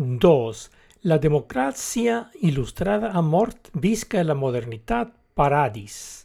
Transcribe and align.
2. 0.00 0.70
La 1.02 1.18
democràcia 1.20 2.30
il·lustrada 2.40 3.10
ha 3.12 3.20
mort, 3.20 3.68
visca 3.74 4.22
la 4.24 4.32
modernitat, 4.32 5.10
paradis. 5.36 6.24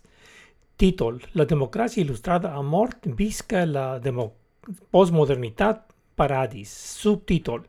Títol. 0.79 1.17
La 1.35 1.43
democràcia 1.43 1.99
il·lustrada 1.99 2.53
ha 2.55 2.61
mort, 2.63 3.03
visca 3.19 3.65
la 3.67 3.99
postmodernitat, 4.95 5.91
paradis. 6.15 6.71
Subtítol. 6.71 7.65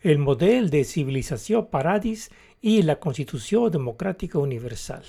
El 0.00 0.24
model 0.24 0.70
de 0.72 0.84
civilizació 0.88 1.66
paradis 1.68 2.30
i 2.62 2.80
la 2.80 2.96
Constitució 2.96 3.68
Democràtica 3.68 4.40
Universal. 4.40 5.04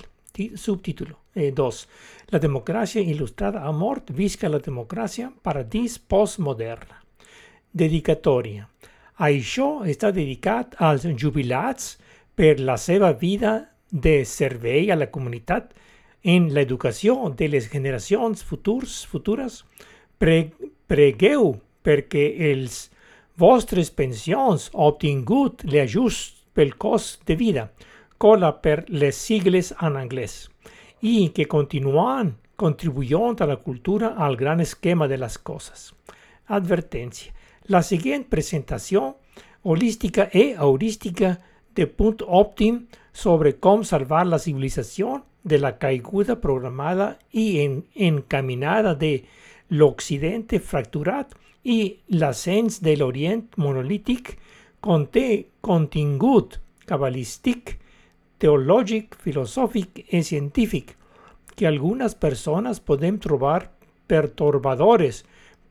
Subtítulo 0.60 1.22
2. 1.32 1.86
La 2.36 2.38
democràcia 2.38 3.00
il·lustrada 3.00 3.64
ha 3.64 3.72
mort, 3.72 4.12
visca 4.12 4.52
la 4.52 4.60
democràcia, 4.60 5.32
paradís 5.42 5.96
postmoderna. 5.98 7.00
Dedicatòria. 7.72 8.68
Això 9.14 9.84
està 9.86 10.10
dedicat 10.10 10.74
als 10.82 11.04
jubilats 11.16 11.98
per 12.34 12.58
la 12.58 12.76
seva 12.76 13.12
vida 13.12 13.70
de 13.90 14.24
servei 14.26 14.90
a 14.90 14.96
la 14.98 15.06
comunitat 15.06 15.70
en 16.24 16.48
l'educació 16.54 17.30
de 17.30 17.46
les 17.48 17.68
generacions 17.70 18.42
futurs, 18.42 19.04
futures. 19.06 19.62
Pre 20.18 20.50
pregueu 20.90 21.60
perquè 21.84 22.24
els 22.50 22.88
vostres 23.38 23.90
pensions 23.90 24.70
obtingut 24.74 25.62
l'ajust 25.62 26.42
pel 26.54 26.74
cost 26.74 27.22
de 27.26 27.36
vida, 27.36 27.68
cola 28.18 28.50
per 28.62 28.84
les 28.88 29.14
sigles 29.14 29.72
en 29.80 29.96
anglès, 30.00 30.48
i 31.02 31.30
que 31.34 31.46
continuen 31.46 32.34
contribuyent 32.56 33.42
a 33.42 33.46
la 33.46 33.60
cultura 33.62 34.14
al 34.16 34.36
gran 34.36 34.60
esquema 34.60 35.06
de 35.06 35.18
les 35.18 35.38
coses. 35.38 35.92
Advertència. 36.46 37.32
La 37.72 37.80
següent 37.80 38.26
presentació 38.28 39.14
holística 39.62 40.28
e 40.32 40.50
heurística 40.52 41.38
de 41.74 41.86
punt 41.88 42.20
òptim 42.26 42.82
sobre 43.12 43.54
com 43.56 43.84
salvar 43.88 44.26
la 44.26 44.38
civilizació 44.38 45.22
de 45.42 45.58
la 45.58 45.78
caiguda 45.78 46.36
programada 46.40 47.18
en, 47.32 47.84
encaminada 47.94 48.94
de 48.94 49.24
l'Occidente 49.70 50.60
fracturat 50.60 51.32
i 51.64 51.96
l'ascens 52.12 52.82
de 52.84 52.96
l'Orient 53.00 53.46
monolític 53.56 54.34
conté 54.84 55.46
contingut 55.64 56.58
cabalístic, 56.84 57.78
teològic, 58.38 59.16
filosòfic 59.24 60.04
i 60.12 60.20
científic 60.22 60.92
que 61.56 61.66
algunes 61.66 62.12
persones 62.14 62.80
podem 62.80 63.16
trobar 63.16 63.70
pertorbadores 64.06 65.22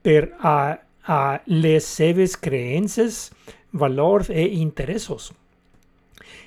per 0.01 0.33
a, 0.39 0.79
a 1.05 1.41
les 1.45 1.85
seves 1.85 2.37
creences, 2.37 3.31
valors 3.71 4.29
e 4.29 4.47
interessos. 4.47 5.33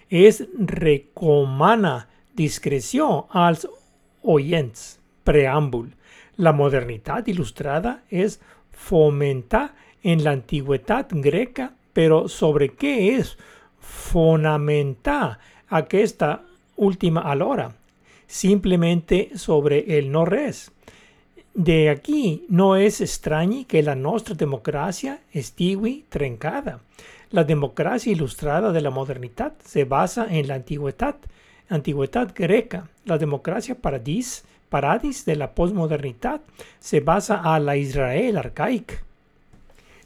Es 0.08 0.44
recomana 0.56 2.08
discreció 2.34 3.26
als 3.30 3.66
oients. 4.22 4.98
Preàmbul. 5.26 5.88
La 6.38 6.52
modernitat 6.54 7.26
il·lustrada 7.32 7.96
és 8.10 8.38
fomentar 8.70 9.72
en 10.06 10.22
l'antiguitat 10.22 11.10
greca, 11.24 11.72
però 11.96 12.26
sobre 12.30 12.68
què 12.78 12.92
és 13.16 13.32
fonamentar 13.80 15.38
aquesta 15.74 16.44
última 16.76 17.24
alhora? 17.26 17.72
Simplemente 18.26 19.30
sobre 19.34 19.82
el 19.98 20.12
no 20.12 20.24
res. 20.28 20.70
De 21.56 21.88
aquí 21.88 22.44
no 22.50 22.74
és 22.76 22.98
estrany 23.00 23.62
que 23.64 23.80
la 23.80 23.94
nostra 23.96 24.34
democràcia 24.36 25.14
estigui 25.32 26.02
trencada. 26.12 26.74
La 27.32 27.46
democràcia 27.48 28.12
il·lustrada 28.12 28.74
de 28.74 28.82
la 28.84 28.92
modernitat 28.92 29.64
se 29.64 29.86
basa 29.88 30.26
en 30.28 30.50
l'antiguitat, 30.50 31.16
antiguitat 31.72 32.34
greca. 32.36 32.82
La 33.08 33.16
democràcia 33.16 33.72
paradís, 33.72 34.42
paradis 34.68 35.22
de 35.24 35.38
la 35.40 35.48
postmodernitat 35.48 36.44
se 36.78 37.00
basa 37.00 37.40
a 37.40 37.56
la 37.58 37.78
Israel 37.80 38.36
arcaic. 38.36 38.98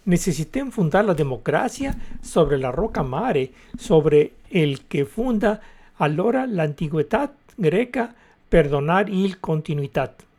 Necessitem 0.06 0.70
fundar 0.70 1.02
la 1.02 1.18
democràcia 1.18 1.96
sobre 2.22 2.62
la 2.62 2.70
roca 2.70 3.02
mare, 3.02 3.48
sobre 3.74 4.30
el 4.54 4.84
que 4.86 5.02
funda 5.02 5.58
allora 5.98 6.46
l'antiguitat 6.46 7.34
greca 7.58 8.12
per 8.48 8.68
donar 8.70 9.08
il 9.10 9.40
continuïtat. 9.42 10.29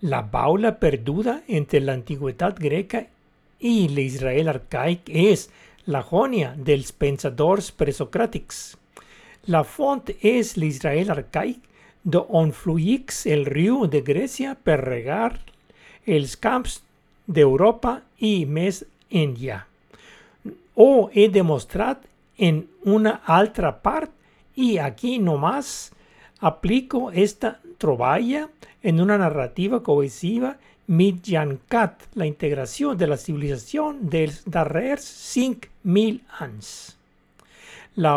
La 0.00 0.20
baula 0.22 0.76
perduda 0.78 1.40
entre 1.48 1.80
l'antiguitat 1.82 2.60
greca 2.62 3.00
i 3.58 3.88
l'Israel 3.90 4.46
arcaic 4.46 5.08
és 5.10 5.48
la 5.90 6.04
jonia 6.06 6.52
dels 6.54 6.92
pensadors 6.92 7.72
presocràtics. 7.74 8.76
La 9.50 9.64
font 9.66 10.04
és 10.22 10.54
l'Israel 10.54 11.10
arcaic 11.10 11.58
d'on 12.04 12.52
fluïx 12.54 13.24
el 13.26 13.42
riu 13.50 13.88
de 13.90 14.04
Grècia 14.06 14.54
per 14.54 14.78
regar 14.84 15.32
els 16.06 16.36
camps 16.38 16.78
d'Europa 17.26 17.98
i 18.22 18.46
més 18.46 18.84
enllà. 19.10 19.64
Ho 20.78 21.10
he 21.10 21.26
demostrat 21.26 22.06
en 22.38 22.62
una 22.86 23.18
altra 23.26 23.72
part 23.82 24.14
i 24.54 24.78
aquí 24.78 25.18
nomás 25.18 25.90
aplico 26.38 27.10
esta 27.10 27.58
troballa 27.78 28.46
en 28.82 29.00
una 29.00 29.18
narrativa 29.18 29.82
cohesiva 29.82 30.56
mitjancat 30.88 32.06
la 32.14 32.26
integració 32.26 32.94
de 32.94 33.06
la 33.06 33.18
civilització 33.20 33.90
dels 34.00 34.40
darrers 34.46 35.04
5.000 35.34 36.20
anys. 36.44 36.70
La 37.96 38.14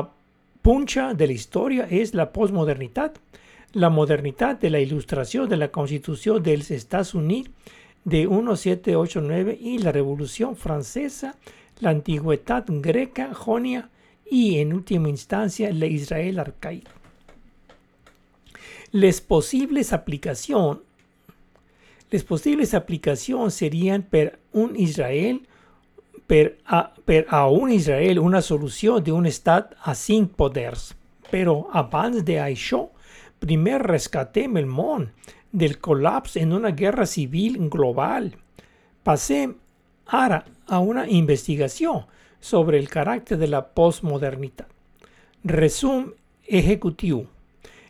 punxa 0.62 1.12
de 1.18 1.28
la 1.28 1.36
història 1.36 1.88
és 1.90 2.14
la 2.14 2.30
postmodernitat, 2.32 3.18
la 3.74 3.90
modernitat 3.90 4.62
de 4.62 4.70
la 4.70 4.80
il·lustració 4.84 5.48
de 5.48 5.58
la 5.58 5.72
Constitució 5.72 6.38
dels 6.40 6.72
Estats 6.72 7.14
Units 7.16 7.50
de 8.04 8.24
1789 8.28 9.58
i 9.60 9.78
la 9.82 9.92
Revolució 9.92 10.54
Francesa, 10.56 11.34
l'antiguitat 11.82 12.72
greca, 12.82 13.32
jonia 13.34 13.84
i, 14.30 14.62
en 14.62 14.74
última 14.74 15.10
instància, 15.10 15.72
l'Israel 15.74 16.40
arcaic. 16.40 17.01
Les 18.92 19.22
posibles 19.24 19.94
aplicacions 19.94 20.80
serien 23.56 24.04
per 24.04 24.40
un 24.52 24.76
Israel 24.76 25.40
per 26.28 26.58
a, 26.66 26.92
per 27.06 27.26
a 27.30 27.48
un 27.48 27.72
Israel 27.72 28.20
una 28.20 28.42
solució 28.44 29.00
d'un 29.00 29.26
estat 29.32 29.72
a 29.88 29.96
cinc 29.96 30.36
poders. 30.36 30.92
Però 31.32 31.70
abans 31.72 32.20
d'això, 32.28 32.90
primer 33.40 33.80
rescatem 33.80 34.60
el 34.60 34.68
món 34.68 35.08
del 35.52 35.80
col·lapse 35.80 36.40
en 36.44 36.52
una 36.52 36.72
guerra 36.76 37.06
civil 37.08 37.70
global. 37.72 38.36
Passem 39.04 39.56
ara 40.08 40.44
a 40.68 40.80
una 40.80 41.08
investigació 41.08 42.08
sobre 42.42 42.78
el 42.80 42.90
caràcter 42.92 43.38
de 43.40 43.48
la 43.48 43.64
postmodernitat. 43.64 44.68
Resum 45.48 46.12
executiu. 46.48 47.24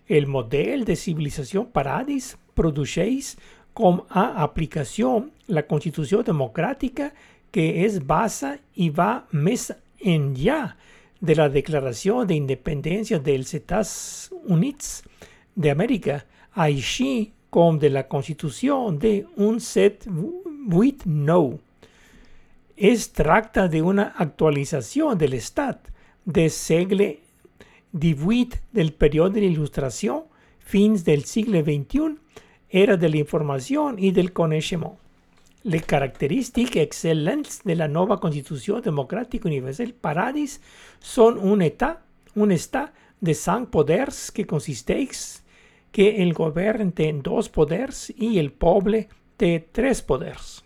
El 0.08 0.28
model 0.28 0.86
de 0.86 0.96
civilització 0.96 1.66
paradis 1.74 2.36
produeix 2.58 3.36
com 3.74 4.02
a 4.10 4.44
aplicació 4.44 5.30
la 5.48 5.64
Constitució 5.68 6.24
democràtica 6.28 7.12
que 7.52 7.86
es 7.86 8.00
basa 8.00 8.58
i 8.76 8.90
va 8.90 9.26
més 9.32 9.72
enllà 10.02 10.76
de 11.22 11.36
la 11.38 11.50
Declaració 11.54 12.26
d'Independència 12.26 13.20
dels 13.22 13.54
Estats 13.54 14.32
Units 14.50 15.04
d'Amèrica, 15.56 16.26
així 16.56 17.32
com 17.52 17.78
de 17.80 17.90
la 17.92 18.08
Constitució 18.08 18.92
de 18.92 19.26
1789. 19.38 21.60
Es 22.78 23.12
tracta 23.14 23.68
d'una 23.70 24.14
actualització 24.18 25.16
de 25.16 25.28
l'Estat 25.30 25.92
del 26.26 26.50
segle 26.50 27.20
XVIII 27.94 28.62
del 28.72 28.94
període 28.94 29.40
de 29.40 29.48
l'il·lustració 29.48 30.24
fins 30.60 31.04
del 31.04 31.26
segle 31.28 31.64
XXI 31.66 32.16
era 32.72 32.96
de 32.96 33.10
la 33.10 33.20
informació 33.20 33.90
i 33.98 34.12
del 34.16 34.32
coneixement. 34.32 34.96
Les 35.64 35.84
característiques 35.86 36.82
excel·lents 36.82 37.62
de 37.68 37.76
la 37.76 37.88
nova 37.92 38.18
Constitució 38.18 38.80
Democràtica 38.82 39.50
Universal 39.50 39.92
Paradis 39.94 40.58
són 41.00 41.38
un 41.38 41.62
estat, 41.62 42.00
un 42.34 42.56
estat 42.56 42.96
de 43.22 43.36
cinc 43.38 43.70
poders 43.70 44.32
que 44.34 44.48
consisteix 44.50 45.42
que 45.92 46.08
el 46.24 46.34
govern 46.34 46.94
té 46.96 47.12
dos 47.22 47.52
poders 47.52 48.08
i 48.16 48.40
el 48.40 48.50
poble 48.52 49.04
té 49.38 49.58
tres 49.76 50.02
poders. 50.02 50.62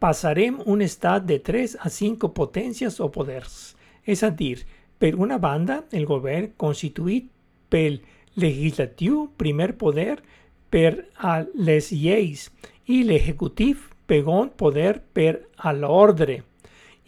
Passarem 0.00 0.62
un 0.64 0.80
estat 0.80 1.26
de 1.28 1.40
tres 1.44 1.76
a 1.76 1.90
cinc 1.92 2.24
potències 2.32 2.96
o 3.00 3.10
poders, 3.12 3.74
és 4.06 4.22
a 4.24 4.30
dir, 4.30 4.62
per 5.00 5.14
una 5.16 5.38
banda, 5.40 5.80
el 5.96 6.04
govern 6.04 6.52
constituït 6.60 7.30
pel 7.72 8.02
legislatiu, 8.36 9.30
primer 9.40 9.72
poder, 9.80 10.20
per 10.70 11.08
a 11.16 11.40
les 11.56 11.90
lleis 11.90 12.48
i 12.86 13.00
l'executiu 13.08 13.88
pegon 14.10 14.52
poder 14.58 15.00
per 15.14 15.32
a 15.56 15.72
l'ordre 15.72 16.40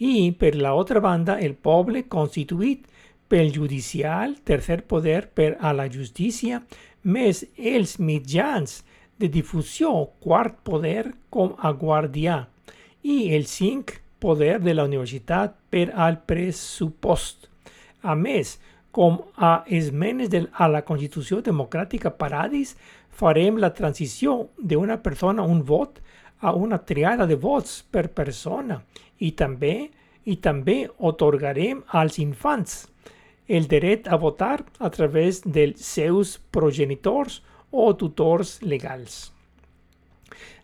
i 0.03 0.31
per 0.39 0.55
la 0.55 0.73
otra 0.75 0.99
banda 1.03 1.37
el 1.39 1.53
poble 1.55 2.05
constituït 2.11 2.89
pel 3.29 3.53
judicial, 3.53 4.35
tercer 4.43 4.83
poder 4.89 5.29
per 5.33 5.53
a 5.59 5.71
la 5.73 5.87
justícia, 5.91 6.61
més 7.03 7.43
els 7.57 7.97
mitjans 7.99 8.81
de 9.19 9.29
difusió, 9.31 9.93
quart 10.19 10.59
poder 10.67 11.13
com 11.29 11.55
a 11.57 11.71
guardià, 11.71 12.43
i 13.03 13.33
el 13.35 13.47
cinc 13.47 13.99
poder 14.19 14.59
de 14.63 14.75
la 14.75 14.85
universitat 14.89 15.55
per 15.69 15.89
al 15.93 16.21
pressupost. 16.27 17.52
A 18.03 18.15
més, 18.19 18.57
com 18.91 19.23
a 19.35 19.63
esmenes 19.67 20.29
de, 20.29 20.45
a 20.53 20.67
la 20.69 20.83
Constitució 20.85 21.41
Democràtica 21.41 22.11
Paradis, 22.13 22.75
farem 23.09 23.57
la 23.57 23.73
transició 23.73 24.49
d'una 24.57 24.99
persona, 25.01 25.43
un 25.43 25.63
vot, 25.63 26.01
a 26.43 26.51
una 26.53 26.77
triada 26.83 27.25
de 27.25 27.37
vots 27.39 27.81
per 27.89 28.09
persona 28.11 28.81
i 29.23 29.31
també 29.31 29.75
i 30.27 30.35
també 30.43 30.83
otorgarem 30.99 31.81
als 31.99 32.19
infants 32.19 32.81
el 33.47 33.67
dret 33.67 34.07
a 34.07 34.15
votar 34.15 34.63
a 34.79 34.89
través 34.89 35.41
dels 35.43 35.83
seus 35.83 36.37
progenitors 36.51 37.41
o 37.71 37.93
tutors 37.95 38.61
legals. 38.61 39.31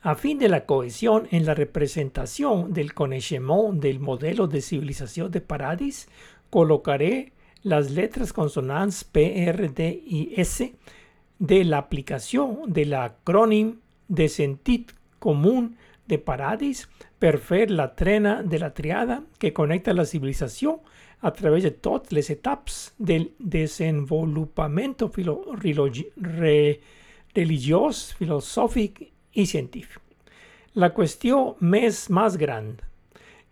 A 0.02 0.16
fin 0.16 0.40
de 0.40 0.48
la 0.48 0.66
cohesión 0.66 1.28
en 1.32 1.46
la 1.46 1.54
representación 1.54 2.74
del 2.74 2.94
coneixement 2.94 3.82
del 3.82 4.00
modelo 4.00 4.48
de 4.48 4.62
civilización 4.62 5.30
de 5.30 5.42
Paradis, 5.42 6.08
colocaré 6.50 7.34
las 7.64 7.92
letras 7.92 8.34
consonants 8.34 9.04
P, 9.04 9.44
R, 9.50 9.70
D 9.70 10.04
y 10.06 10.34
S 10.38 10.74
de 11.40 11.64
la 11.64 11.78
aplicación 11.78 12.62
del 12.68 12.94
acrónimo 12.94 13.76
de 14.08 14.28
sentit 14.28 14.92
común 15.20 15.78
de 16.08 16.18
Paradis 16.18 16.90
per 17.20 17.38
fer 17.38 17.70
la 17.70 17.94
trena 17.96 18.42
de 18.42 18.60
la 18.60 18.74
triada 18.74 19.24
que 19.38 19.54
conecta 19.54 19.94
la 19.94 20.06
civilizació 20.06 20.82
a 21.22 21.32
través 21.34 21.64
de 21.64 21.72
totes 21.72 22.12
les 22.14 22.30
etapes 22.30 22.94
del 22.98 23.34
desenvolupament 23.40 24.96
filo 25.14 25.44
re 25.54 26.82
religiós, 27.36 28.16
filosòfic 28.18 29.04
i 29.34 29.46
científic. 29.46 30.02
La 30.74 30.90
qüestió 30.96 31.56
més 31.60 32.08
més 32.10 32.38
gran 32.38 32.80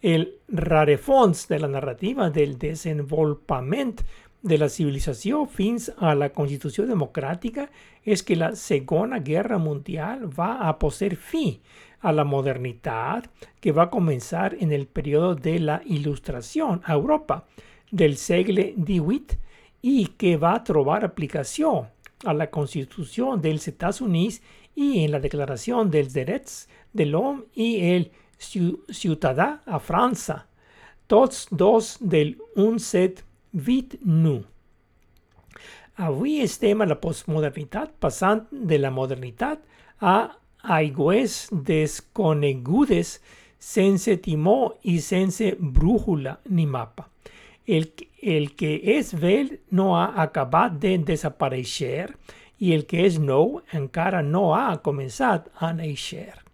el 0.02 0.28
rarefons 0.48 1.48
de 1.48 1.60
la 1.60 1.68
narrativa 1.68 2.30
del 2.30 2.58
desenvolupament 2.58 4.02
de 4.42 4.58
la 4.58 4.70
civilizació 4.70 5.46
fins 5.50 5.90
a 5.98 6.14
la 6.16 6.30
Constitució 6.34 6.86
democràtica 6.88 7.68
és 8.06 8.22
que 8.24 8.38
la 8.38 8.54
Segona 8.56 9.20
Guerra 9.20 9.58
Mundial 9.58 10.28
va 10.30 10.58
a 10.68 10.76
posar 10.80 11.16
fi 11.16 11.58
a 12.02 12.14
la 12.14 12.24
modernitat 12.24 13.28
que 13.60 13.74
va 13.74 13.90
començar 13.90 14.54
en 14.60 14.72
el 14.72 14.86
període 14.86 15.42
de 15.42 15.58
la 15.60 15.82
Il·lustració 15.84 16.78
a 16.84 16.94
Europa 16.94 17.42
del 17.92 18.18
segle 18.22 18.74
XVIII 18.78 19.40
i 19.82 20.08
que 20.18 20.38
va 20.38 20.54
trobar 20.64 21.04
aplicació 21.04 21.88
a 22.26 22.34
la 22.34 22.48
Constitució 22.54 23.36
dels 23.42 23.68
Estats 23.68 24.02
Units 24.02 24.40
i 24.76 25.04
en 25.04 25.12
la 25.12 25.22
Declaració 25.24 25.84
dels 25.86 26.14
Drets 26.14 26.68
de 26.94 27.06
l'Home 27.10 27.46
i 27.56 27.70
el 27.90 28.10
ciutadà 28.40 29.60
a 29.66 29.80
França, 29.80 30.46
tots 31.08 31.48
dos 31.52 31.98
del 32.02 32.36
1789. 32.56 34.46
Avui 35.98 36.40
estem 36.44 36.82
a 36.82 36.86
la 36.86 37.00
postmodernitat 37.02 37.96
passant 38.00 38.46
de 38.52 38.78
la 38.78 38.92
modernitat 38.94 39.64
a 39.98 40.38
aigües 40.62 41.48
desconegudes 41.52 43.18
sense 43.58 44.18
timó 44.22 44.76
i 44.84 45.00
sense 45.02 45.56
brújula 45.58 46.38
ni 46.50 46.68
mapa. 46.70 47.10
El, 47.66 47.90
el 48.22 48.52
que 48.56 48.76
és 48.98 49.14
vell 49.18 49.58
no 49.72 49.96
ha 49.98 50.12
acabat 50.24 50.78
de 50.84 50.98
desaparèixer 51.10 52.12
i 52.60 52.74
el 52.74 52.86
que 52.90 53.04
és 53.08 53.18
nou 53.20 53.58
encara 53.74 54.22
no 54.22 54.52
ha 54.56 54.78
començat 54.86 55.50
a 55.58 55.74
néixer. 55.74 56.47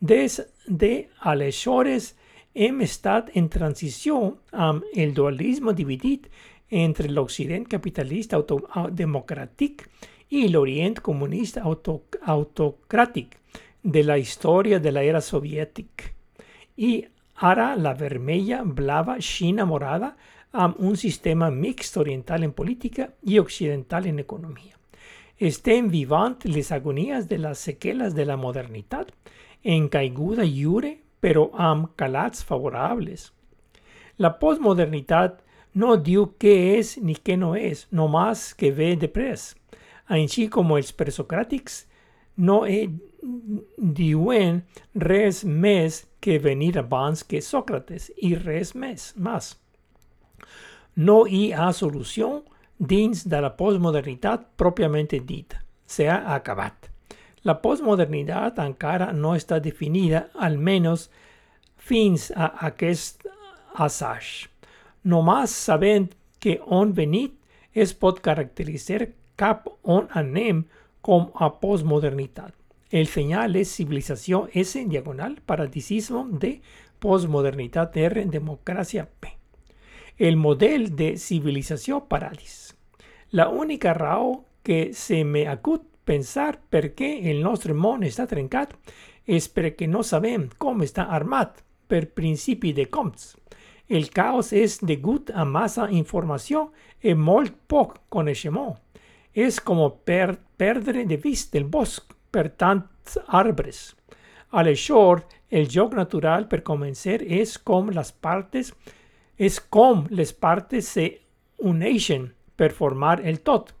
Des 0.00 0.42
de 0.66 1.08
aleshores 1.20 2.14
hem 2.54 2.80
estat 2.80 3.30
en 3.34 3.48
transició 3.48 4.36
amb 4.52 4.84
el 4.94 5.14
dualisme 5.14 5.72
dividit 5.72 6.28
entre 6.70 7.08
l'Occident 7.08 7.66
capitalista 7.68 8.40
democràtic 8.90 9.86
i 10.30 10.48
l'Orient 10.48 11.00
comunista 11.00 11.62
auto 11.62 12.02
autocràtic 12.26 13.36
de 13.82 14.02
la 14.02 14.18
història 14.18 14.80
de 14.80 14.90
l'era 14.90 15.20
soviètica. 15.20 16.10
I 16.76 17.04
ara 17.36 17.74
la 17.76 17.94
vermella, 17.94 18.64
blava, 18.64 19.16
xina 19.20 19.64
morada 19.64 20.16
amb 20.52 20.76
un 20.78 20.96
sistema 20.96 21.50
mixt 21.50 21.96
oriental 21.96 22.42
en 22.42 22.52
política 22.52 23.12
i 23.22 23.38
occidental 23.38 24.06
en 24.06 24.18
economia. 24.18 24.74
Estem 25.38 25.88
vivant 25.88 26.38
les 26.44 26.72
agonies 26.72 27.28
de 27.28 27.38
les 27.38 27.58
seqüeles 27.58 28.14
de 28.14 28.24
la 28.24 28.36
modernitat 28.36 29.12
en 29.74 29.88
caiguda 29.90 30.46
lliure 30.46 30.96
però 31.20 31.48
amb 31.52 31.90
calats 31.98 32.44
favorables. 32.46 33.30
La 34.22 34.30
postmodernitat 34.40 35.40
no 35.76 35.96
diu 36.00 36.28
què 36.40 36.54
és 36.76 36.94
ni 37.02 37.16
què 37.16 37.36
no 37.40 37.54
és, 37.58 37.86
nomás 37.90 38.52
que 38.54 38.70
ve 38.72 38.94
de 38.96 39.10
pres. 39.12 39.50
Així 40.06 40.46
com 40.52 40.70
els 40.76 40.92
presocràtics 40.94 41.82
no 42.36 42.62
e 42.68 42.86
diuen 44.00 44.62
res 44.94 45.42
més 45.44 46.04
que 46.22 46.38
venir 46.38 46.76
abans 46.78 47.24
que 47.26 47.42
Sòcrates 47.42 48.10
i 48.16 48.34
res 48.38 48.74
més, 48.74 49.12
més. 49.16 49.54
No 50.96 51.24
hi 51.26 51.50
ha 51.52 51.72
solució 51.76 52.44
dins 52.78 53.26
de 53.28 53.40
la 53.42 53.52
postmodernitat 53.56 54.52
pròpiament 54.56 55.12
dita. 55.26 55.60
S'ha 55.86 56.22
acabat. 56.34 56.85
La 57.46 57.60
postmodernidad 57.62 58.58
encara 58.58 59.12
no 59.14 59.36
està 59.38 59.60
definida, 59.62 60.24
almenys 60.34 61.04
fins 61.78 62.32
a 62.34 62.48
aquest 62.66 63.28
assaig. 63.86 64.48
Només 65.06 65.54
sabent 65.54 66.08
que 66.42 66.56
on 66.66 66.90
venit 66.96 67.36
es 67.72 67.94
pot 67.94 68.18
caracteritzar 68.24 69.06
cap 69.38 69.68
on 69.84 70.10
anem 70.18 70.64
com 71.06 71.30
a 71.38 71.52
postmodernitat. 71.62 72.50
El 72.90 73.06
senyal 73.06 73.54
és 73.62 73.78
civilització 73.78 74.46
S 74.50 74.82
diagonal 74.90 75.38
paradisisme 75.46 76.24
de 76.42 76.56
postmodernitat 76.98 77.94
R 78.10 78.26
democràcia 78.32 79.06
P. 79.06 79.36
El 80.18 80.34
model 80.34 80.96
de 80.98 81.14
civilització 81.20 82.08
paradis. 82.10 82.74
La 83.30 83.50
única 83.50 83.94
raó 83.94 84.40
que 84.66 84.94
se 84.94 85.22
me 85.22 85.46
acut 85.46 85.84
pensar 86.06 86.56
per 86.70 86.92
què 86.98 87.10
el 87.30 87.42
nostre 87.44 87.74
món 87.74 88.04
està 88.06 88.28
trencat 88.30 88.72
és 89.26 89.48
perquè 89.50 89.88
no 89.90 90.04
sabem 90.06 90.48
com 90.62 90.84
està 90.86 91.08
armat 91.18 91.62
per 91.90 92.06
principi 92.14 92.72
de 92.72 92.86
comptes. 92.86 93.34
El 93.88 94.08
caos 94.10 94.52
és 94.52 94.80
degut 94.82 95.30
a 95.30 95.44
massa 95.44 95.86
informació 95.90 96.70
i 97.02 97.14
molt 97.14 97.54
poc 97.70 98.00
coneixement. 98.10 98.74
És 99.34 99.60
com 99.60 99.82
per 100.04 100.38
perdre 100.56 101.04
de 101.06 101.18
vista 101.22 101.58
el 101.58 101.66
bosc 101.70 102.14
per 102.32 102.48
tants 102.58 103.18
arbres. 103.26 103.94
Aleshores, 104.50 105.26
el 105.50 105.68
joc 105.70 105.94
natural 105.94 106.48
per 106.50 106.64
començar 106.66 107.20
és 107.22 107.58
com 107.58 107.90
les 107.94 108.10
partes 108.10 108.72
és 109.36 109.60
com 109.60 110.06
les 110.10 110.32
partes 110.32 110.88
se 110.96 111.06
uneixen 111.58 112.30
per 112.56 112.72
formar 112.72 113.20
el 113.20 113.42
tot. 113.44 113.74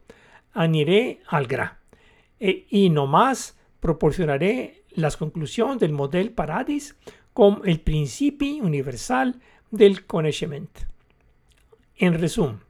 Aniré 0.52 1.18
al 1.32 1.48
gra. 1.48 1.85
E, 2.38 2.66
y 2.68 2.90
nomás 2.90 3.56
proporcionaré 3.80 4.84
las 4.90 5.16
conclusiones 5.16 5.78
del 5.78 5.92
modelo 5.92 6.34
Paradis 6.34 6.96
como 7.32 7.64
el 7.64 7.80
principio 7.80 8.64
universal 8.64 9.40
del 9.70 10.06
conocimiento. 10.06 10.82
En 11.96 12.14
resumen, 12.14 12.60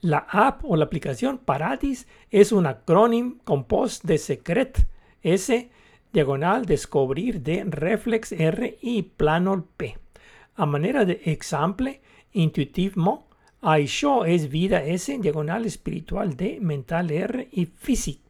la 0.00 0.26
app 0.30 0.64
o 0.64 0.76
la 0.76 0.86
aplicación 0.86 1.38
Paradis 1.38 2.06
es 2.30 2.52
un 2.52 2.66
acrónimo 2.66 3.36
compuesto 3.44 4.08
de 4.08 4.18
Secret 4.18 4.86
S, 5.22 5.70
diagonal 6.12 6.64
descubrir 6.64 7.42
de 7.42 7.64
Reflex 7.64 8.32
R 8.32 8.78
y 8.80 9.02
Planol 9.02 9.64
P. 9.76 9.96
A 10.56 10.66
manera 10.66 11.04
de 11.04 11.20
ejemplo 11.24 11.92
intuitivo, 12.32 13.26
show 13.86 14.24
es 14.24 14.48
vida 14.48 14.82
S, 14.82 15.18
diagonal 15.18 15.66
espiritual 15.66 16.36
D, 16.36 16.58
mental 16.60 17.10
R 17.10 17.48
y 17.52 17.66
físico 17.66 18.29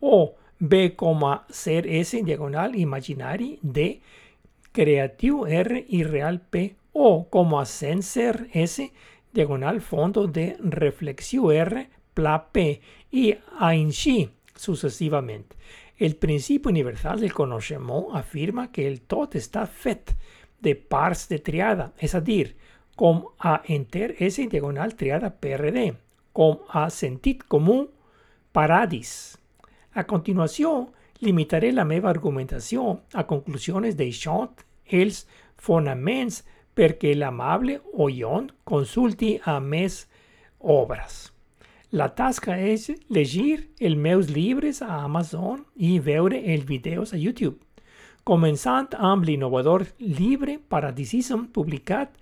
o 0.00 0.34
B, 0.58 0.96
ser 1.48 1.86
S 1.86 2.22
diagonal 2.22 2.76
imaginari 2.76 3.58
D, 3.62 4.00
creativo 4.72 5.46
R 5.46 5.86
y 5.88 6.02
real 6.04 6.40
P 6.40 6.76
o 6.92 7.28
como 7.28 7.64
sensor 7.64 8.48
S 8.52 8.92
diagonal 9.32 9.80
fondo 9.80 10.26
de 10.26 10.56
reflexión 10.60 11.52
R 11.52 11.88
pla 12.14 12.50
P 12.52 12.80
y 13.10 13.36
ainsi 13.58 14.30
sucesivamente. 14.54 15.56
El 15.96 16.16
principio 16.16 16.70
universal 16.70 17.20
del 17.20 17.32
conocimiento 17.32 18.14
afirma 18.14 18.72
que 18.72 18.86
el 18.86 19.00
todo 19.02 19.30
está 19.34 19.66
fet 19.66 20.16
de 20.60 20.74
parts 20.74 21.28
de 21.28 21.38
triada, 21.38 21.92
a 22.00 22.20
dir, 22.20 22.56
com 22.96 23.32
a 23.38 23.62
enter 23.66 24.16
S 24.18 24.46
diagonal 24.46 24.94
triada 24.94 25.30
PRD, 25.40 25.96
com 26.32 26.60
a 26.68 26.90
sentit 26.90 27.44
comú 27.48 27.88
paradis. 28.52 29.39
A 29.94 30.04
continuació, 30.06 30.90
limitaré 31.20 31.72
la 31.72 31.84
meva 31.84 32.10
argumentació 32.10 33.00
a 33.12 33.26
conclusiones 33.26 33.96
d'això 33.98 34.44
els 35.00 35.24
fonaments 35.60 36.44
perquè 36.78 37.16
l'amable 37.16 37.80
oion 37.92 38.48
consulti 38.64 39.34
a 39.44 39.58
més 39.60 40.04
obres. 40.60 41.30
La 41.90 42.06
tasca 42.14 42.54
és 42.54 42.86
llegir 43.10 43.66
els 43.80 43.98
meus 43.98 44.30
llibres 44.30 44.78
a 44.82 45.02
Amazon 45.02 45.64
i 45.74 45.98
veure 45.98 46.38
els 46.54 46.64
videos 46.68 47.12
a 47.12 47.18
YouTube. 47.18 47.58
Començant 48.22 48.94
amb 48.94 49.26
l'innovador 49.26 49.88
llibre 49.98 50.60
Paradisism 50.68 51.48
publicat 51.50 52.14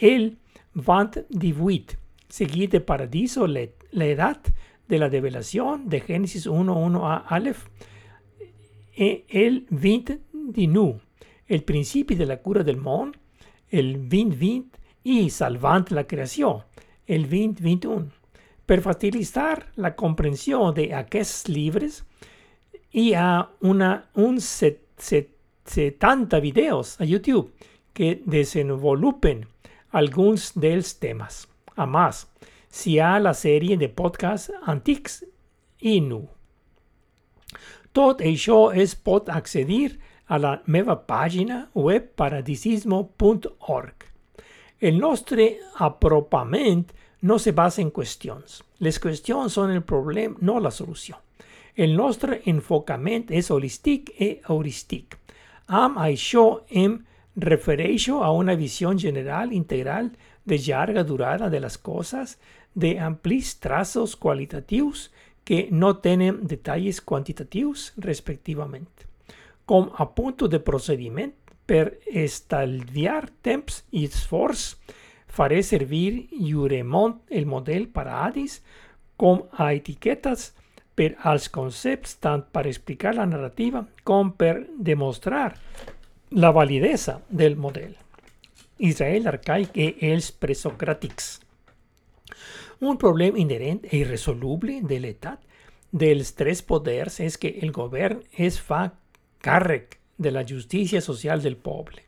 el 0.00 0.32
2018, 0.74 1.94
seguit 2.28 2.72
de 2.72 2.80
Paradiso, 2.80 3.46
l'edat 3.46 4.50
de 4.92 5.00
la 5.00 5.08
develació 5.08 5.78
de 5.80 6.02
Génesis 6.04 6.46
1.1 6.46 7.02
a 7.08 7.16
Aleph, 7.32 7.64
e 8.92 9.24
el 9.28 9.62
2019, 9.70 11.00
el 11.48 11.62
principi 11.64 12.14
de 12.14 12.26
la 12.28 12.42
cura 12.44 12.62
del 12.62 12.76
món, 12.76 13.14
el 13.72 13.94
2020 14.08 14.76
i 15.08 15.30
salvant 15.32 15.88
la 15.96 16.04
creació, 16.04 16.58
el 17.08 17.24
2021 17.24 18.22
per 18.66 18.80
facilitar 18.80 19.72
la 19.76 19.94
comprensión 19.96 20.74
de 20.74 20.86
aquests 20.94 21.48
llibres 21.50 22.02
hi 22.92 23.12
ha 23.14 23.50
una, 23.60 24.08
un 24.14 24.40
set, 24.40 24.80
set, 24.96 25.28
70 25.66 26.40
videos 26.40 26.94
a 27.00 27.04
YouTube 27.04 27.52
que 27.92 28.22
desenvolupen 28.24 29.46
alguns 29.90 30.52
dels 30.56 30.94
temes. 30.98 31.46
A 31.76 31.86
més, 31.86 32.24
s'hi 32.72 32.96
ha 33.00 33.18
la 33.20 33.34
sèrie 33.36 33.76
de 33.76 33.88
podcasts 33.92 34.50
antics 34.66 35.20
i 35.84 36.00
nu. 36.00 36.22
Tot 37.92 38.22
això 38.24 38.72
es 38.72 38.94
pot 38.96 39.28
accedir 39.28 39.98
a 40.32 40.38
la 40.40 40.54
meva 40.66 40.96
pàgina 41.04 41.66
web 41.76 42.14
paradisismo.org. 42.16 44.06
El 44.80 44.98
nostre 44.98 45.58
apropament 45.84 46.88
no 47.22 47.38
se 47.38 47.52
basa 47.52 47.82
en 47.82 47.92
qüestions. 47.94 48.62
Les 48.80 48.98
qüestions 48.98 49.52
són 49.54 49.70
el 49.70 49.84
problema, 49.86 50.38
no 50.40 50.58
la 50.58 50.72
solució. 50.72 51.20
El 51.76 51.94
nostre 51.96 52.40
enfocament 52.50 53.28
és 53.30 53.50
holístic 53.52 54.10
i 54.18 54.32
heurístic. 54.48 55.18
Amb 55.68 56.00
això 56.02 56.64
em 56.68 56.98
refereixo 57.36 58.22
a 58.24 58.32
una 58.32 58.56
visió 58.56 58.92
general 58.98 59.52
integral 59.52 60.10
de 60.44 60.58
llarga 60.58 61.04
durada 61.04 61.48
de 61.48 61.60
les 61.60 61.78
coses, 61.78 62.38
de 62.74 62.98
amplis 63.00 63.56
traços 63.60 64.16
qualitatius 64.16 65.10
que 65.44 65.68
no 65.70 65.96
tenen 65.98 66.46
detalls 66.46 67.00
quantitatius 67.00 67.92
respectivament. 67.96 68.90
Com 69.66 69.90
a 69.98 70.08
punt 70.14 70.48
de 70.50 70.60
procediment 70.60 71.32
per 71.66 71.98
estalviar 72.06 73.30
temps 73.42 73.82
i 73.90 74.06
esforç, 74.06 74.72
faré 75.32 75.62
servir 75.62 76.28
Juremont 76.32 77.20
el 77.30 77.46
model 77.46 77.88
para 77.88 78.24
ADIS 78.26 78.60
com 79.16 79.46
a 79.52 79.72
etiquetes 79.72 80.50
per 80.94 81.14
als 81.24 81.48
concepts 81.48 82.18
tant 82.20 82.44
per 82.52 82.66
explicar 82.68 83.14
la 83.16 83.26
narrativa 83.26 83.86
com 84.04 84.32
per 84.36 84.66
demostrar 84.76 85.54
la 86.30 86.50
validesa 86.50 87.20
del 87.28 87.56
model. 87.56 87.94
Israel 88.78 89.28
arcaic 89.30 89.76
i 89.78 89.88
els 90.10 90.32
presocràtics. 90.32 91.38
Un 92.82 92.98
problema 92.98 93.38
inherent 93.38 93.86
e 93.86 94.02
irresoluble 94.02 94.80
de 94.82 94.98
l'etat 95.00 95.40
dels 95.92 96.32
tres 96.34 96.62
poders 96.66 97.20
és 97.22 97.38
que 97.38 97.54
el 97.62 97.70
govern 97.72 98.22
es 98.36 98.58
fa 98.58 98.90
de 99.42 100.30
la 100.30 100.44
justícia 100.46 101.00
social 101.00 101.42
del 101.42 101.56
poble 101.56 102.02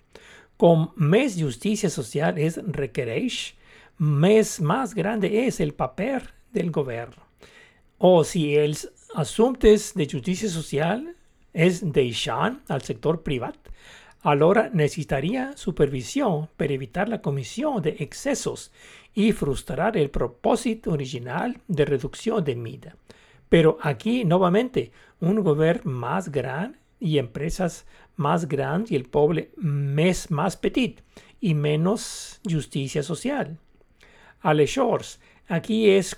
com 0.57 0.87
més 0.97 1.37
justícia 1.39 1.91
social 1.91 2.39
es 2.39 2.59
requereix, 2.79 3.55
més 3.99 4.59
más 4.61 4.95
grande 4.95 5.31
és 5.45 5.61
el 5.61 5.75
paper 5.75 6.23
del 6.55 6.71
govern. 6.75 7.15
O 7.99 8.23
si 8.27 8.55
els 8.59 8.87
assumptes 9.15 9.93
de 9.99 10.07
justícia 10.11 10.51
social 10.51 11.05
es 11.53 11.83
deixant 11.83 12.61
al 12.69 12.83
sector 12.83 13.23
privat, 13.27 13.59
alhora 14.25 14.71
necessitaria 14.73 15.51
supervisió 15.61 16.49
per 16.57 16.71
evitar 16.73 17.09
la 17.09 17.21
comissió 17.21 17.77
de 17.85 17.93
excessos 18.01 18.71
i 19.15 19.31
frustrar 19.37 19.93
el 20.01 20.09
propòsit 20.11 20.89
original 20.89 21.53
de 21.69 21.85
reducció 21.85 22.41
de 22.41 22.57
mida. 22.57 22.97
Pero 23.49 23.77
aquí, 23.83 24.25
nuevamente, 24.25 24.91
un 25.21 25.43
govern 25.45 25.83
más 25.85 26.33
gran 26.33 26.79
y 26.99 27.19
empresas 27.19 27.85
más 28.17 28.49
grandes 28.49 28.93
y 28.93 28.97
el 28.97 29.05
poble 29.05 29.51
més 29.57 30.31
más 30.31 30.57
petit 30.57 31.03
y 31.41 31.53
menos 31.55 32.41
justicia 32.49 33.03
social. 33.03 33.59
Aleshores, 34.41 35.19
aquí 35.49 35.91
és 35.91 36.15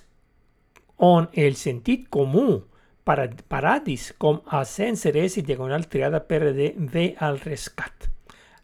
on 0.97 1.29
el 1.35 1.57
sentit 1.59 2.07
comú 2.09 2.47
para, 2.61 2.76
paradis 3.07 4.11
com 4.19 4.41
a 4.51 4.65
sense 4.67 5.09
i 5.09 5.43
diagonal 5.43 5.87
triada 5.87 6.25
PRD 6.27 6.75
ve 6.77 7.15
al 7.19 7.39
rescat. 7.41 8.11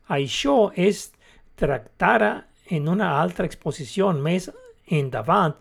Això 0.08 0.72
es 0.74 1.12
tractara 1.54 2.48
en 2.66 2.88
una 2.88 3.20
altra 3.20 3.46
exposició 3.46 4.10
més 4.12 4.50
endavant, 4.90 5.54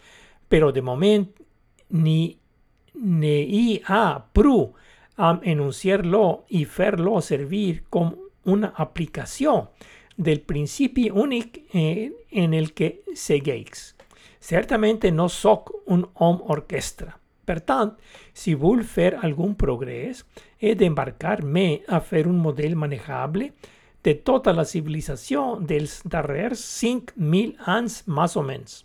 però 0.50 0.72
de 0.72 0.82
moment 0.82 1.28
ni, 1.90 2.38
ni 2.96 3.38
hi 3.62 3.82
ha 3.86 4.20
prou 4.34 4.74
um, 5.18 5.40
enunciarlo 5.44 6.46
y 6.50 6.66
verlo 6.66 7.22
servir 7.22 7.84
como 7.90 8.18
una 8.46 8.74
aplicación 8.76 9.70
del 10.18 10.42
principio 10.42 11.14
único 11.16 11.60
en, 11.74 12.54
el 12.54 12.74
que 12.74 13.04
segueix. 13.14 13.96
Certamente 14.40 15.12
no 15.12 15.30
soc 15.30 15.72
un 15.86 16.10
home 16.14 16.42
orquestra. 16.48 17.21
Per 17.52 17.60
tant, 17.68 17.90
si 18.32 18.54
vull 18.56 18.86
fer 18.88 19.10
algun 19.28 19.58
progrés, 19.60 20.22
he 20.64 20.72
d'embarcar-me 20.80 21.82
a 21.92 22.00
fer 22.00 22.24
un 22.32 22.38
model 22.40 22.78
manejable 22.80 23.50
de 24.08 24.14
tota 24.30 24.54
la 24.56 24.64
civilització 24.64 25.58
dels 25.60 25.98
darrers 26.08 26.64
5.000 26.80 27.68
anys 27.76 27.98
més 28.08 28.38
o 28.40 28.46
menys. 28.48 28.78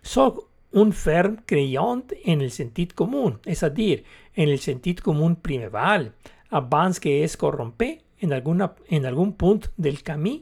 Soc 0.00 0.46
un 0.80 0.96
ferm 0.96 1.36
creient 1.44 2.16
en 2.24 2.40
el 2.40 2.56
sentit 2.56 2.96
comú, 2.96 3.34
és 3.44 3.60
a 3.66 3.68
dir, 3.68 4.00
en 4.32 4.48
el 4.48 4.64
sentit 4.64 5.04
comú 5.04 5.28
primeval, 5.44 6.14
abans 6.48 7.04
que 7.04 7.18
es 7.22 7.36
corrompe 7.36 7.98
en, 8.24 8.32
alguna, 8.32 8.72
en 8.88 9.04
algun 9.04 9.34
punt 9.36 9.68
del 9.76 10.00
camí 10.02 10.38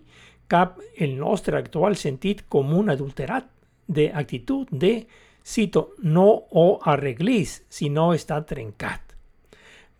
cap 0.46 0.78
el 0.96 1.18
nostre 1.18 1.58
actual 1.58 1.98
sentit 1.98 2.46
comú 2.48 2.86
adulterat 2.86 3.50
d'actitud 3.88 4.70
de, 4.70 5.08
cito, 5.48 5.94
no 6.04 6.28
ho 6.52 6.66
arreglis 6.84 7.62
si 7.72 7.88
no 7.88 8.10
està 8.12 8.42
trencat. 8.44 9.14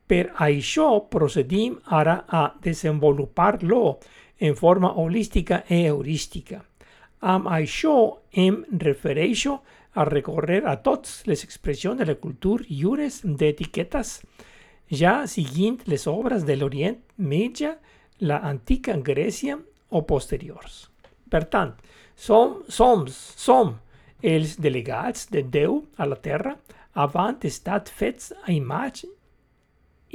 Per 0.08 0.24
això 0.44 0.88
procedim 1.08 1.78
ara 1.84 2.22
a 2.28 2.42
desenvolupar-lo 2.64 3.98
en 4.38 4.56
forma 4.56 4.92
holística 5.00 5.62
i 5.68 5.86
heurística. 5.88 6.62
Amb 7.20 7.48
això 7.50 7.96
em 8.32 8.62
refereixo 8.84 9.58
a 9.98 10.04
recorrer 10.04 10.62
a 10.68 10.76
totes 10.84 11.24
les 11.26 11.42
expressions 11.44 11.98
de 11.98 12.06
la 12.06 12.18
cultura 12.20 12.64
lliures 12.68 13.20
d'etiquetes, 13.24 14.20
ja 14.88 15.26
seguint 15.26 15.80
les 15.90 16.06
obres 16.06 16.46
de 16.46 16.56
l'Orient 16.56 17.00
Mitjà, 17.16 17.74
la 18.20 18.38
antica 18.44 18.96
Grècia 18.96 19.58
o 19.90 20.04
posteriors. 20.06 20.86
Per 21.28 21.44
tant, 21.50 21.74
som, 22.16 22.62
som, 22.68 23.04
som 23.08 23.76
els 24.22 24.56
delegats 24.58 25.28
de 25.30 25.42
Déu 25.42 25.84
a 25.96 26.06
la 26.06 26.16
Terra 26.16 26.56
avant 26.98 27.38
estat 27.46 27.88
fets 27.88 28.32
a 28.42 28.52
imatge 28.52 29.06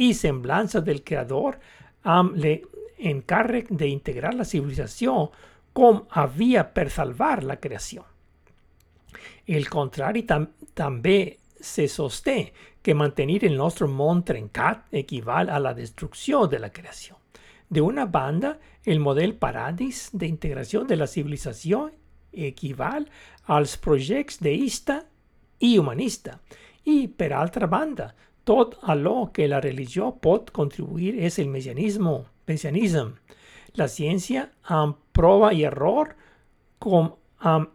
i 0.04 0.14
semblança 0.14 0.82
del 0.82 1.04
Creador 1.04 1.60
amb 2.04 2.36
l'encàrrec 2.36 3.72
d'integrar 3.72 4.34
la 4.36 4.48
civilització 4.48 5.30
com 5.74 6.04
a 6.10 6.26
via 6.28 6.64
per 6.64 6.90
salvar 6.92 7.44
la 7.44 7.58
creació. 7.58 8.04
El 9.48 9.70
contrari 9.70 10.24
tam 10.28 10.48
també 10.74 11.38
se 11.60 11.88
sosté 11.88 12.52
que 12.84 12.94
mantenir 12.94 13.46
el 13.48 13.56
nostre 13.56 13.88
món 13.88 14.24
trencat 14.28 14.92
equival 14.92 15.50
a 15.50 15.60
la 15.60 15.74
destrucció 15.74 16.48
de 16.48 16.60
la 16.60 16.70
creació. 16.70 17.18
De 17.70 17.82
una 17.82 18.06
banda, 18.06 18.58
el 18.84 19.00
model 19.00 19.36
paradis 19.36 20.10
d'integració 20.12 20.84
de 20.84 20.98
la 20.98 21.08
civilització 21.08 21.90
equival 22.34 23.08
als 23.46 23.78
projectes 23.78 24.42
deista 24.44 25.02
i 25.60 25.78
humanista. 25.78 26.40
I, 26.84 27.08
per 27.08 27.32
altra 27.32 27.68
banda, 27.68 28.12
tot 28.44 28.76
allò 28.82 29.32
que 29.32 29.48
la 29.48 29.62
religió 29.64 30.12
pot 30.20 30.52
contribuir 30.52 31.16
és 31.16 31.40
el 31.40 31.48
messianisme 31.48 32.20
la 33.80 33.88
ciència 33.88 34.48
amb 34.70 34.98
prova 35.16 35.54
i 35.54 35.64
error 35.66 36.14
com 36.84 37.10
amb 37.40 37.72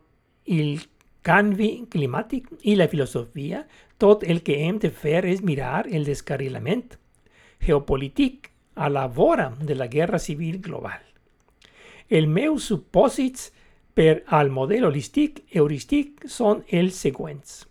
el 0.49 0.79
canvi 1.25 1.71
climàtic 1.91 2.47
i 2.62 2.77
la 2.79 2.88
filosofia, 2.88 3.65
tot 3.99 4.23
el 4.23 4.43
que 4.47 4.61
hem 4.65 4.79
de 4.79 4.91
fer 4.91 5.25
és 5.27 5.43
mirar 5.43 5.87
el 5.91 6.07
descarrilament 6.07 6.95
geopolític 7.65 8.53
a 8.77 8.88
la 8.88 9.07
vora 9.09 9.50
de 9.61 9.75
la 9.75 9.88
guerra 9.88 10.21
civil 10.23 10.61
global. 10.62 11.00
El 12.09 12.29
meus 12.29 12.71
supòsits 12.71 13.50
per 13.99 14.23
al 14.31 14.52
model 14.55 14.85
holístic 14.87 15.40
heurístic 15.50 16.28
són 16.31 16.61
els 16.71 17.00
següents. 17.02 17.64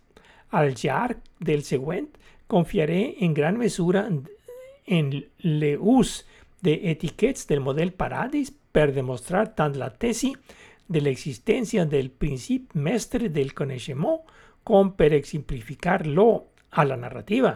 Al 0.52 0.74
llarg 0.76 1.22
del 1.40 1.62
següent 1.64 2.10
confiaré 2.52 3.14
en 3.24 3.32
gran 3.32 3.56
mesura 3.56 4.02
en 4.84 5.08
l'ús 5.40 6.12
d'etiquets 6.60 7.48
del 7.48 7.62
model 7.64 7.94
Paradis 7.96 8.52
per 8.52 8.90
demostrar 8.92 9.54
tant 9.56 9.78
la 9.80 9.88
tesi 9.88 10.34
de 10.84 11.00
l'existència 11.00 11.86
del 11.88 12.10
principi 12.10 12.76
mestre 12.76 13.32
del 13.32 13.54
coneixement 13.56 14.20
com 14.68 14.92
per 15.00 15.14
exemplificar-lo 15.16 16.28
a 16.76 16.84
la 16.84 17.00
narrativa. 17.00 17.54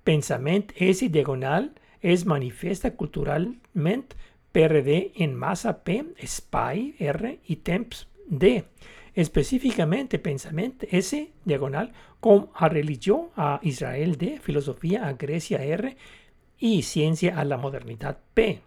Pensament 0.00 0.72
S 0.80 1.12
diagonal 1.12 1.74
es 2.00 2.24
manifesta 2.24 2.94
culturalment 2.96 4.16
PRD 4.52 5.12
en 5.24 5.34
massa 5.34 5.84
P, 5.84 6.02
espai 6.18 6.94
R 6.98 7.38
i 7.46 7.56
temps 7.56 8.06
D. 8.28 8.64
Específicament 9.18 10.14
pensament 10.22 10.84
S 10.90 11.18
diagonal 11.44 11.92
com 12.20 12.48
a 12.54 12.68
religió 12.68 13.30
a 13.36 13.58
Israel 13.62 14.16
D, 14.16 14.38
filosofia 14.40 15.06
a 15.08 15.12
Grècia 15.14 15.64
R 15.64 15.96
y 16.58 16.82
ciencia 16.82 17.38
a 17.38 17.44
la 17.44 17.56
modernidad 17.56 18.18
P. 18.34 18.60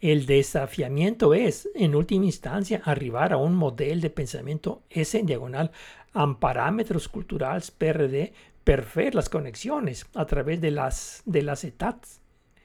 El 0.00 0.26
desafiamiento 0.26 1.34
es, 1.34 1.68
en 1.74 1.96
última 1.96 2.26
instancia, 2.26 2.80
arribar 2.84 3.32
a 3.32 3.36
un 3.36 3.56
modelo 3.56 4.00
de 4.00 4.10
pensamiento 4.10 4.82
S 4.90 5.20
diagonal 5.24 5.72
amb 6.12 6.38
parámetros 6.38 7.08
culturals 7.08 7.72
PRD 7.72 8.32
per 8.62 8.84
fer 8.84 9.14
las 9.14 9.28
conexiones 9.28 10.06
a 10.14 10.26
través 10.26 10.60
de 10.60 10.70
las, 10.70 11.22
de 11.26 11.42
las 11.42 11.64
edats, 11.64 12.20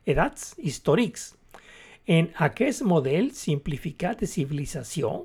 edats 0.05 0.53
històrics. 0.59 1.33
En 2.05 2.27
aquest 2.35 2.83
model 2.83 3.31
simplificat 3.31 4.19
de 4.19 4.27
civilizació, 4.27 5.23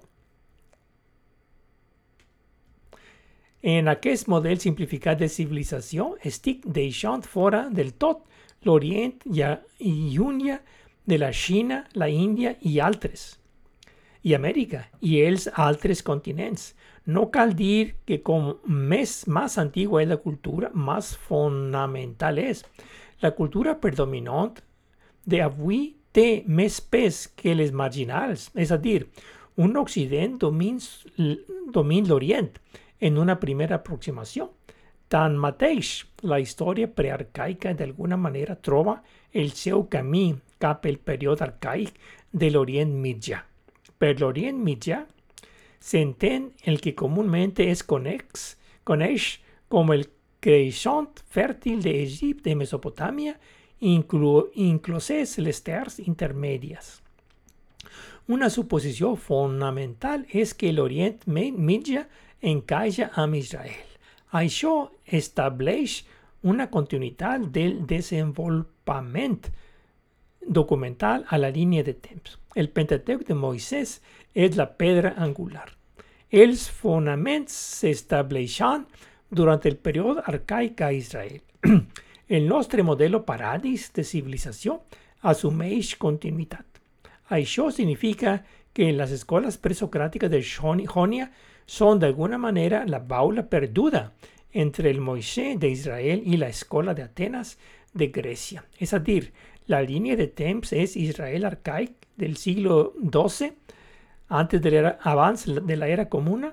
en 3.63 3.89
aquest 3.91 4.29
model 4.31 4.61
simplificat 4.63 5.19
de 5.19 5.27
civilizació 5.27 6.13
estic 6.23 6.63
deixant 6.63 7.27
fora 7.27 7.65
del 7.75 7.91
tot 7.99 8.23
l'Orient 8.63 9.19
i 9.27 9.91
Llunya 10.15 10.61
de 11.05 11.19
la 11.19 11.33
Xina, 11.33 11.83
la 11.95 12.09
Índia 12.09 12.55
i 12.63 12.79
altres, 12.79 13.41
i 14.23 14.35
Amèrica 14.39 14.85
i 15.01 15.19
els 15.25 15.49
altres 15.59 16.05
continents. 16.07 16.75
No 17.07 17.27
cal 17.35 17.57
dir 17.59 17.97
que 18.07 18.21
com 18.23 18.53
més, 18.67 19.27
més 19.27 19.59
antigua 19.59 20.05
és 20.05 20.09
la 20.09 20.23
cultura, 20.23 20.71
més 20.75 21.17
fonamental 21.27 22.39
és. 22.39 22.63
La 23.23 23.33
cultura 23.35 23.75
predominant 23.81 24.55
d'avui 25.27 25.98
té 26.13 26.45
més 26.47 26.81
pes 26.81 27.27
que 27.37 27.55
les 27.55 27.73
marginals, 27.73 28.49
és 28.55 28.73
a 28.73 28.79
dir, 28.81 29.07
un 29.59 29.77
Occident 29.77 30.39
domina 30.39 32.09
l'Orient 32.09 32.53
en 33.01 33.19
una 33.19 33.39
primera 33.41 33.79
aproximació. 33.79 34.53
Tanmateix, 35.09 36.05
la 36.23 36.39
història 36.39 36.89
prearcaica 36.93 37.73
d'alguna 37.75 38.19
manera 38.21 38.59
troba 38.61 38.99
el 39.33 39.51
seu 39.57 39.87
camí 39.89 40.35
cap 40.61 40.85
al 40.87 40.99
període 40.99 41.47
arcaic 41.47 41.95
de 42.33 42.51
l'Orient 42.53 42.93
Mitjà. 42.93 43.41
Per 43.99 44.15
l'Orient 44.21 44.59
Mitjà 44.63 45.05
s'entén 45.81 46.53
el 46.67 46.81
que 46.85 46.95
comúment 46.95 47.55
es 47.65 47.83
coneix, 47.83 48.55
coneix 48.85 49.39
com 49.73 49.91
el 49.95 50.05
creixent 50.45 51.23
fèrtil 51.35 51.81
d'Egipte 51.83 52.53
i 52.53 52.59
Mesopotàmia, 52.59 53.35
inclu, 53.81 54.51
incloses 54.55 55.39
les 55.39 55.61
terres. 55.63 56.01
Una 58.29 58.51
suposició 58.51 59.15
fonamental 59.17 60.27
és 60.33 60.53
que 60.55 60.73
l'Orient 60.73 61.25
Mitjà 61.27 62.05
encaixa 62.43 63.11
amb 63.17 63.39
Israel. 63.39 63.87
Això 64.33 64.91
estableix 65.07 66.03
una 66.43 66.69
continuïtat 66.71 67.49
del 67.55 67.87
desenvolupament 67.87 69.49
documental 70.47 71.25
a 71.29 71.39
la 71.39 71.51
línia 71.51 71.83
de 71.83 71.95
temps. 71.95 72.37
El 72.55 72.69
Pentateuc 72.69 73.25
de 73.27 73.35
Moisès 73.35 73.99
és 74.35 74.57
la 74.57 74.69
pedra 74.77 75.15
angular. 75.17 75.67
Els 76.31 76.69
fonaments 76.69 77.53
s'estableixen 77.53 78.85
durant 79.31 79.65
el 79.65 79.77
període 79.77 80.25
arcaic 80.27 80.81
a 80.83 80.93
Israel. 80.93 81.41
El 82.29 82.47
nostre 82.47 82.83
modelo 82.83 83.25
paradis 83.25 83.91
de 83.97 84.05
civilització 84.05 84.83
assumeix 85.25 85.95
continuïtat. 85.97 86.67
Això 87.33 87.71
significa 87.73 88.43
que 88.77 88.91
les 88.93 89.15
escoles 89.17 89.57
presocràtiques 89.57 90.29
de 90.29 90.43
Jònia 90.45 91.31
son 91.67 91.99
de 91.99 92.07
alguna 92.07 92.37
manera 92.37 92.85
la 92.87 92.99
baula 92.99 93.49
perduda 93.49 94.13
entre 94.53 94.91
el 94.91 95.01
Moisés 95.01 95.59
de 95.59 95.71
Israel 95.71 96.23
y 96.25 96.37
la 96.37 96.49
escuela 96.49 96.93
de 96.93 97.03
Atenas 97.03 97.59
de 97.95 98.09
Grecia. 98.09 98.65
Es 98.79 98.91
decir, 98.91 99.33
la 99.67 99.81
línea 99.81 100.17
de 100.17 100.29
temps 100.29 100.73
es 100.73 100.97
Israel 100.97 101.47
arcaic 101.47 101.93
del 102.17 102.37
siglo 102.37 102.93
XII, 103.01 103.53
antes 104.29 104.61
de 104.61 104.83
la, 104.83 104.99
avance 105.01 105.61
de 105.61 105.77
la 105.77 105.89
era 105.89 106.11
común, 106.11 106.47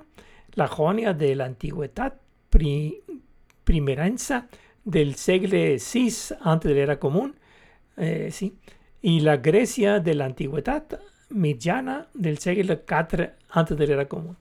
la 0.53 0.67
Jonia 0.67 1.13
de 1.13 1.35
la 1.35 1.45
antigüedad 1.45 2.13
pri, 2.49 3.03
primerenza 3.65 4.47
del 4.85 5.15
siglo 5.15 5.57
VI 5.57 6.35
antes 6.41 6.69
de 6.69 6.75
la 6.75 6.81
era 6.81 6.99
común, 6.99 7.35
eh, 7.97 8.29
sí, 8.31 8.55
y 9.01 9.19
la 9.19 9.37
Grecia 9.37 9.99
de 9.99 10.13
la 10.13 10.25
antigüedad 10.25 10.99
mediana 11.29 12.07
del 12.13 12.37
siglo 12.37 12.81
IV 12.87 13.31
antes 13.49 13.77
de 13.77 13.87
la 13.87 13.93
era 13.93 14.07
común. 14.07 14.37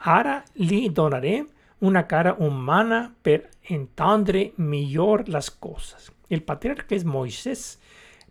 Ara 0.00 0.44
li 0.54 0.88
donaré 0.88 1.46
una 1.80 2.06
cara 2.06 2.34
humana 2.38 3.14
per 3.22 3.50
entendre 3.68 4.52
millor 4.56 5.28
les 5.28 5.50
coses. 5.50 6.10
El 6.30 6.42
patriarca 6.42 6.94
és 6.96 7.04
Moisès. 7.04 7.78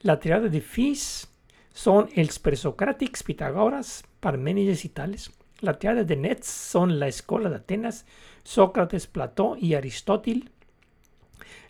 La 0.03 0.17
triada 0.19 0.49
de 0.49 0.61
fills 0.61 1.27
són 1.73 2.09
els 2.17 2.39
presocràtics 2.41 3.23
Pitagores, 3.25 4.01
Parmènides 4.21 4.83
i 4.85 4.91
Tales. 4.93 5.29
La 5.61 5.77
triada 5.79 6.03
de 6.03 6.17
nets 6.19 6.49
són 6.73 6.97
l'escola 6.99 7.49
d'Atenes, 7.49 8.03
Sòcrates, 8.43 9.07
Plató 9.07 9.53
i 9.59 9.73
Aristòtil. 9.77 10.43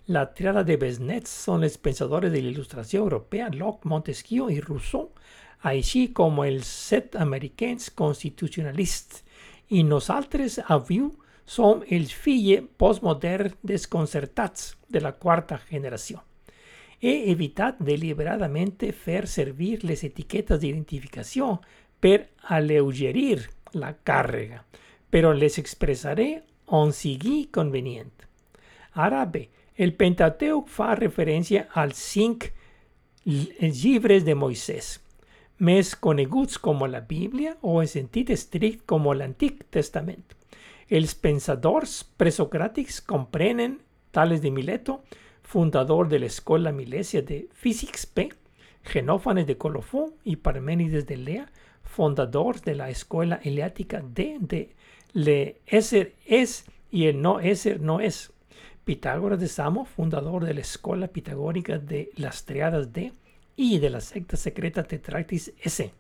La 0.08 0.26
triada 0.36 0.66
de 0.68 0.76
besnets 0.76 1.32
són 1.46 1.62
els 1.64 1.78
pensadors 1.80 2.28
de 2.28 2.42
l'il·lustració 2.44 3.06
europea, 3.06 3.48
Locke, 3.56 3.88
Montesquieu 3.88 4.50
i 4.52 4.60
Rousseau, 4.60 5.14
així 5.64 6.10
com 6.12 6.42
els 6.44 6.68
set 6.68 7.16
americans 7.16 7.88
constitucionalists 7.96 9.24
i 9.72 9.86
nosaltres 9.88 10.60
avui 10.68 11.06
som 11.48 11.86
els 11.88 12.12
fills 12.12 12.68
postmoderns 12.76 13.56
desconcertats 13.64 14.74
de 14.92 15.00
la 15.00 15.14
quarta 15.14 15.62
generació. 15.72 16.20
He 17.00 17.32
evitat 17.32 17.80
deliberadament 17.80 18.84
fer 18.92 19.24
servir 19.28 19.86
les 19.88 20.04
etiquetes 20.04 20.60
d'identificació 20.60 21.62
per 22.04 22.28
alleugerir 22.52 23.48
la 23.80 23.96
càrrega, 24.04 24.66
però 25.10 25.32
les 25.32 25.58
expressaré 25.64 26.44
on 26.68 26.92
sigui 26.92 27.48
convenient. 27.52 28.12
Ara 29.00 29.24
el 29.76 29.94
Pentateuc 29.98 30.68
fa 30.70 30.94
referència 30.96 31.68
als 31.74 31.98
cinc 31.98 32.50
llibres 33.26 34.26
de 34.26 34.36
Moisès, 34.36 35.00
més 35.58 35.94
coneguts 35.96 36.60
com 36.60 36.84
la 36.90 37.02
Bíblia 37.02 37.56
o 37.62 37.80
en 37.82 37.88
sentit 37.88 38.30
estricte 38.34 38.86
com 38.86 39.08
l'Antic 39.14 39.64
Testament. 39.72 40.24
Els 40.90 41.16
pensadors 41.16 42.04
presocràtics 42.20 43.00
comprenen 43.08 43.80
Tales 44.12 44.42
de 44.44 44.52
Mileto, 44.52 45.02
fundador 45.42 46.10
de 46.10 46.20
l'escola 46.20 46.72
Milesia 46.72 47.22
de 47.22 47.48
Físics 47.54 48.06
P, 48.06 48.30
Genófanes 48.84 49.48
de 49.48 49.58
Colofó 49.58 50.10
i 50.26 50.36
Parménides 50.36 51.08
de 51.08 51.18
Lea, 51.18 51.48
fundadors 51.84 52.62
de 52.64 52.76
la 52.76 52.90
escuela 52.90 53.40
eleática 53.44 54.02
de 54.02 54.70
le 55.14 55.62
es 55.66 56.66
y 56.92 57.06
el 57.06 57.22
no 57.22 57.40
Eser 57.40 57.82
no 57.82 58.00
es. 58.00 58.32
Pitágoras 58.86 59.40
de 59.40 59.48
Samo, 59.48 59.86
fundador 59.86 60.46
de 60.46 60.54
la 60.54 60.62
escuela 60.62 61.08
pitagórica 61.08 61.78
de 61.78 62.12
las 62.16 62.46
triadas 62.46 62.92
D, 62.92 63.14
y 63.56 63.80
de 63.80 63.90
la 63.90 64.02
secta 64.02 64.36
secreta 64.38 64.84
Tetractis 64.84 65.54
S. 65.62 65.94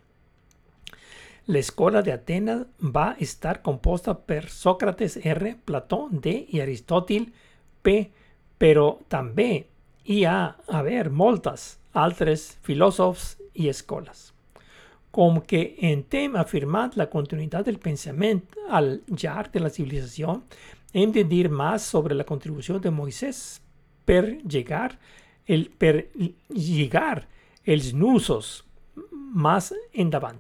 La 1.46 1.60
escuela 1.60 2.02
de 2.02 2.12
Atenas 2.12 2.65
va 2.82 3.12
a 3.12 3.17
estar 3.19 3.62
compuesta 3.62 4.17
por 4.17 4.50
Sócrates 4.50 5.17
R, 5.17 5.58
Platón 5.63 6.22
D 6.22 6.48
y 6.50 6.62
Aristóteles 6.62 7.30
P, 7.82 8.12
pero 8.58 9.00
también 9.08 9.67
y 10.04 10.24
a 10.26 10.58
haber 10.67 11.10
moltas 11.10 11.80
altres 11.93 12.58
filósofos 12.62 13.38
y 13.54 13.67
escuelas. 13.67 14.34
com 15.13 15.39
que 15.39 15.76
intentem 15.80 16.36
afirmar 16.41 16.96
la 16.98 17.06
continuïtat 17.06 17.67
del 17.67 17.78
pensament 17.78 18.39
al 18.74 19.04
llarg 19.13 19.52
de 19.54 19.60
la 19.62 19.69
civilizació, 19.69 20.39
dir 20.94 21.50
més 21.50 21.82
sobre 21.90 22.16
la 22.16 22.24
contribució 22.24 22.80
de 22.80 22.92
Moisès 22.92 23.60
per 24.06 24.40
llegar, 24.44 24.98
el, 25.48 25.70
per 25.78 26.08
lligar 26.50 27.26
els 27.66 27.94
nusos 27.94 28.64
més 29.34 29.74
endavant. 29.94 30.40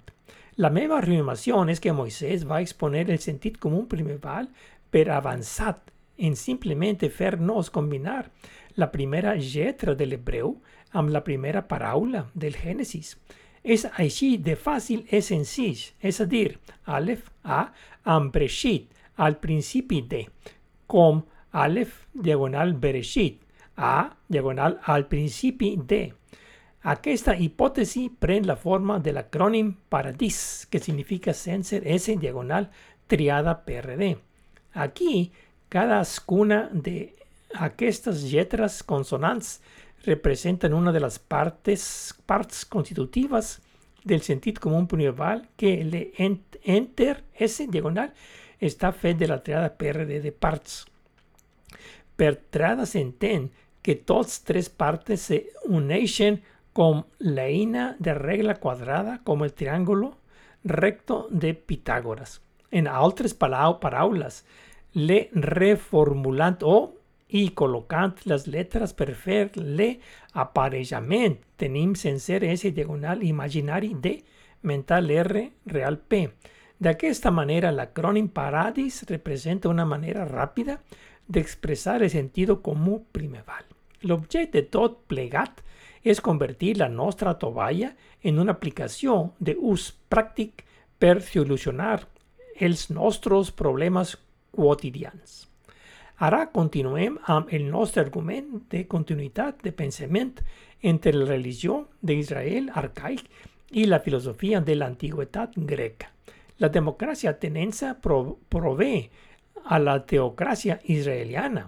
La 0.57 0.69
meva 0.69 0.99
afirmació 0.99 1.63
és 1.69 1.79
que 1.81 1.93
Moisès 1.93 2.45
va 2.45 2.61
exponer 2.61 3.07
el 3.09 3.19
sentit 3.19 3.57
comú 3.57 3.87
primeval 3.89 4.47
per 4.91 5.09
avançat 5.09 5.89
en 6.17 6.35
simplement 6.37 7.01
fer-nos 7.09 7.71
combinar 7.73 8.29
la 8.77 8.91
primera 8.91 9.33
lletra 9.35 9.95
de 9.95 10.05
l'hebreu 10.05 10.59
amb 10.93 11.09
la 11.09 11.23
primera 11.25 11.63
paraula 11.65 12.27
del 12.35 12.53
Gènesis. 12.53 13.15
És 13.63 13.87
així 13.97 14.37
de 14.37 14.53
fàcil 14.59 15.07
i 15.09 15.21
senzill, 15.25 15.79
és 16.01 16.19
a 16.21 16.25
dir, 16.29 16.59
Aleph, 16.85 17.31
A, 17.43 17.71
amb 18.03 18.33
Breshit, 18.35 18.92
al 19.15 19.37
principi 19.37 20.01
de, 20.01 20.27
com 20.87 21.23
Aleph, 21.51 22.07
diagonal 22.13 22.73
Bereshit, 22.73 23.39
A, 23.75 24.15
diagonal 24.27 24.79
al 24.83 25.07
principi 25.07 25.75
de. 25.77 26.13
Aquesta 26.83 27.33
hipòtesi 27.33 28.09
pren 28.19 28.45
la 28.45 28.57
forma 28.59 28.99
de 28.99 29.13
l'acrònim 29.15 29.71
Paradís, 29.89 30.67
que 30.69 30.81
significa 30.83 31.33
sense 31.33 31.79
S 31.81 32.17
diagonal 32.21 32.69
triada 33.07 33.63
PRD. 33.65 34.17
Aquí, 34.73 35.31
cadascuna 35.69 36.69
de 36.73 37.15
aquestes 37.53 38.23
lletres 38.29 38.83
consonants 38.83 39.61
representan 40.05 40.73
una 40.73 40.91
de 40.91 40.99
las 40.99 41.19
partes, 41.19 42.13
parts 42.25 42.65
constitutivas 42.65 43.61
del 44.03 44.21
sentit 44.21 44.59
comú 44.59 44.83
primeval 44.87 45.47
que 45.55 45.77
l'enter 45.87 47.23
S 47.39 47.67
diagonal 47.71 48.11
està 48.63 48.91
fet 48.95 49.19
de 49.19 49.27
la 49.29 49.41
triada 49.43 49.73
PRD 49.77 50.21
de 50.23 50.31
parts. 50.31 50.83
Per 52.15 52.33
triada 52.53 52.85
s'entén 52.89 53.49
que 53.83 53.95
tots 53.95 54.41
tres 54.47 54.69
partes 54.69 55.27
se 55.29 55.43
uneixen 55.67 56.39
com 56.73 57.03
l'eina 57.19 57.93
de 57.99 58.15
regla 58.17 58.55
quadrada 58.55 59.19
com 59.23 59.43
el 59.43 59.53
triángulo 59.53 60.15
recto 60.63 61.27
de 61.29 61.53
Pitágoras. 61.53 62.41
En 62.71 62.87
altres 62.87 63.33
paraules, 63.35 64.43
le 64.93 65.29
reformulant 65.33 66.57
o 66.63 66.77
i 67.33 67.49
col·locant 67.57 68.13
les 68.29 68.45
lletres 68.47 68.93
per 68.93 69.13
fer 69.17 69.51
l'aparellament 69.57 71.39
tenim 71.57 71.95
sencer 71.97 72.43
S 72.45 72.71
diagonal 72.71 73.23
imaginari 73.25 73.93
D 73.93 74.19
mental 74.61 75.09
R 75.11 75.47
real 75.65 75.97
P. 75.97 76.27
D'aquesta 76.79 77.31
manera, 77.31 77.71
l'acrònim 77.71 78.27
Paradis 78.29 79.03
representa 79.09 79.69
una 79.69 79.85
manera 79.85 80.25
ràpida 80.25 80.79
d'expressar 81.27 82.01
el 82.01 82.09
sentit 82.09 82.49
comú 82.61 83.03
primeval. 83.11 83.63
L'objecte 84.03 84.61
de 84.61 84.67
tot 84.67 85.05
plegat 85.07 85.61
és 86.03 86.19
convertir 86.19 86.75
la 86.77 86.89
nostra 86.89 87.37
tovalla 87.39 87.93
en 88.21 88.39
una 88.39 88.51
aplicació 88.51 89.33
d'ús 89.39 89.93
pràctic 90.11 90.65
per 90.99 91.21
solucionar 91.21 92.01
els 92.59 92.89
nostres 92.89 93.51
problemes 93.51 94.17
quotidians. 94.51 95.47
Ara 96.19 96.45
continuem 96.51 97.17
el 97.27 97.65
nostre 97.71 98.03
argument 98.03 98.61
de 98.69 98.83
continuïtat 98.87 99.63
de 99.63 99.71
pensament 99.71 100.35
entre 100.81 101.15
la 101.15 101.25
religió 101.25 101.87
d'Israel 102.01 102.69
arcaic 102.75 103.23
i 103.71 103.87
la 103.87 103.99
filosofia 103.99 104.59
de 104.61 104.75
l'antiguitat 104.75 105.55
greca. 105.57 106.11
La 106.61 106.69
democràcia 106.69 107.31
ateniense 107.33 107.95
prové 108.01 108.95
a 109.63 109.79
la 109.79 109.99
teocràcia 110.05 110.79
israeliana. 110.91 111.67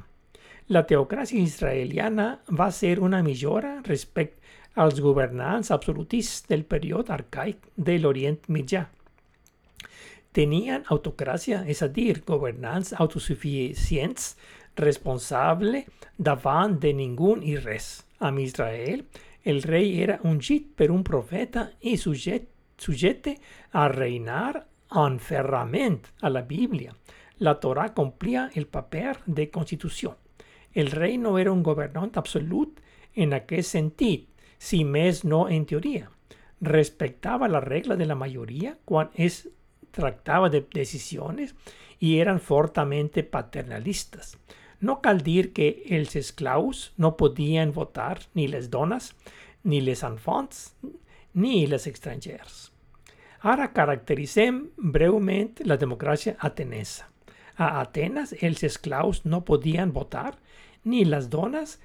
La 0.69 0.83
teocràcia 0.85 1.39
israeliana 1.39 2.27
va 2.49 2.71
ser 2.71 2.99
una 2.99 3.21
millora 3.23 3.79
respecte 3.85 4.41
als 4.75 4.99
governants 4.99 5.71
absolutistes 5.71 6.49
del 6.49 6.65
període 6.65 7.13
arcaic 7.13 7.71
de 7.75 7.97
l'Orient 7.99 8.41
Mitjà 8.49 8.85
tenien 10.35 10.83
autocràcia, 10.91 11.63
és 11.71 11.81
a 11.81 11.87
dir, 11.87 12.19
governants 12.27 12.93
autosuficients, 12.99 14.33
responsable 14.75 15.85
davant 16.17 16.75
de 16.83 16.91
ningú 16.97 17.37
i 17.39 17.55
res. 17.61 18.03
Amb 18.19 18.41
Israel, 18.43 19.05
el 19.47 19.61
rei 19.63 20.01
era 20.03 20.19
ungit 20.27 20.73
per 20.75 20.89
un 20.91 21.03
profeta 21.07 21.69
i 21.81 21.95
sujet, 22.01 22.51
a 23.71 23.87
reinar 23.87 24.65
en 25.03 25.19
ferrament 25.19 26.07
a 26.21 26.29
la 26.29 26.41
Bíblia. 26.41 26.95
La 27.39 27.59
Torah 27.59 27.93
complia 27.93 28.49
el 28.55 28.67
paper 28.67 29.17
de 29.25 29.49
constitució. 29.51 30.17
El 30.73 30.91
rei 30.91 31.17
no 31.17 31.37
era 31.39 31.51
un 31.51 31.63
governant 31.63 32.11
absolut 32.15 32.79
en 33.15 33.33
aquest 33.33 33.75
sentit, 33.75 34.27
si 34.57 34.83
més 34.83 35.23
no 35.23 35.47
en 35.49 35.65
teoria. 35.65 36.09
Respectava 36.61 37.51
la 37.51 37.59
regla 37.59 37.95
de 37.95 38.07
la 38.07 38.15
majoria 38.15 38.77
quan 38.85 39.11
és 39.15 39.45
tractava 39.91 40.49
de 40.49 40.61
decisiones 40.73 41.55
y 41.99 42.19
eran 42.19 42.39
fortamente 42.39 43.23
paternalistas. 43.23 44.37
No 44.79 45.01
cal 45.01 45.21
dir 45.23 45.53
que 45.53 45.83
els 45.89 46.15
esclaus 46.15 46.91
no 46.97 47.15
podien 47.17 47.71
votar 47.71 48.19
ni 48.33 48.47
les 48.47 48.69
dones, 48.69 49.13
ni 49.63 49.81
les 49.81 50.03
enfants, 50.03 50.75
ni 51.33 51.65
les 51.67 51.87
estrangers. 51.87 52.74
Ara 53.45 53.67
caracteritzem 53.69 54.63
breument 54.75 55.59
la 55.69 55.75
democràcia 55.77 56.33
atenesa. 56.47 57.05
A 57.61 57.67
Atenes 57.83 58.33
els 58.41 58.63
esclaus 58.65 59.21
no 59.23 59.43
podien 59.45 59.91
votar, 59.93 60.31
ni 60.83 61.03
les 61.05 61.27
dones, 61.29 61.77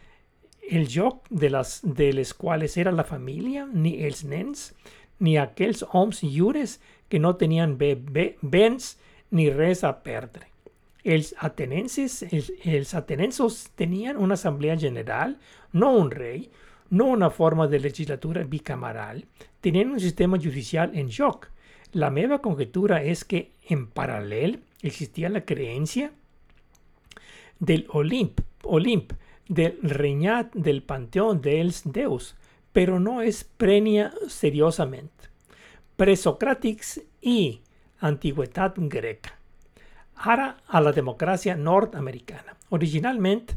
el 0.71 0.87
joc 0.89 1.29
de 1.29 1.51
les, 1.53 1.75
de 1.85 2.09
les 2.17 2.33
quals 2.33 2.79
era 2.81 2.95
la 2.95 3.05
família, 3.05 3.67
ni 3.67 3.93
els 4.07 4.25
nens, 4.25 4.71
ni 5.21 5.37
aquells 5.37 5.85
homes 5.93 6.23
lliures 6.25 6.79
que 7.11 7.21
no 7.21 7.37
bé, 7.37 7.95
béns 8.41 8.97
ni 9.31 9.51
res 9.51 9.85
a 9.85 9.93
perdre. 10.03 10.47
Els 11.05 11.35
atenenses, 11.39 12.23
els, 12.33 12.95
atenensos 12.95 13.69
tenien 13.77 14.17
una 14.17 14.35
assemblea 14.35 14.79
general, 14.79 15.37
no 15.73 15.93
un 15.93 16.11
rei, 16.11 16.49
no 16.89 17.07
una 17.07 17.31
forma 17.31 17.69
de 17.69 17.81
legislatura 17.81 18.45
bicameral, 18.45 19.25
tenien 19.61 19.91
un 19.91 20.01
sistema 20.01 20.39
judicial 20.39 20.93
en 20.95 21.11
joc. 21.11 21.49
La 21.93 22.11
meva 22.11 22.41
conjetura 22.41 23.03
és 23.03 23.25
que 23.25 23.51
en 23.69 23.87
paral·lel 23.95 24.59
existia 24.83 25.31
la 25.31 25.45
creència 25.45 26.11
del 27.59 27.87
Olimp, 27.93 28.41
Olimp 28.65 29.13
del 29.49 29.79
regnat 29.83 30.55
del 30.55 30.83
panteó 30.83 31.35
dels 31.35 31.83
déus, 31.85 32.35
però 32.73 33.01
no 33.03 33.21
es 33.21 33.43
prenia 33.45 34.13
seriosament 34.29 35.11
presocràtics 36.01 36.95
i 37.29 37.61
antigüitat 38.09 38.79
greca. 38.89 39.35
Ara 40.33 40.47
a 40.67 40.81
la 40.81 40.95
democràcia 40.97 41.57
nord-americana. 41.61 42.55
Originalment, 42.73 43.51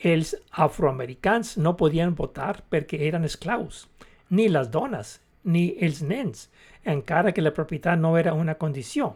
els 0.00 0.32
afroamericans 0.64 1.56
no 1.60 1.74
podien 1.76 2.14
votar 2.16 2.62
perquè 2.72 3.02
eren 3.10 3.28
esclaus, 3.28 3.82
ni 4.30 4.48
les 4.48 4.70
dones, 4.72 5.18
ni 5.46 5.70
els 5.80 6.02
nens, 6.02 6.48
encara 6.84 7.32
que 7.32 7.44
la 7.44 7.54
propietat 7.54 7.98
no 7.98 8.16
era 8.18 8.34
una 8.34 8.56
condició. 8.58 9.14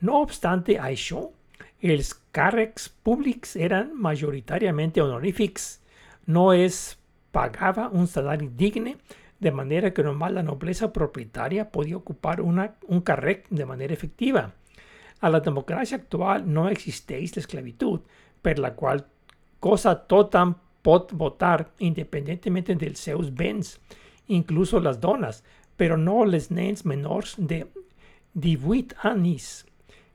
No 0.00 0.22
obstant 0.22 0.64
això, 0.78 1.28
els 1.82 2.14
càrrecs 2.34 2.88
públics 3.02 3.56
eren 3.56 3.92
majoritàriament 3.98 4.94
honorífics. 5.02 5.80
No 6.26 6.52
es 6.52 6.96
pagava 7.34 7.88
un 7.90 8.06
salari 8.06 8.48
digne 8.48 8.96
de 9.42 9.50
manera 9.50 9.92
que 9.92 10.04
nomás 10.04 10.32
la 10.32 10.42
nobleza 10.42 10.92
propietaria 10.92 11.70
podía 11.70 11.96
ocupar 11.96 12.40
una, 12.40 12.76
un 12.86 13.02
càrrec 13.02 13.48
de 13.50 13.66
manera 13.66 13.92
efectiva. 13.92 14.52
A 15.20 15.30
la 15.30 15.40
democràcia 15.42 15.98
actual 15.98 16.46
no 16.46 16.68
existeix 16.68 17.34
l'esclavitud, 17.34 18.02
per 18.42 18.58
la 18.58 18.74
qual 18.74 19.04
cosa 19.58 19.96
tothom 20.10 20.54
pot 20.82 21.10
votar 21.14 21.72
independentment 21.78 22.78
dels 22.78 23.02
seus 23.02 23.30
béns, 23.30 23.76
inclús 24.28 24.72
les 24.78 24.98
dones, 25.02 25.42
però 25.82 25.96
no 25.98 26.20
les 26.22 26.52
nens 26.54 26.84
menors 26.86 27.34
de 27.38 27.64
18 28.38 29.02
anys. 29.08 29.64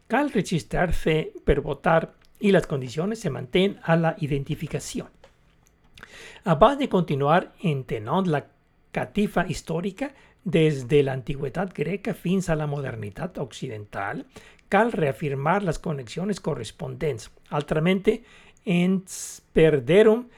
Cal 0.08 0.30
registrar-se 0.32 1.16
per 1.44 1.60
votar 1.60 2.06
i 2.40 2.54
les 2.56 2.68
condicions 2.72 3.20
se 3.20 3.32
mantenen 3.34 3.76
a 3.84 3.98
la 4.00 4.14
identificació. 4.24 5.10
Abans 6.48 6.80
de 6.80 6.88
continuar 6.88 7.42
entenent 7.68 8.32
la 8.32 8.46
catifa 8.96 9.44
històrica 9.52 10.14
des 10.48 10.86
de 10.88 11.02
l'antiguitat 11.04 11.76
greca 11.76 12.16
fins 12.16 12.48
a 12.48 12.56
la 12.56 12.70
modernitat 12.72 13.36
occidental, 13.44 14.24
cal 14.72 14.94
reafirmar 14.96 15.60
les 15.68 15.84
connexions 15.84 16.40
corresponents. 16.40 17.28
Altrament, 17.52 18.08
ens 18.64 19.42
perderum 19.52 20.30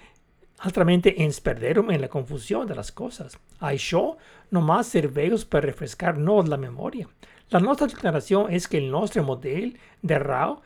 Altramente 0.60 1.14
ens 1.24 1.40
perderum 1.40 1.92
en 1.92 2.02
la 2.02 2.10
confusión 2.10 2.68
de 2.68 2.76
las 2.76 2.92
cosas. 2.92 3.38
Això 3.60 4.18
nomás 4.52 4.92
serveus 4.92 5.46
per 5.46 5.64
refrescar-nos 5.64 6.50
la 6.50 6.58
memoria. 6.58 7.08
La 7.50 7.62
nostra 7.64 7.88
declaració 7.88 8.48
és 8.50 8.68
que 8.68 8.78
el 8.78 8.92
nostre 8.92 9.24
model 9.24 9.72
de 10.02 10.20
rau 10.20 10.60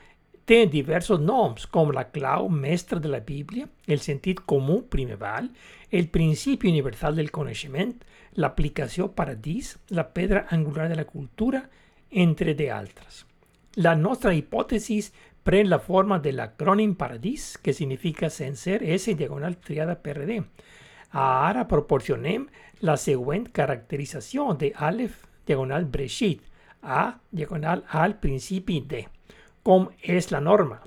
té 0.46 0.66
diversos 0.68 1.22
noms, 1.22 1.68
com 1.68 1.94
la 1.96 2.10
clau 2.12 2.50
mestra 2.50 3.00
de 3.00 3.08
la 3.08 3.22
Bíblia, 3.24 3.70
el 3.88 4.02
sentit 4.04 4.42
comú 4.44 4.82
primeval, 4.92 5.52
el 5.92 6.10
principi 6.10 6.68
universal 6.68 7.16
del 7.16 7.32
coneixement, 7.32 7.94
l'aplicació 8.36 9.12
paradís, 9.16 9.78
la 9.90 10.10
pedra 10.12 10.48
angular 10.50 10.90
de 10.90 10.98
la 11.00 11.06
cultura, 11.06 11.70
entre 12.10 12.54
d'altres. 12.58 13.24
La 13.76 13.96
nostra 13.96 14.34
hipòtesi 14.34 15.00
pren 15.44 15.70
la 15.70 15.80
forma 15.80 16.20
de 16.20 16.32
l'acrònim 16.32 16.96
paradís, 16.96 17.58
que 17.58 17.74
significa 17.74 18.30
sencer 18.30 18.82
S 18.84 19.16
diagonal 19.16 19.58
triada 19.58 20.02
PRD. 20.02 20.42
Ara 21.12 21.68
proporcionem 21.68 22.48
la 22.82 22.98
següent 22.98 23.50
caracterització 23.52 24.54
de 24.54 24.74
Aleph 24.76 25.26
diagonal 25.46 25.86
Breshit, 25.86 26.42
A 26.82 27.20
diagonal 27.32 27.86
al 27.88 28.18
principi 28.20 28.82
D 28.82 29.06
com 29.64 29.88
és 30.04 30.30
la 30.32 30.42
norma. 30.44 30.82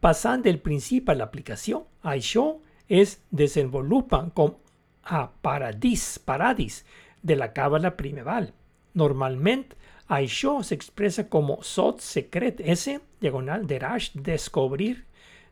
Passant 0.00 0.44
del 0.46 0.60
principi 0.62 1.12
a 1.12 1.18
l'aplicació, 1.18 1.82
això 2.06 2.46
es 2.88 3.18
desenvolupa 3.30 4.22
com 4.34 4.54
a 5.02 5.26
paradís, 5.42 6.18
paradís 6.22 6.84
de 7.22 7.36
la 7.36 7.50
càbala 7.52 7.96
primeval. 7.98 8.52
Normalment, 8.94 9.66
això 10.08 10.58
s'expressa 10.64 11.28
com 11.28 11.54
sot 11.62 12.00
secret 12.00 12.60
S, 12.64 12.98
diagonal 13.20 13.66
derash, 13.66 14.10
descobrir, 14.14 15.04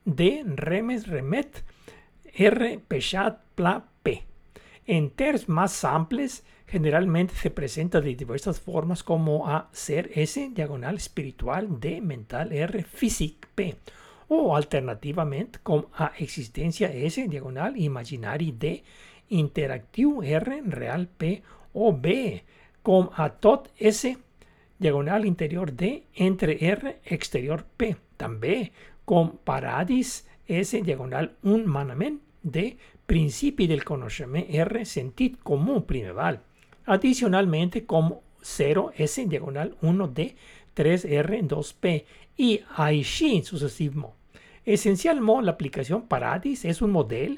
D, 0.05 0.43
remes, 0.57 1.07
remet, 1.09 1.63
R, 2.33 2.79
peixat, 2.89 3.41
pla, 3.55 3.81
P. 4.03 4.21
En 4.87 5.11
terms 5.11 5.49
més 5.49 5.81
amples, 5.85 6.43
generalmente 6.67 7.35
se 7.35 7.51
presenta 7.51 8.01
de 8.01 8.15
diversas 8.15 8.61
formas 8.61 9.03
como 9.03 9.47
a 9.47 9.69
ser 9.73 10.11
S 10.15 10.51
diagonal 10.55 10.97
espiritual 10.97 11.81
D 11.81 12.01
mental 12.01 12.53
R 12.53 12.83
físic 12.83 13.47
P 13.55 13.77
o 14.29 14.57
alternativamente 14.57 15.61
como 15.63 15.89
a 15.95 16.13
existencia 16.19 16.89
S 16.93 17.29
diagonal 17.29 17.77
imaginari 17.77 18.53
D 18.53 18.83
interactiu 19.29 20.23
R 20.23 20.63
real 20.67 21.07
P 21.07 21.43
o 21.73 21.93
B 21.93 22.43
como 22.83 23.13
a 23.15 23.31
tot 23.31 23.71
S 23.79 24.19
diagonal 24.79 25.25
interior 25.25 25.73
D 25.73 26.05
entre 26.15 26.65
R 26.65 27.01
exterior 27.05 27.65
P. 27.77 27.97
También 28.17 28.73
con 29.05 29.39
paradis 29.39 30.27
S 30.47 30.81
diagonal 30.83 31.37
un 31.43 31.67
manament 31.67 32.21
D 32.43 32.77
principi 33.07 33.67
del 33.67 33.85
conocimiento 33.85 34.53
R 34.53 34.85
sentit 34.85 35.39
común 35.43 35.85
primeval. 35.85 36.43
Adicionalmente, 36.87 37.85
como 37.85 38.23
0S 38.43 39.27
diagonal 39.29 39.77
1D, 39.83 40.35
3R, 40.77 41.49
2P 41.49 42.05
y 42.37 42.61
així 42.77 43.43
sucesivo. 43.43 44.15
Esencialmente, 44.65 45.47
la 45.47 45.53
aplicación 45.53 46.07
Paradis 46.07 46.65
es 46.65 46.83
un 46.83 46.91
modelo 46.91 47.37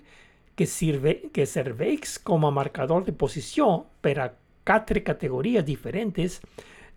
que 0.54 0.66
sirve 0.66 1.30
que 1.32 1.46
serveix 1.46 2.18
como 2.18 2.50
marcador 2.50 3.04
de 3.04 3.12
posición 3.12 3.84
para 4.00 4.34
cuatro 4.64 5.02
categorías 5.04 5.64
diferentes, 5.64 6.40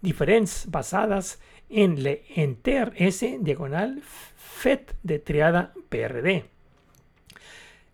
diferentes 0.01 0.65
basadas 0.69 1.39
en 1.69 1.97
el 1.97 2.21
enter 2.35 2.93
S 2.95 3.37
diagonal 3.41 4.01
FET 4.35 4.95
de 5.03 5.19
triada 5.19 5.73
PRD. 5.89 6.45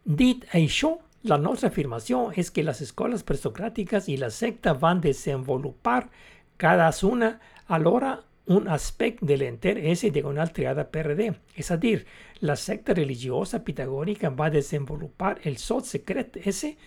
Dit 0.03 0.45
això, 0.53 0.97
la 1.23 1.37
nuestra 1.37 1.69
afirmación 1.69 2.33
es 2.35 2.51
que 2.51 2.63
las 2.63 2.81
escuelas 2.81 3.23
presocráticas 3.23 4.07
y 4.07 4.17
la 4.17 4.29
secta 4.29 4.73
van 4.73 5.01
desenvolupar 5.01 6.09
cada 6.57 6.91
una 7.03 7.39
hora 7.67 8.23
un 8.47 8.69
aspecto 8.69 9.25
del 9.25 9.41
enter 9.41 9.77
S 9.77 10.09
diagonal 10.09 10.53
triada 10.53 10.89
PRD. 10.89 11.35
Es 11.55 11.67
decir, 11.67 12.05
la 12.39 12.55
secta 12.55 12.93
religiosa 12.93 13.63
pitagórica 13.63 14.29
va 14.29 14.45
a 14.45 14.49
desenvolupar 14.49 15.39
el 15.43 15.57
sot 15.57 15.83
secret 15.83 16.37
S 16.47 16.77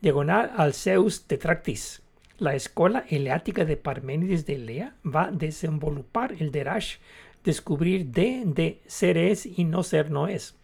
diagonal 0.00 0.52
al 0.56 0.72
Zeus 0.72 1.24
tetractis. 1.26 2.02
La 2.40 2.54
escuela 2.54 3.04
eleática 3.10 3.66
de 3.66 3.76
Parménides 3.76 4.46
de 4.46 4.56
Lea 4.56 4.94
va 5.04 5.24
a 5.24 5.30
desenvolupar 5.30 6.32
el 6.38 6.50
derash 6.50 6.96
descubrir 7.44 8.06
D 8.06 8.44
de 8.46 8.80
ser 8.86 9.18
es 9.18 9.44
y 9.44 9.64
no 9.64 9.82
ser 9.82 10.10
no 10.10 10.26
es. 10.26 10.54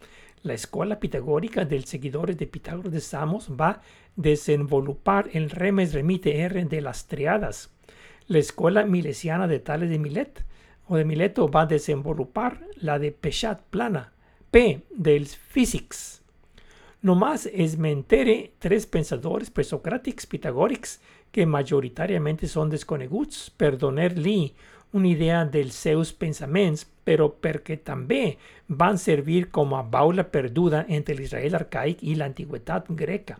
La 0.42 0.54
escuela 0.54 0.98
pitagórica 0.98 1.66
del 1.66 1.84
seguidores 1.84 2.38
de 2.38 2.46
Pitágoras 2.46 2.92
de 2.94 3.02
Samos 3.02 3.50
va 3.50 3.68
a 3.68 3.82
desenvolupar 4.16 5.28
el 5.34 5.50
remes 5.50 5.92
remite 5.92 6.40
R 6.40 6.64
de 6.64 6.80
las 6.80 7.08
triadas. 7.08 7.70
La 8.26 8.38
escuela 8.38 8.86
milesiana 8.86 9.46
de 9.46 9.58
Tales 9.58 9.90
de 9.90 9.98
Milet 9.98 10.46
o 10.88 10.96
de 10.96 11.04
Mileto 11.04 11.46
va 11.46 11.62
a 11.62 11.66
desenvolupar 11.66 12.64
la 12.76 12.98
de 12.98 13.12
Peshat 13.12 13.60
plana, 13.68 14.14
P 14.50 14.80
del 14.94 15.26
physics. 15.26 16.22
Nomás 17.02 17.44
esmentere 17.46 18.54
tres 18.58 18.86
pensadores 18.86 19.50
presocráticos 19.50 20.24
pitagóricos 20.24 21.00
que 21.36 21.44
mayoritariamente 21.44 22.48
son 22.48 22.70
desconeguts 22.72 23.50
per 23.60 23.76
donar-li 23.76 24.54
una 24.96 25.08
idea 25.10 25.42
dels 25.44 25.74
seus 25.76 26.14
pensaments, 26.16 26.86
però 27.04 27.26
perquè 27.28 27.76
també 27.84 28.38
van 28.68 28.96
servir 28.96 29.50
com 29.52 29.74
a 29.76 29.82
baula 29.84 30.24
perduda 30.32 30.86
entre 30.88 31.12
l'Israel 31.18 31.58
arcaic 31.58 32.00
i 32.00 32.14
l'antiguitat 32.16 32.88
greca. 32.88 33.36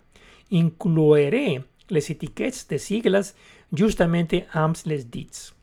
Incloeré 0.51 1.63
les 1.89 2.11
etiquetes 2.13 2.67
de 2.69 2.77
sigles 2.77 3.33
justament 3.73 4.37
amb 4.53 4.77
les 4.85 5.09
dits. 5.09 5.55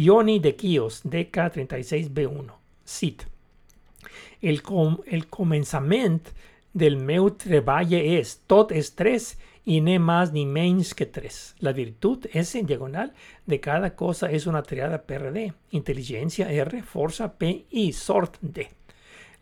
Ioni 0.00 0.38
de 0.40 0.54
Quios, 0.56 1.02
DK36B1. 1.04 2.56
Cit. 2.88 3.26
El, 4.40 4.62
com, 4.64 4.96
el 5.04 5.28
començament 5.28 6.22
del 6.72 6.96
meu 6.96 7.28
treball 7.36 7.92
és 8.00 8.38
tot 8.48 8.72
estrès 8.72 9.34
y 9.64 9.80
ni 9.80 9.98
más 9.98 10.32
ni 10.32 10.46
menos 10.46 10.94
que 10.94 11.06
tres. 11.06 11.54
La 11.58 11.72
virtud 11.72 12.26
S 12.32 12.58
en 12.58 12.66
diagonal 12.66 13.12
de 13.46 13.60
cada 13.60 13.94
cosa 13.94 14.30
es 14.30 14.46
una 14.46 14.62
triada 14.62 15.02
PRD, 15.02 15.52
inteligencia 15.70 16.50
R, 16.50 16.82
fuerza 16.82 17.34
P 17.34 17.66
y 17.70 17.92
sort 17.92 18.36
D. 18.40 18.68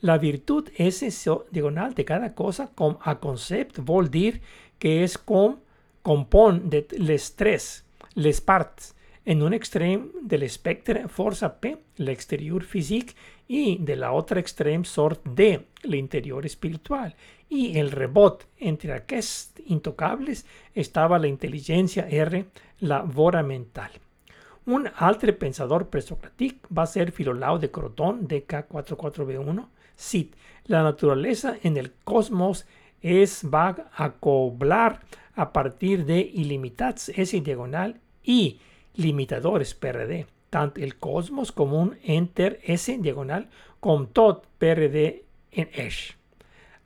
La 0.00 0.18
virtud 0.18 0.68
S 0.76 1.10
diagonal 1.50 1.94
de 1.94 2.04
cada 2.04 2.34
cosa 2.34 2.70
con 2.74 2.98
a 3.02 3.18
concept 3.18 3.78
vol 3.78 4.10
dir 4.10 4.40
que 4.78 5.02
es 5.02 5.18
con 5.18 5.60
compon 6.02 6.70
de 6.70 6.86
les 6.96 7.34
tres, 7.34 7.84
les 8.14 8.40
parts, 8.40 8.94
en 9.24 9.42
un 9.42 9.52
extremo 9.52 10.08
del 10.22 10.44
espectro 10.44 11.06
fuerza 11.08 11.60
P, 11.60 11.76
el 11.98 12.08
exterior 12.08 12.64
físico, 12.64 13.12
y 13.46 13.76
de 13.78 13.96
la 13.96 14.12
otra 14.12 14.40
extremo 14.40 14.84
sort 14.84 15.22
D, 15.26 15.66
el 15.82 15.94
interior 15.96 16.46
espiritual. 16.46 17.14
Y 17.48 17.78
el 17.78 17.90
rebot 17.90 18.46
entre 18.58 18.92
aquests 18.92 19.54
intocables 19.66 20.46
estaba 20.74 21.18
la 21.18 21.28
inteligencia 21.28 22.06
R, 22.08 22.46
la 22.80 23.02
vora 23.02 23.42
mental. 23.42 23.90
Un 24.66 24.90
altre 24.96 25.32
pensador 25.32 25.88
presocrático 25.88 26.68
va 26.76 26.82
a 26.82 26.86
ser 26.86 27.10
Filolau 27.10 27.58
de 27.58 27.70
Crotón, 27.70 28.28
DK44B1. 28.28 29.66
Cit, 29.96 30.34
la 30.66 30.82
naturaleza 30.82 31.56
en 31.62 31.78
el 31.78 31.92
cosmos 32.04 32.66
es 33.00 33.42
va 33.44 33.88
a 33.94 34.10
coblar 34.10 35.00
a 35.34 35.54
partir 35.54 36.04
de 36.04 36.20
ilimitados 36.20 37.08
S 37.08 37.40
diagonal 37.40 37.98
y 38.22 38.60
limitadores 38.94 39.74
PRD. 39.74 40.26
Tanto 40.50 40.82
el 40.82 40.96
cosmos 40.96 41.50
como 41.50 41.80
un 41.80 41.96
enter 42.02 42.60
S 42.62 42.98
diagonal 42.98 43.48
con 43.80 44.08
tot 44.08 44.46
PRD 44.58 45.24
en 45.52 45.70
Esh. 45.72 46.17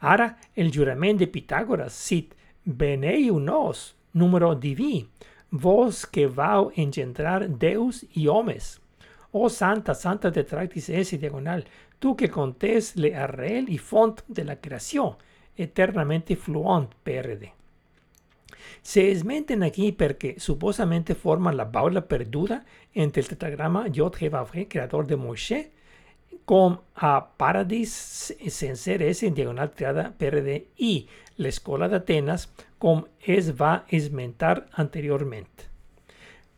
Ara 0.02 0.36
el 0.56 0.72
jurament 0.74 1.20
de 1.20 1.28
Pitágoras 1.30 1.94
sit 1.94 2.34
beneiu 2.64 3.38
nos, 3.38 3.94
número 4.12 4.56
diví, 4.56 5.06
vos 5.48 6.06
que 6.06 6.26
vau 6.26 6.72
engendrar 6.74 7.48
Deus 7.48 8.04
y 8.12 8.26
homes. 8.26 8.80
Oh 9.30 9.48
santa, 9.48 9.94
santa 9.94 10.32
de 10.32 10.42
tractis 10.42 10.88
S 10.88 11.16
diagonal, 11.16 11.64
tú 12.00 12.16
que 12.16 12.28
contés 12.28 12.96
le 12.96 13.14
arrel 13.14 13.68
y 13.68 13.78
font 13.78 14.22
de 14.26 14.44
la 14.44 14.56
creación, 14.56 15.14
eternamente 15.56 16.34
fluent 16.34 16.90
PRD. 17.04 17.52
Se 18.82 19.12
esmenten 19.12 19.62
aquí 19.62 19.92
porque 19.92 20.40
supuestamente 20.40 21.14
forman 21.14 21.56
la 21.56 21.66
baula 21.66 22.08
perduda 22.08 22.64
entre 22.92 23.22
el 23.22 23.28
tetragrama 23.28 23.86
Yod 23.86 24.14
creador 24.68 25.06
de 25.06 25.16
Moshe, 25.16 25.70
con 26.52 26.82
a 26.94 27.30
Paradis 27.38 28.34
Senser 28.48 29.02
S 29.02 29.26
en 29.26 29.32
diagonal 29.32 29.70
triada 29.70 30.12
PRD 30.18 30.66
y 30.76 31.08
la 31.38 31.48
Escuela 31.48 31.88
de 31.88 31.96
Atenas, 31.96 32.52
com 32.76 33.06
es 33.20 33.54
va 33.58 33.86
esmentar 33.88 34.66
anteriormente. 34.72 35.64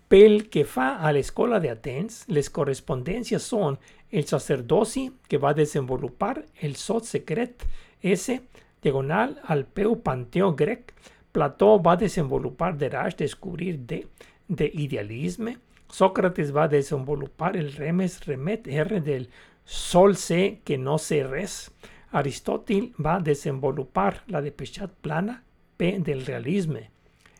Pel 0.09 0.51
que 0.51 0.65
fa 0.65 0.97
a 0.99 1.13
la 1.13 1.21
Escuela 1.21 1.61
de 1.61 1.71
Atenas, 1.71 2.25
las 2.27 2.51
correspondencias 2.51 3.45
son 3.45 3.79
el 4.11 4.27
sacerdoci 4.27 5.13
que 5.29 5.39
va 5.39 5.55
desenvolupar 5.55 6.45
el 6.59 6.75
sot 6.75 7.05
secret 7.05 7.63
S 8.03 8.41
diagonal 8.83 9.41
al 9.45 9.65
peu 9.65 10.03
panteó 10.03 10.57
grec, 10.57 10.93
Plató 11.31 11.81
va 11.81 11.95
desenvolupar 11.95 12.77
derash 12.77 13.15
descobrir 13.15 13.79
de, 13.87 14.09
de 14.49 14.73
idealisme, 14.75 15.59
Sócrates 15.89 16.51
va 16.51 16.67
desenvolupar 16.67 17.57
el 17.57 17.73
remes 17.73 18.27
remet 18.27 18.67
R 18.67 19.01
del 19.01 19.29
sol 19.65 20.17
se 20.17 20.61
que 20.65 20.79
no 20.79 20.99
se 20.99 21.25
res, 21.25 21.73
Aristóteles 22.11 22.93
va 23.05 23.19
desenvolupar 23.19 24.23
la 24.29 24.41
de 24.41 24.53
plana 24.53 25.45
P 25.77 25.99
del 25.99 26.25
realismo. 26.25 26.79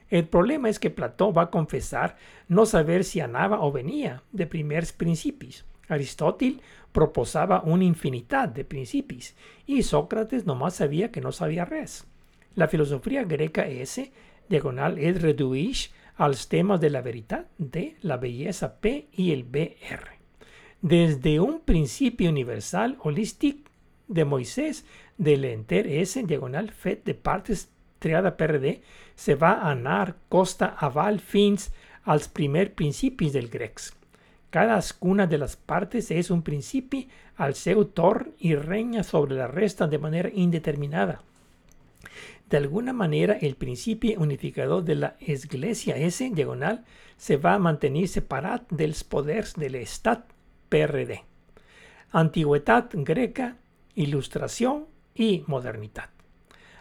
El 0.09 0.27
problema 0.29 0.69
es 0.69 0.79
que 0.79 0.91
Platón 0.91 1.33
va 1.37 1.43
a 1.43 1.51
confesar 1.51 2.17
no 2.49 2.67
saber 2.67 3.05
si 3.05 3.21
anaba 3.21 3.61
o 3.61 3.73
venía 3.73 4.23
de 4.33 4.47
primeros 4.47 4.93
principios. 4.93 5.65
Aristóteles 5.89 6.61
proposaba 6.93 7.63
una 7.63 7.85
infinidad 7.85 8.49
de 8.49 8.65
principios 8.65 9.35
y 9.67 9.83
Sócrates 9.83 10.47
nomás 10.47 10.75
sabía 10.75 11.11
que 11.11 11.21
no 11.21 11.33
sabía 11.33 11.65
res. 11.65 12.07
La 12.55 12.69
filosofía 12.69 13.25
greca 13.25 13.67
es, 13.67 14.01
diagonal, 14.49 14.99
es 14.99 15.21
reduir 15.21 15.77
a 16.17 16.29
los 16.29 16.49
temas 16.49 16.81
de 16.81 16.91
la 16.91 17.01
verdad, 17.01 17.47
de 17.59 17.97
la 18.01 18.17
belleza 18.17 18.81
P 18.81 19.09
y 19.13 19.33
el 19.33 19.45
BR. 19.45 20.14
Desde 20.85 21.41
un 21.41 21.61
principio 21.61 22.29
universal 22.29 22.99
holístico 23.01 23.71
de 24.07 24.27
Moisés 24.27 24.85
del 25.17 25.47
enter 25.47 25.87
S, 25.87 26.23
diagonal, 26.25 26.73
FED 26.73 26.99
de 27.07 27.15
partes 27.15 27.71
triada 27.99 28.37
PRD, 28.37 28.83
se 29.15 29.35
va 29.35 29.53
a 29.53 29.71
anar 29.71 30.17
costa 30.29 30.77
aval 30.79 31.21
fins 31.21 31.73
als 32.05 32.29
primer 32.29 32.75
principis 32.75 33.33
del 33.33 33.49
grecs. 33.49 33.95
Cada 34.51 34.79
una 35.01 35.27
de 35.27 35.39
las 35.39 35.57
partes 35.57 36.11
es 36.11 36.31
un 36.31 36.43
principio 36.43 37.07
al 37.39 37.55
seu 37.55 37.87
torn 37.87 38.35
y 38.39 38.55
reña 38.55 39.05
sobre 39.05 39.37
la 39.37 39.49
resta 39.49 39.87
de 39.87 39.99
manera 39.99 40.29
indeterminada. 40.35 41.23
De 42.51 42.59
alguna 42.59 42.93
manera, 42.93 43.39
el 43.41 43.55
principio 43.55 44.21
unificador 44.21 44.85
de 44.85 44.97
la 44.97 45.17
Iglesia 45.19 45.97
S 45.97 46.29
diagonal 46.35 46.85
se 47.17 47.39
va 47.39 47.55
a 47.55 47.59
mantener 47.59 48.07
separado 48.07 48.67
dels 48.69 49.03
poders 49.03 49.55
del 49.55 49.77
Estat 49.77 50.34
PRD. 50.69 51.23
Antigüedad 52.11 52.89
greca, 52.93 53.57
ilustración 53.95 54.87
y 55.15 55.45
modernidad. 55.47 56.11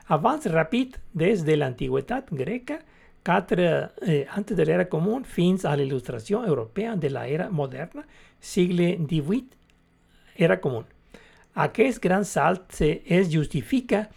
Avance 0.05 0.49
rápido 0.49 0.99
desde 1.13 1.57
la 1.57 1.67
antigüedad 1.67 2.25
greca 2.29 2.85
eh, 3.25 4.27
antes 4.29 4.57
de 4.57 4.65
la 4.65 4.73
era 4.73 4.89
común 4.89 5.23
fins 5.23 5.63
a 5.63 5.77
la 5.77 5.83
ilustración 5.83 6.45
europea 6.45 6.97
de 6.97 7.09
la 7.09 7.27
era 7.27 7.49
moderna, 7.49 8.05
siglo 8.39 8.83
XVIII, 8.83 9.47
era 10.35 10.59
común. 10.59 10.85
Aquest 11.53 12.03
gran 12.03 12.25
salt 12.25 12.71
se 12.71 13.03
es 13.05 13.29
justifica 13.33 14.09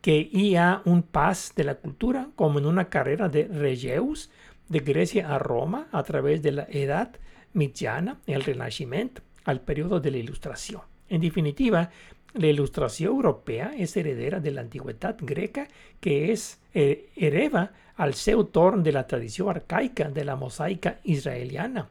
que 0.00 0.30
haya 0.34 0.80
un 0.86 1.02
pas 1.02 1.52
de 1.54 1.64
la 1.64 1.74
cultura 1.74 2.28
como 2.34 2.58
en 2.58 2.66
una 2.66 2.88
carrera 2.88 3.28
de 3.28 3.46
regeus 3.48 4.30
de 4.68 4.80
Grecia 4.80 5.34
a 5.34 5.38
Roma 5.38 5.88
a 5.92 6.02
través 6.02 6.40
de 6.40 6.52
la 6.52 6.66
Edad 6.70 7.10
Mitjana, 7.52 8.20
el 8.26 8.42
Renacimiento, 8.42 9.22
al 9.44 9.60
periodo 9.60 10.00
de 10.00 10.10
la 10.10 10.18
Ilustración. 10.18 10.82
En 11.08 11.20
definitiva, 11.20 11.90
la 12.34 12.46
Ilustración 12.46 13.14
europea 13.14 13.72
es 13.76 13.96
heredera 13.96 14.40
de 14.40 14.50
la 14.52 14.60
antigüedad 14.60 15.16
greca 15.20 15.66
que 16.00 16.32
es 16.32 16.60
eh, 16.74 17.10
hereva 17.16 17.72
al 17.96 18.14
seu 18.14 18.44
torn 18.44 18.82
de 18.82 18.92
la 18.92 19.06
tradición 19.06 19.50
arcaica 19.50 20.08
de 20.08 20.24
la 20.24 20.36
mosaica 20.36 21.00
israeliana. 21.04 21.90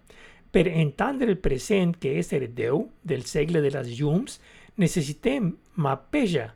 Pero 0.52 0.72
entendre 0.72 1.30
el 1.30 1.38
presente 1.38 2.00
que 2.00 2.20
es 2.20 2.34
heredeu 2.34 2.90
del 3.04 3.26
segle 3.26 3.62
de 3.62 3.72
las 3.72 3.88
llums, 3.88 4.42
necessitem 4.76 5.58
mapejar 5.76 6.56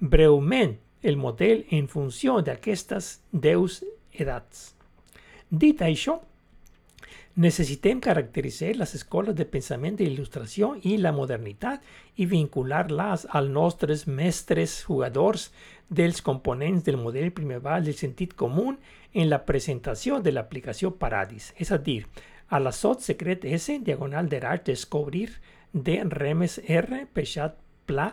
breument 0.00 0.78
el 1.02 1.16
model 1.16 1.66
en 1.70 1.88
función 1.88 2.42
de 2.42 2.50
aquestes 2.50 3.22
deus 3.30 3.84
edats. 4.10 4.74
Dit 5.48 5.80
això, 5.84 6.18
necessitem 7.38 8.00
caracteritzar 8.02 8.72
les 8.74 8.96
escoles 8.98 9.36
de 9.38 9.44
pensament 9.46 9.94
d'il·lustració 9.98 10.72
i 10.90 10.96
la 10.98 11.12
modernitat 11.14 11.84
i 12.18 12.26
vincular-les 12.26 13.28
als 13.30 13.52
nostres 13.54 14.06
mestres 14.10 14.80
jugadors 14.88 15.52
dels 15.88 16.18
components 16.26 16.82
del 16.84 16.98
model 16.98 17.30
primeval 17.32 17.86
del 17.86 17.94
sentit 17.94 18.34
comú 18.34 18.72
en 19.14 19.30
la 19.30 19.44
presentació 19.46 20.18
de 20.18 20.34
l'aplicació 20.34 20.90
Paradis, 20.98 21.52
és 21.56 21.70
a 21.70 21.78
dir, 21.78 22.02
a 22.50 22.58
l'assot 22.58 23.06
secret 23.06 23.46
S 23.46 23.78
diagonal 23.86 24.26
d'Erach 24.26 24.66
descobrir 24.66 25.30
de 25.72 26.00
remes 26.10 26.58
R 26.66 27.04
peixat 27.14 27.54
pla, 27.86 28.10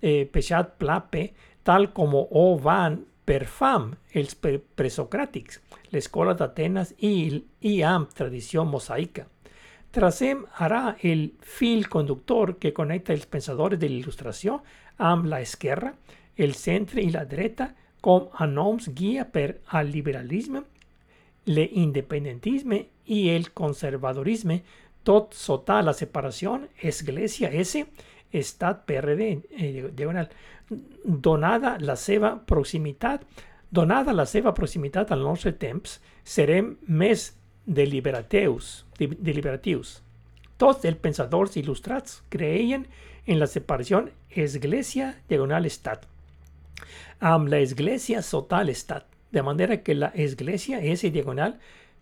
eh, 0.00 0.30
pla 0.78 1.00
P 1.10 1.32
tal 1.64 1.92
como 1.92 2.28
o 2.30 2.56
van 2.62 3.02
per 3.26 3.44
fam 3.44 3.90
els 4.14 4.38
presocràtics, 4.38 5.58
l'escola 5.92 6.34
d'Atenes 6.34 6.94
i, 6.98 7.42
i 7.60 7.74
amb 7.82 8.12
tradició 8.14 8.64
mosaica. 8.64 9.26
Tracem 9.90 10.44
ara 10.60 10.96
el 11.02 11.30
fil 11.40 11.88
conductor 11.88 12.58
que 12.60 12.74
connecta 12.76 13.14
els 13.14 13.26
pensadors 13.26 13.78
de 13.80 13.88
l'il·lustració 13.88 14.60
amb 14.98 15.28
la 15.30 15.40
esquerra, 15.40 15.94
el 16.36 16.54
centre 16.54 17.00
i 17.02 17.10
la 17.10 17.24
dreta 17.24 17.70
com 18.04 18.28
a 18.36 18.46
noms 18.46 18.90
guia 18.94 19.24
per 19.24 19.60
al 19.74 19.88
liberalisme, 19.90 20.62
l'independentisme 21.48 22.82
i 23.08 23.22
el 23.32 23.50
conservadorisme, 23.56 24.60
tot 25.02 25.32
sota 25.32 25.80
la 25.82 25.96
separació 25.96 26.58
Església 26.82 27.48
S, 27.48 27.86
Estat 28.28 28.82
PRD, 28.84 29.26
eh, 29.56 29.88
diagonal, 29.96 30.28
donada 31.02 31.78
la 31.80 31.96
seva 31.96 32.34
proximitat, 32.44 33.24
donada 33.70 34.12
la 34.12 34.26
seva 34.26 34.54
proximitat 34.54 35.12
al 35.12 35.22
nostre 35.22 35.52
temps, 35.52 35.98
serem 36.24 36.76
més 36.86 37.32
deliberatius. 37.66 38.84
deliberatius. 38.98 40.02
Tots 40.58 40.84
els 40.84 40.98
pensadors 40.98 41.56
il·lustrats 41.56 42.22
creien 42.28 42.86
en 43.26 43.38
la 43.38 43.46
separació 43.46 44.08
església 44.30 45.14
diagonal 45.28 45.66
estat, 45.66 46.06
amb 47.20 47.48
la 47.48 47.58
església 47.58 48.22
sota 48.22 48.62
l'estat, 48.62 49.04
de 49.32 49.42
manera 49.42 49.82
que 49.82 49.94
la 49.94 50.12
església 50.14 50.78
és 50.78 51.02
diagonal, 51.02 51.56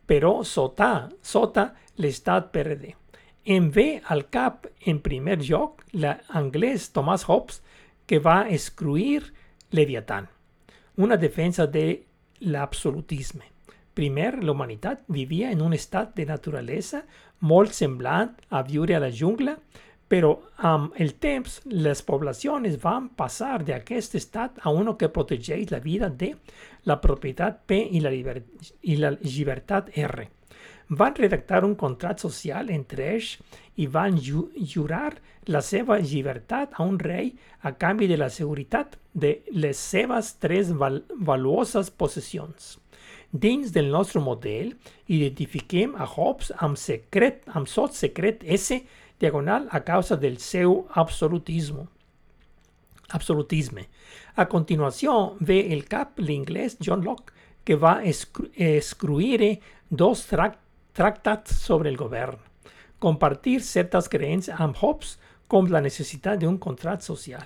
però 0.07 0.45
sota, 0.45 1.09
sota 1.23 1.73
l'estat 1.97 2.53
PRD. 2.53 2.93
Em 3.47 3.71
ve 3.73 4.03
al 4.13 4.27
cap, 4.29 4.67
en 4.85 5.01
primer 5.01 5.39
lloc, 5.41 5.83
l'anglès 5.93 6.91
Thomas 6.93 7.25
Hobbes, 7.29 7.63
que 8.07 8.19
va 8.19 8.47
excluir 8.51 9.33
Leviatán, 9.73 10.29
una 10.97 11.17
defensa 11.17 11.67
de 11.67 12.05
l'absolutisme. 12.41 13.45
Primer, 13.95 14.45
la 14.45 14.53
humanidad 14.53 15.01
vivia 15.09 15.51
en 15.51 15.63
un 15.63 15.73
estat 15.73 16.15
de 16.17 16.27
naturalesa 16.27 17.05
molt 17.41 17.73
semblant 17.73 18.35
a 18.51 18.63
viure 18.63 18.97
a 18.97 19.01
la 19.01 19.13
jungla, 19.13 19.57
però 20.09 20.37
amb 20.63 20.95
el 21.03 21.15
temps 21.19 21.63
les 21.67 22.03
poblacions 22.07 22.77
van 22.83 23.09
passar 23.19 23.65
d'aquest 23.65 24.15
estat 24.21 24.61
a 24.63 24.71
uno 24.71 24.97
que 24.97 25.09
protegeix 25.09 25.73
la 25.73 25.81
vida 25.81 26.11
de 26.11 26.35
la 26.85 27.01
propietat 27.01 27.65
P 27.67 27.81
i 27.91 28.01
la, 28.05 28.13
i 28.13 28.97
la 29.01 29.17
llibertat 29.23 29.91
R. 29.97 30.29
Van 30.89 31.15
redactar 31.15 31.65
un 31.65 31.75
contrat 31.75 32.21
social 32.23 32.71
entre 32.71 33.09
ells 33.17 33.33
i 33.75 33.89
van 33.91 34.21
ju 34.23 34.45
jurar 34.55 35.17
la 35.51 35.59
seva 35.61 35.99
llibertat 35.99 36.77
a 36.79 36.85
un 36.87 36.99
rei 36.99 37.33
a 37.63 37.73
canvi 37.75 38.07
de 38.07 38.17
la 38.17 38.29
seguretat 38.31 38.95
de 39.13 39.41
les 39.51 39.79
seves 39.79 40.37
tres 40.39 40.71
val 40.71 41.03
valuoses 41.19 41.91
possessions. 41.91 42.77
Dins 43.33 43.73
del 43.75 43.91
nostre 43.91 44.21
model, 44.23 44.77
identifiquem 45.07 45.97
a 45.99 46.07
Hobbes 46.07 46.53
amb 46.63 46.79
secret, 46.79 47.43
amb 47.49 47.67
sot 47.67 47.95
secret 47.95 48.45
S 48.47 48.79
diagonal 49.19 49.67
a 49.71 49.83
causa 49.83 50.17
del 50.17 50.39
seu 50.39 50.87
absolutisme. 50.95 51.89
absolutisme. 53.09 53.87
A 54.35 54.49
continuació 54.51 55.37
ve 55.41 55.73
el 55.73 55.85
cap 55.87 56.19
l'inglès 56.19 56.77
John 56.81 57.05
Locke, 57.05 57.33
que 57.65 57.77
va 57.77 58.03
escriure 58.03 59.61
dos 59.91 60.25
trac 60.27 60.59
tractats 60.97 61.55
sobre 61.61 61.93
el 61.93 62.01
govern 62.01 62.41
compartir 62.99 63.61
certes 63.63 64.09
creences 64.09 64.55
amb 64.59 64.77
Hobbes 64.81 65.17
com 65.47 65.69
la 65.71 65.83
necessitat 65.85 66.41
d'un 66.41 66.59
contrat 66.59 67.05
social. 67.05 67.45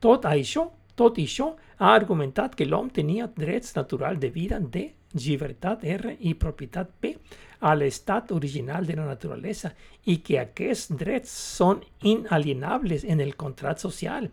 Tot 0.00 0.26
això, 0.28 0.68
tot 0.96 1.18
això 1.18 1.54
ha 1.80 1.94
argumentat 1.94 2.54
que 2.56 2.68
l'home 2.68 2.92
tenia 2.94 3.28
drets 3.36 3.74
naturals 3.76 4.20
de 4.20 4.30
vida 4.30 4.60
de 4.60 4.90
llibertat 5.14 5.84
R 5.84 6.16
i 6.20 6.34
propietat 6.38 6.90
P 7.00 7.16
a 7.60 7.74
l'estat 7.74 8.30
original 8.32 8.86
de 8.86 8.96
la 8.96 9.08
naturalesa 9.08 9.72
i 10.06 10.20
que 10.24 10.38
aquests 10.40 10.94
drets 10.96 11.32
són 11.58 11.82
inalienables 12.06 13.04
en 13.04 13.20
el 13.20 13.34
contrat 13.36 13.80
social. 13.82 14.30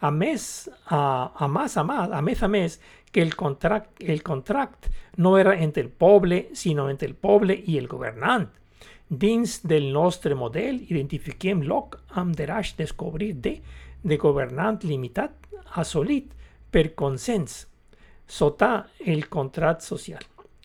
A 0.00 0.10
més, 0.10 0.68
a, 0.86 1.32
a 1.34 1.48
més, 1.48 1.76
a 1.76 1.84
més, 1.84 2.12
a 2.12 2.22
més, 2.22 2.42
a 2.42 2.48
més 2.48 2.78
que 3.12 3.22
el 3.22 3.34
contract, 3.36 4.00
el 4.00 4.22
contract 4.22 4.88
no 5.16 5.36
era 5.38 5.58
entre 5.60 5.82
el 5.82 5.90
poble, 5.90 6.48
sinó 6.52 6.88
entre 6.90 7.08
el 7.08 7.14
poble 7.14 7.62
i 7.66 7.78
el 7.78 7.88
governant. 7.88 8.48
Dins 9.08 9.60
del 9.62 9.92
nostre 9.92 10.34
model 10.34 10.80
identifiquem 10.88 11.62
Locke 11.68 12.00
amb 12.16 12.36
deraix 12.36 12.72
descobrir 12.78 13.34
de, 13.44 13.58
de 14.02 14.16
governant 14.16 14.80
limitat 14.88 15.34
assolit 15.76 16.32
per 16.72 16.94
consens, 16.96 17.66
sota 18.26 18.88
el 19.04 19.28
contrat 19.28 19.82
social. 19.82 20.22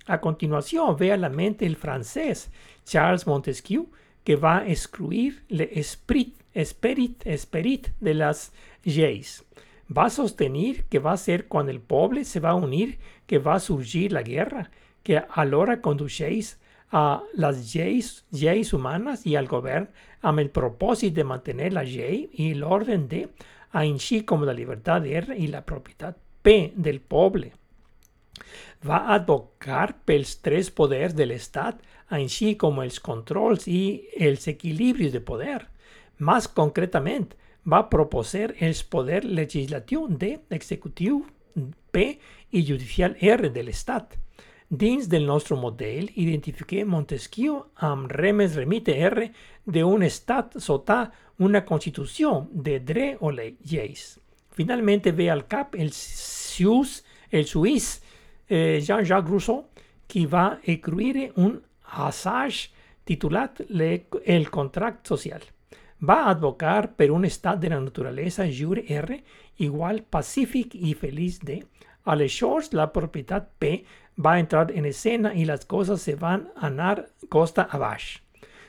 A 0.07 0.21
continuación, 0.21 0.95
ve 0.95 1.11
a 1.11 1.17
la 1.17 1.29
mente 1.29 1.65
el 1.65 1.75
francés 1.75 2.49
Charles 2.85 3.27
Montesquieu, 3.27 3.89
que 4.23 4.37
va 4.37 4.59
a 4.59 4.67
excluir 4.67 5.43
el 5.49 5.61
esprit, 5.61 6.35
spirit, 6.53 7.25
spirit 7.27 7.89
de 7.99 8.13
las 8.13 8.53
lleis. 8.83 9.43
Va 9.91 10.05
a 10.05 10.09
sostener 10.09 10.85
que 10.85 10.99
va 10.99 11.13
a 11.13 11.17
ser 11.17 11.47
cuando 11.47 11.71
el 11.71 11.79
pueblo 11.79 12.23
se 12.23 12.39
va 12.39 12.51
a 12.51 12.55
unir 12.55 12.99
que 13.27 13.37
va 13.37 13.55
a 13.55 13.59
surgir 13.59 14.11
la 14.11 14.23
guerra, 14.23 14.71
que 15.03 15.21
ahora 15.29 15.81
conducéis 15.81 16.59
a 16.91 17.21
las 17.33 17.75
leyes, 17.75 18.73
humanas 18.73 19.25
y 19.25 19.35
al 19.35 19.47
gobierno 19.47 19.89
amb 20.21 20.39
el 20.39 20.49
propósito 20.49 21.15
de 21.15 21.23
mantener 21.23 21.73
la 21.73 21.83
ley 21.83 22.29
y 22.33 22.51
el 22.51 22.63
orden 22.63 23.07
de, 23.07 23.29
així 23.71 24.23
como 24.23 24.45
la 24.45 24.53
libertad 24.53 25.05
R 25.05 25.37
y 25.37 25.47
la 25.47 25.65
propiedad 25.65 26.15
P 26.41 26.73
del 26.75 27.01
pueblo. 27.01 27.47
Va 28.87 28.97
a 28.97 29.15
advocar 29.15 29.97
pels 30.05 30.41
tres 30.41 30.71
poders 30.71 31.15
del 31.15 31.31
Estado, 31.31 31.77
així 32.07 32.55
como 32.55 32.83
els 32.83 32.99
controls 32.99 33.67
y 33.67 34.07
els 34.15 34.47
equilibrios 34.47 35.11
de 35.11 35.21
poder. 35.21 35.67
Más 36.17 36.47
concretamente, 36.47 37.35
va 37.67 37.79
a 37.83 37.89
proposer 37.89 38.55
els 38.59 38.83
poder 38.83 39.25
legislativo 39.25 40.07
D, 40.07 40.39
executivo 40.49 41.25
P 41.91 42.19
y 42.51 42.65
judicial 42.67 43.17
R 43.19 43.49
del 43.49 43.69
Estado. 43.69 44.09
Dins 44.69 45.07
del 45.07 45.25
nostre 45.25 45.55
model, 45.55 46.09
identifiqué 46.19 46.83
Montesquieu 46.83 47.61
amb 47.87 48.11
remes 48.11 48.57
remite 48.59 48.97
R 48.99 49.29
de 49.63 49.83
un 49.87 50.03
estat 50.03 50.57
sota 50.59 51.11
una 51.39 51.63
constitución 51.63 52.49
de 52.51 52.79
dre 52.79 53.15
o 53.21 53.31
lleis. 53.31 54.19
Finalmente 54.51 55.13
ve 55.13 55.29
al 55.31 55.47
cap 55.47 55.75
el 55.75 55.93
suís, 55.93 57.05
el 57.31 57.45
suís 57.45 58.01
eh, 58.49 58.81
Jean-Jacques 58.83 59.29
Rousseau, 59.29 59.69
qui 60.07 60.25
va 60.25 60.59
escriure 60.63 61.31
un 61.35 61.61
assage 61.83 62.71
titulat 63.05 63.61
El 63.69 64.49
contract 64.49 65.07
social. 65.07 65.41
Va 66.03 66.29
advocar 66.29 66.95
per 66.95 67.11
un 67.11 67.25
estat 67.25 67.59
de 67.59 67.69
la 67.69 67.79
naturalesa 67.79 68.45
jure 68.51 68.83
R 68.87 69.23
igual 69.57 70.03
pacífic 70.03 70.73
y 70.75 70.93
feliz 70.93 71.39
de 71.39 71.65
Aleshores, 72.05 72.73
la 72.73 72.93
propiedad 72.93 73.49
P 73.59 73.85
va 74.23 74.33
a 74.33 74.39
entrar 74.39 74.71
en 74.71 74.85
escena 74.85 75.35
y 75.35 75.45
las 75.45 75.65
cosas 75.65 76.01
se 76.01 76.15
van 76.15 76.49
a 76.55 76.67
anar 76.67 77.09
costa 77.29 77.67
abajo. 77.69 78.21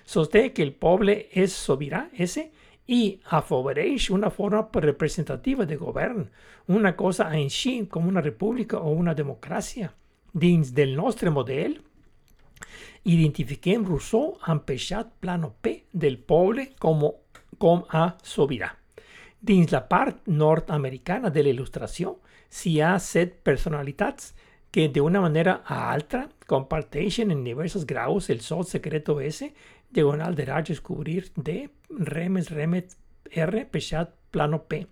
Sostiene 0.04 0.52
que 0.52 0.62
el 0.62 0.72
pueblo 0.72 1.12
es 1.30 1.52
soberano 1.52 2.08
ese 2.14 2.50
y 2.86 3.20
afavorece 3.26 4.12
una 4.12 4.30
forma 4.30 4.68
representativa 4.72 5.66
de 5.66 5.76
gobierno, 5.76 6.26
una 6.66 6.96
cosa 6.96 7.36
en 7.38 7.50
sí 7.50 7.86
como 7.88 8.08
una 8.08 8.22
república 8.22 8.78
o 8.78 8.90
una 8.90 9.14
democracia. 9.14 9.94
Dins 10.32 10.74
del 10.74 10.96
nostre 10.96 11.30
model, 11.30 11.80
identifiquem 13.04 13.84
Rousseau 13.84 14.38
amb 14.42 14.64
plano 15.20 15.54
P 15.60 15.84
del 15.92 16.18
pueblo 16.18 16.64
como, 16.78 17.14
com 17.58 17.84
a 17.88 18.16
sobirà. 18.22 18.74
Dins 19.40 19.70
la 19.70 19.86
part 19.88 20.26
norteamericana 20.26 21.30
de 21.30 21.42
la 21.42 21.48
ilustración, 21.50 22.16
si 22.48 22.80
ha 22.80 22.98
set 22.98 23.38
personalitats 23.42 24.34
que 24.70 24.88
de 24.88 25.00
una 25.00 25.20
manera 25.20 25.62
a 25.64 25.92
altra 25.92 26.28
comparteixen 26.46 27.30
en 27.30 27.44
diversos 27.44 27.86
graus 27.86 28.30
el 28.30 28.40
sol 28.40 28.66
secreto 28.66 29.20
S, 29.20 29.52
diagonal 29.90 30.34
de 30.34 30.44
raig 30.44 30.68
descobrir 30.68 31.30
D, 31.36 31.70
remes 31.88 32.50
remet 32.50 32.96
R, 33.30 33.64
peixat 33.70 34.12
plano 34.30 34.64
P. 34.68 34.84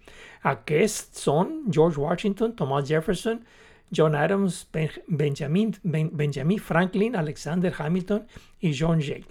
Aquests 0.42 1.20
són 1.26 1.64
George 1.70 2.00
Washington, 2.00 2.54
Thomas 2.56 2.88
Jefferson, 2.88 3.42
John 3.90 4.14
Adams, 4.14 4.66
Benjamin, 5.06 5.74
Benjamin 5.82 6.58
Franklin, 6.58 7.16
Alexander 7.16 7.72
Hamilton 7.78 8.26
y 8.60 8.74
John 8.78 9.00
Jay. 9.00 9.24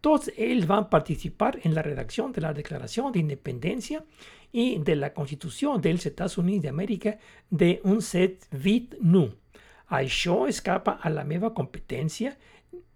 Todos 0.00 0.30
ellos 0.36 0.66
van 0.66 0.84
a 0.84 0.90
participar 0.90 1.60
en 1.62 1.74
la 1.74 1.82
redacción 1.82 2.32
de 2.32 2.40
la 2.40 2.54
Declaración 2.54 3.12
de 3.12 3.18
Independencia 3.18 4.04
y 4.52 4.78
de 4.78 4.96
la 4.96 5.12
Constitución 5.12 5.80
del 5.80 5.96
Estados 5.96 6.38
Unidos 6.38 6.62
de 6.62 6.68
América 6.70 7.18
de 7.50 7.80
un 7.84 8.00
set 8.02 8.46
vit 8.50 8.94
nu. 9.00 9.28
Això 9.90 10.46
escapa 10.46 11.00
a 11.02 11.10
la 11.10 11.24
meva 11.26 11.50
competència, 11.50 12.36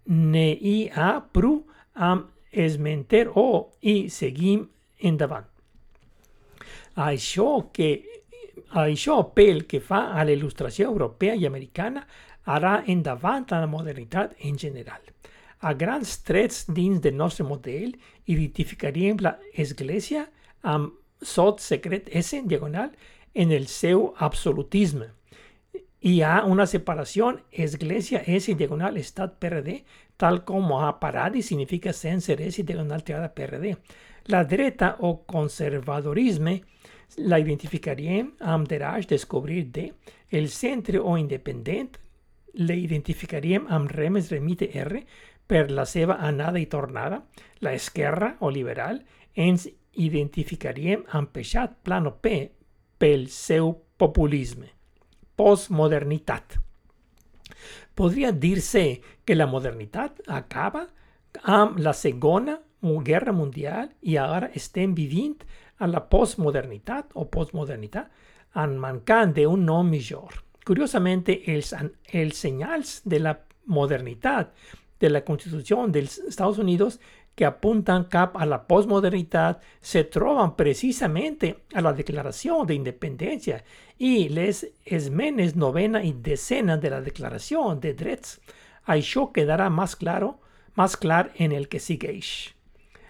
ne 0.07 0.47
hi 0.55 0.89
ha 0.95 1.19
prou 1.35 1.65
amb 1.93 2.31
esmenter 2.51 3.27
o 3.35 3.75
i 3.83 4.07
seguim 4.09 4.63
endavant. 5.03 5.45
Això, 6.95 7.67
que, 7.75 7.89
això 8.79 9.19
pel 9.35 9.65
que 9.67 9.81
fa 9.83 10.15
a 10.15 10.23
la 10.23 10.31
il·lustració 10.31 10.87
europea 10.87 11.35
i 11.35 11.45
americana 11.45 12.05
harà 12.45 12.77
endavant 12.87 13.51
a 13.51 13.59
la 13.59 13.67
modernitat 13.67 14.39
en 14.47 14.57
general. 14.57 15.03
A 15.65 15.73
grans 15.73 16.19
trets 16.21 16.67
dins 16.69 16.99
del 17.01 17.15
nostre 17.17 17.43
model 17.43 17.95
identificaríem 18.29 19.17
la 19.25 19.31
Església 19.63 20.27
amb 20.61 20.91
sot 21.25 21.63
secret 21.63 22.11
S 22.13 22.37
en 22.37 22.45
diagonal 22.51 22.91
en 23.33 23.51
el 23.51 23.65
seu 23.65 24.11
absolutisme. 24.27 25.07
Hi 26.05 26.21
ha 26.21 26.43
una 26.45 26.67
separación 26.69 27.41
Església 27.49 28.21
S 28.27 28.53
diagonal 28.53 29.01
Estat 29.01 29.39
PRD, 29.41 29.79
tal 30.17 30.43
como 30.45 30.83
a 30.85 30.99
paradis 30.99 31.47
significa 31.47 31.93
sense 31.93 32.37
S 32.37 32.61
diagonal 32.61 33.03
triada 33.03 33.33
PRD. 33.33 33.75
La 34.27 34.43
dreta 34.43 34.97
o 34.99 35.25
conservadorisme 35.25 36.61
la 37.17 37.41
identificaríem 37.41 38.35
amb 38.39 38.69
derage 38.69 39.09
descobrir 39.17 39.71
de. 39.71 39.93
El 40.29 40.49
centre 40.49 40.99
o 40.99 41.17
independent 41.17 41.97
le 42.53 42.75
identificaríem 42.77 43.65
amb 43.67 43.89
remes 43.91 44.29
remite 44.31 44.69
R 44.79 45.01
per 45.47 45.69
la 45.71 45.85
seva 45.85 46.17
anada 46.19 46.59
i 46.59 46.65
tornada. 46.65 47.23
La 47.59 47.73
esquerra 47.73 48.35
o 48.39 48.49
liberal 48.49 49.01
ens 49.35 49.67
identificaríem 49.95 51.05
amb 51.15 51.31
peixat 51.31 51.77
plano 51.83 52.17
P 52.21 52.35
pel 52.97 53.27
seu 53.29 53.73
populisme. 53.97 54.71
Postmodernidad. 55.35 56.43
Podría 57.95 58.31
decirse 58.31 59.01
que 59.23 59.35
la 59.35 59.47
modernidad 59.47 60.11
acaba 60.27 60.87
amb 61.43 61.79
la 61.79 61.93
Segunda 61.93 62.61
Guerra 62.81 63.31
Mundial 63.31 63.95
y 64.01 64.17
ahora 64.17 64.51
estén 64.53 64.95
viviendo 64.95 65.45
a 65.77 65.87
la 65.87 66.09
postmodernidad 66.09 67.05
o 67.13 67.29
postmodernidad 67.29 68.09
en 68.53 68.77
mancant 68.77 69.33
de 69.33 69.47
un 69.47 69.65
nom 69.65 69.89
millor. 69.89 70.43
Curiosamente, 70.65 71.43
els, 71.53 71.75
els 72.11 72.37
senyals 72.37 73.01
de 73.03 73.19
la 73.19 73.39
modernidad 73.65 74.53
de 75.05 75.11
la 75.11 75.23
Constitución 75.23 75.91
de 75.91 75.99
Estados 75.99 76.57
Unidos 76.57 76.99
que 77.35 77.45
apuntan 77.45 78.05
cap 78.05 78.35
a 78.37 78.45
la 78.45 78.65
postmodernidad 78.65 79.61
se 79.79 80.03
troban 80.03 80.55
precisamente 80.55 81.63
a 81.75 81.81
la 81.81 81.93
Declaración 81.93 82.65
de 82.65 82.73
Independencia 82.73 83.63
y 83.99 84.29
les 84.29 84.71
esmenes 84.83 85.55
novena 85.55 86.03
y 86.03 86.13
decena 86.13 86.77
de 86.77 86.89
la 86.89 87.01
Declaración 87.01 87.79
de 87.79 87.93
Drets. 87.93 88.41
Això 88.87 89.31
quedará 89.33 89.69
más 89.69 89.95
claro, 89.95 90.39
más 90.73 90.97
clar 90.97 91.31
en 91.35 91.51
el 91.51 91.67
que 91.67 91.79
sigue. 91.79 92.21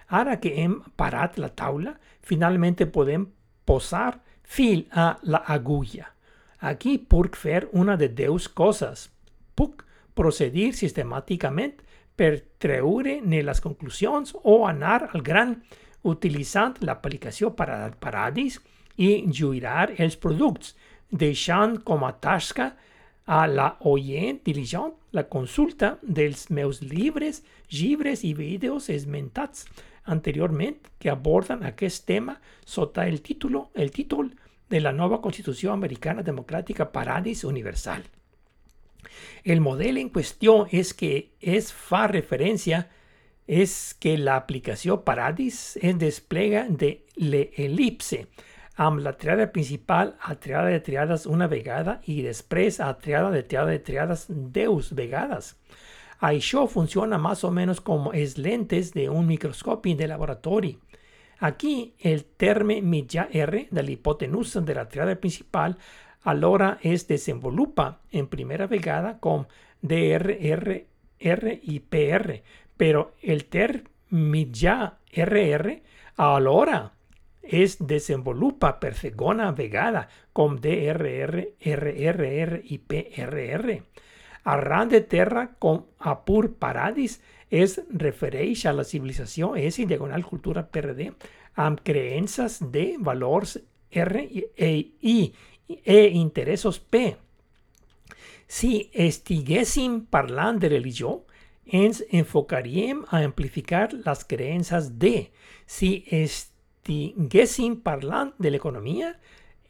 Ara 0.07 0.39
que 0.39 0.63
hem 0.63 0.81
parat 0.95 1.37
la 1.37 1.49
taula, 1.49 1.99
finalmente 2.21 2.85
podem 2.85 3.27
posar 3.65 4.21
fil 4.43 4.87
a 4.91 5.17
la 5.23 5.43
agulla. 5.47 6.13
Aquí 6.59 6.97
puc 6.97 7.35
fer 7.35 7.69
una 7.71 7.97
de 7.97 8.09
deus 8.09 8.47
coses. 8.47 9.09
Puc 9.55 9.83
procedir 10.15 10.73
sistemàticament 10.73 11.84
per 12.15 12.39
treure 12.61 13.19
les 13.43 13.61
conclusions 13.61 14.35
o 14.43 14.63
anar 14.67 15.09
al 15.11 15.21
gran 15.21 15.57
utilitzant 16.05 16.77
l'aplicació 16.85 17.51
Paradis 17.55 18.59
i 18.95 19.25
juirar 19.31 19.89
els 19.97 20.15
productes, 20.15 20.75
deixant 21.11 21.79
com 21.83 22.03
a 22.05 22.13
a 23.25 23.45
la 23.49 23.71
oient 23.89 24.39
diligent 24.45 24.93
la 25.17 25.25
consulta 25.27 25.95
dels 26.01 26.49
meus 26.49 26.81
llibres, 26.81 27.41
llibres 27.71 28.23
i 28.23 28.33
vídeos 28.37 28.89
esmentats 28.89 29.65
anteriorment 30.05 30.77
que 30.99 31.09
aborden 31.09 31.63
aquest 31.65 32.05
tema 32.05 32.39
sota 32.65 33.07
el 33.07 33.21
títol, 33.21 33.63
el 33.73 33.91
títol 33.91 34.35
de 34.69 34.81
la 34.81 34.91
nova 34.91 35.21
Constitució 35.21 35.71
Americana 35.73 36.21
Democràtica 36.21 36.91
Paradis 36.91 37.43
Universal. 37.43 38.05
El 39.43 39.61
modelo 39.61 39.99
en 39.99 40.09
cuestión 40.09 40.67
es 40.71 40.93
que 40.93 41.31
es 41.39 41.73
fa 41.73 42.07
referencia 42.07 42.89
es 43.47 43.95
que 43.99 44.17
la 44.17 44.35
aplicación 44.35 45.03
Paradis 45.03 45.77
es 45.81 45.97
desplega 45.99 46.67
de 46.67 47.05
la 47.15 47.45
elipse 47.55 48.27
amb 48.75 48.99
la 48.99 49.13
triada 49.15 49.51
principal 49.51 50.15
a 50.19 50.35
triada 50.35 50.67
de 50.67 50.79
triadas 50.79 51.25
una 51.25 51.47
vegada 51.47 52.01
y 52.05 52.23
después 52.23 52.79
a 52.79 52.97
triada 52.97 53.31
de 53.31 53.43
triada 53.43 53.67
de 53.67 53.79
triadas 53.79 54.25
deus 54.27 54.93
vegadas. 54.93 55.55
Això 56.19 56.67
funciona 56.67 57.17
más 57.17 57.43
o 57.43 57.51
menos 57.51 57.81
como 57.81 58.13
es 58.13 58.37
lentes 58.37 58.93
de 58.93 59.09
un 59.09 59.27
microscopio 59.27 59.95
de 59.95 60.07
laboratorio. 60.07 60.79
Aquí 61.39 61.93
el 61.99 62.23
terme 62.23 62.81
mitjà 62.81 63.27
R 63.31 63.67
de 63.69 63.83
la 63.83 63.91
hipotenusa 63.91 64.61
de 64.61 64.75
la 64.75 64.87
triada 64.87 65.15
principal 65.15 65.77
allora 66.25 66.79
es 66.81 67.07
desenvolupa 67.07 68.01
en 68.11 68.27
primera 68.27 68.67
vegada 68.67 69.19
con 69.19 69.47
DRR 69.81 70.85
R 71.19 71.59
y 71.63 71.79
PR, 71.79 72.43
pero 72.75 73.13
el 73.21 73.45
ter 73.45 73.85
mitjà 74.09 74.97
RR 75.13 75.81
allora 76.17 76.93
es 77.41 77.77
desenvolupa 77.79 78.79
per 78.79 78.95
segona 78.95 79.51
vegada 79.51 80.07
com 80.33 80.57
DRR, 80.57 81.55
RRR 81.61 82.61
i 82.63 82.79
PRR. 82.79 83.77
Arran 84.45 84.89
de 84.89 85.01
terra 85.01 85.51
com 85.59 85.85
a 85.99 86.17
pur 86.25 86.55
paradis 86.57 87.21
es 87.49 87.79
refereix 87.89 88.65
a 88.65 88.73
la 88.73 88.83
civilització 88.83 89.53
S 89.55 89.81
i 89.81 89.85
diagonal 89.85 90.25
cultura 90.25 90.65
PRD 90.65 91.11
amb 91.61 91.81
creences 91.85 92.59
de 92.73 92.95
valors 92.99 93.59
R 93.91 94.25
e, 94.57 94.71
I 95.01 95.33
e 95.67 96.09
interessos 96.13 96.79
P. 96.79 97.17
Si 98.47 98.89
estiguéssim 98.93 100.05
parlant 100.11 100.59
de 100.61 100.69
religió, 100.69 101.23
ens 101.65 102.03
enfocaríem 102.11 103.03
a 103.09 103.23
amplificar 103.25 103.89
les 103.93 104.23
creences 104.25 104.91
D. 104.99 105.31
Si 105.65 106.05
estiguéssim 106.13 107.79
parlant 107.81 108.35
de 108.37 108.53
l'economia, 108.53 109.15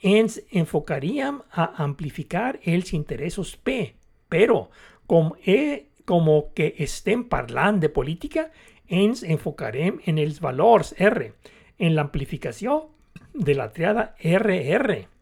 ens 0.03 0.41
enfocaríem 0.51 1.39
a 1.51 1.71
amplificar 1.83 2.59
els 2.63 2.93
interessos 2.93 3.55
P. 3.55 3.95
Però, 4.29 4.67
com, 5.07 5.31
he, 5.45 5.87
com 6.05 6.27
que 6.53 6.73
estem 6.83 7.23
parlant 7.23 7.79
de 7.79 7.89
política, 7.89 8.49
ens 8.89 9.23
enfocarem 9.23 10.01
en 10.05 10.19
els 10.19 10.41
valors 10.43 10.93
R, 10.99 11.31
en 11.79 11.95
l'amplificació 11.95 12.89
de 13.33 13.55
la 13.55 13.71
triada 13.71 14.13
RR. 14.19 15.14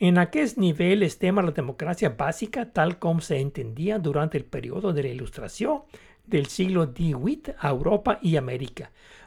En 0.00 0.16
aquest 0.16 0.56
nivell 0.56 1.04
estem 1.04 1.36
a 1.36 1.42
la 1.44 1.52
democràcia 1.52 2.08
bàsica 2.16 2.62
tal 2.72 2.94
com 2.98 3.18
se 3.20 3.36
entendia 3.36 3.98
durant 4.00 4.30
el 4.32 4.46
període 4.48 4.94
de 4.96 5.02
la 5.04 5.10
il·lustració 5.10 5.74
del 6.24 6.46
siglo 6.48 6.86
XVIII 6.86 7.58
a 7.58 7.68
Europa 7.68 8.14
i 8.22 8.38
Amèrica. 8.40 8.86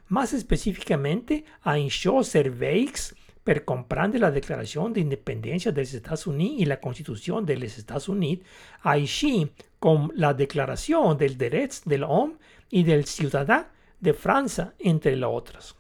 Más 0.10 0.34
específicamente, 0.34 1.44
a 1.62 1.76
això 1.76 2.24
serveix 2.26 3.12
per 3.46 3.62
comprendre 3.70 4.22
la 4.24 4.32
Declaració 4.34 4.88
d'Independència 4.90 5.74
dels 5.78 5.94
Estats 5.94 6.26
Units 6.32 6.64
i 6.64 6.66
la 6.66 6.80
Constitució 6.82 7.44
dels 7.46 7.78
Estats 7.78 8.08
Units, 8.10 8.42
així 8.82 9.46
com 9.78 10.08
la 10.16 10.32
Declaració 10.34 11.04
dels 11.20 11.38
Drets 11.38 11.84
de 11.86 12.00
l'Home 12.02 12.40
i 12.72 12.82
del 12.88 13.06
Ciutadà 13.06 13.60
de 14.02 14.16
França, 14.18 14.72
entre 14.80 15.14
altres. 15.22 15.76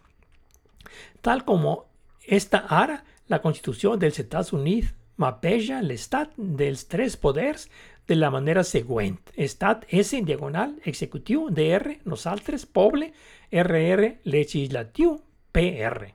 Tal 1.25 1.41
com 1.47 1.65
esta 2.27 2.67
ara, 2.69 2.99
la 3.33 3.41
Constitució 3.41 3.95
dels 3.97 4.19
Estats 4.21 4.53
Units 4.53 4.93
mapeja 5.17 5.81
l'estat 5.81 6.33
dels 6.37 6.85
tres 6.89 7.15
poders 7.17 7.67
de 8.07 8.17
la 8.17 8.29
manera 8.33 8.63
següent. 8.67 9.17
Estat 9.35 9.85
S 9.89 10.19
diagonal 10.27 10.75
executiu 10.85 11.47
DR, 11.49 11.99
nosaltres, 12.05 12.65
poble, 12.65 13.13
RR, 13.51 14.19
legislatiu, 14.25 15.15
PR. 15.53 16.11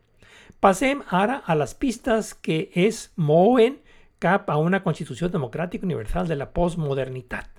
Passem 0.61 1.03
ara 1.15 1.41
a 1.47 1.55
les 1.59 1.75
pistes 1.75 2.35
que 2.35 2.69
es 2.75 3.09
mouen 3.17 3.79
cap 4.19 4.51
a 4.51 4.59
una 4.59 4.83
constitució 4.83 5.31
democràtica 5.31 5.87
universal 5.87 6.27
de 6.27 6.37
la 6.37 6.51
postmodernitat. 6.51 7.51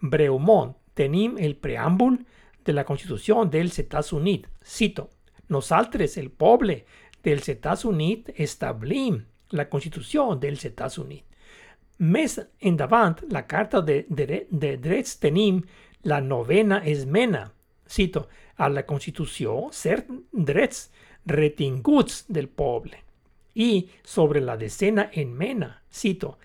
Breument, 0.00 0.74
tenim 0.94 1.38
el 1.40 1.56
preàmbul 1.56 2.18
de 2.64 2.74
la 2.76 2.84
Constitució 2.84 3.44
dels 3.48 3.78
Estats 3.80 4.12
Units. 4.12 4.48
Cito, 4.62 5.08
nosaltres, 5.48 6.18
el 6.20 6.28
poble, 6.30 6.84
dels 7.24 7.48
Estats 7.48 7.84
Units 7.84 8.34
establim 8.36 9.22
la 9.50 9.68
Constitució 9.68 10.34
dels 10.36 10.64
Estats 10.64 10.98
Units. 10.98 11.24
Més 11.98 12.38
endavant, 12.60 13.16
la 13.30 13.42
Carta 13.46 13.80
de, 13.82 14.04
de, 14.08 14.46
de 14.50 14.76
la 16.02 16.20
novena 16.20 16.78
esmena, 16.84 17.52
cito, 17.88 18.28
a 18.56 18.68
la 18.68 18.84
Constitució 18.86 19.68
certs 19.72 20.12
drets 20.32 20.90
retinguts 21.26 22.24
del 22.28 22.48
poble. 22.48 23.02
I 23.54 23.88
sobre 24.04 24.40
la 24.40 24.56
decena 24.56 25.08
enmena, 25.12 25.82
cito, 25.90 26.36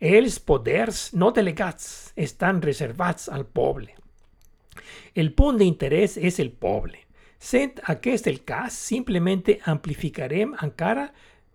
els 0.00 0.38
poders 0.38 1.10
no 1.12 1.30
delegats 1.30 2.12
estan 2.16 2.62
reservats 2.62 3.28
al 3.28 3.44
poble. 3.46 3.96
El 5.14 5.32
punt 5.34 5.58
d'interès 5.58 6.16
és 6.16 6.38
el 6.38 6.52
poble. 6.52 7.02
Sent 7.40 7.80
aquest 7.88 8.26
el 8.28 8.42
cas, 8.44 8.76
simplement 8.76 9.42
amplificarem 9.72 10.52
encara 10.62 11.06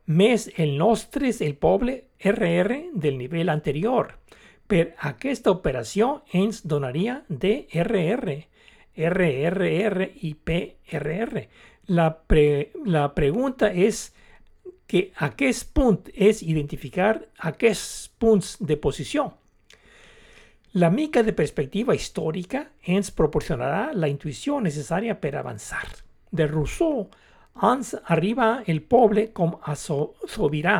més 0.05 0.49
el 0.57 0.77
nostre 0.77 1.29
el 1.45 1.55
poble 1.55 2.03
RR 2.19 2.79
del 2.93 3.17
nivell 3.19 3.49
anterior. 3.53 4.15
Per 4.65 4.95
aquesta 4.97 5.53
operació 5.53 6.23
ens 6.33 6.63
donaria 6.65 7.19
DRR, 7.29 8.35
RRR 8.97 10.09
i 10.25 10.33
PRR. 10.33 11.45
La, 11.93 12.09
pre, 12.17 12.71
la 12.85 13.13
pregunta 13.13 13.69
és 13.69 14.07
que 14.89 15.11
aquest 15.21 15.69
punt 15.73 16.09
és 16.13 16.41
identificar 16.41 17.19
aquests 17.37 18.09
punts 18.17 18.55
de 18.59 18.77
posició. 18.81 19.29
La 20.75 20.89
mica 20.89 21.21
de 21.23 21.31
perspectiva 21.31 21.93
històrica 21.95 22.65
ens 22.91 23.07
proporcionarà 23.15 23.93
la 23.95 24.09
intuïció 24.11 24.57
necessària 24.59 25.13
per 25.15 25.29
avançar. 25.39 25.85
De 26.35 26.49
Rousseau 26.49 27.05
ens 27.63 27.93
arriba 28.11 28.47
el 28.67 28.81
poble 28.83 29.29
com 29.31 29.53
a 29.63 29.77
so 29.79 30.17
sobirà 30.27 30.73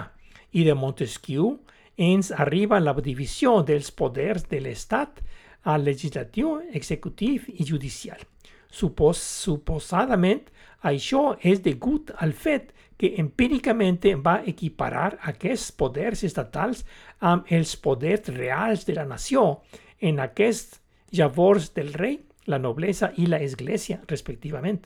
i 0.52 0.66
de 0.68 0.76
Montesquieu 0.76 1.54
ens 1.96 2.34
arriba 2.36 2.82
la 2.84 2.92
divisió 3.00 3.62
dels 3.64 3.94
poders 3.96 4.44
de 4.52 4.60
l'Estat 4.66 5.22
al 5.64 5.88
legislatiu, 5.88 6.58
executiu 6.76 7.40
i 7.56 7.64
judicial. 7.64 8.20
Supos 8.68 9.24
suposadament, 9.24 10.44
això 10.84 11.38
és 11.40 11.64
degut 11.64 12.12
al 12.20 12.36
fet 12.36 12.76
que 13.00 13.14
empíricament 13.20 14.04
va 14.20 14.42
equiparar 14.44 15.16
aquests 15.32 15.72
poders 15.72 16.28
estatals 16.28 16.84
amb 17.20 17.48
els 17.48 17.78
poders 17.80 18.28
reals 18.36 18.84
de 18.84 19.00
la 19.00 19.08
nació 19.08 19.64
en 20.06 20.22
aquest 20.22 20.80
llavors 21.16 21.72
del 21.74 21.94
rei, 21.94 22.20
la 22.46 22.60
noblesa 22.62 23.12
i 23.18 23.26
la 23.26 23.42
església, 23.42 24.02
respectivament. 24.08 24.84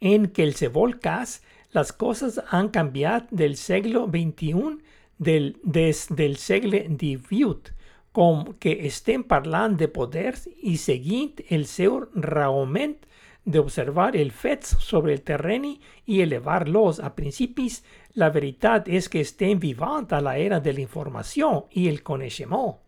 En 0.00 0.28
qualsevol 0.36 0.98
cas, 1.02 1.40
les 1.74 1.90
coses 1.92 2.38
han 2.54 2.70
canviat 2.70 3.30
del 3.34 3.56
segle 3.58 4.04
XXI 4.06 4.76
del, 5.18 5.56
des 5.62 6.06
del 6.10 6.36
segle 6.38 6.84
XVIII, 6.86 7.74
com 8.14 8.44
que 8.62 8.76
estem 8.86 9.24
parlant 9.26 9.74
de 9.80 9.88
poders 9.90 10.46
i 10.62 10.76
seguint 10.78 11.42
el 11.50 11.66
seu 11.66 11.98
raonament 12.14 13.00
d'observar 13.44 14.12
els 14.16 14.36
fets 14.38 14.76
sobre 14.80 15.12
el 15.12 15.24
terreny 15.26 15.74
i 16.06 16.20
elevar-los 16.22 17.00
a 17.02 17.10
principis, 17.16 17.82
la 18.14 18.30
veritat 18.30 18.88
és 18.88 19.10
que 19.10 19.20
estem 19.26 19.58
vivant 19.60 20.06
a 20.14 20.22
l'era 20.22 20.62
de 20.62 20.72
la 20.72 20.84
informació 20.84 21.66
i 21.74 21.88
el 21.90 22.02
coneixement. 22.06 22.83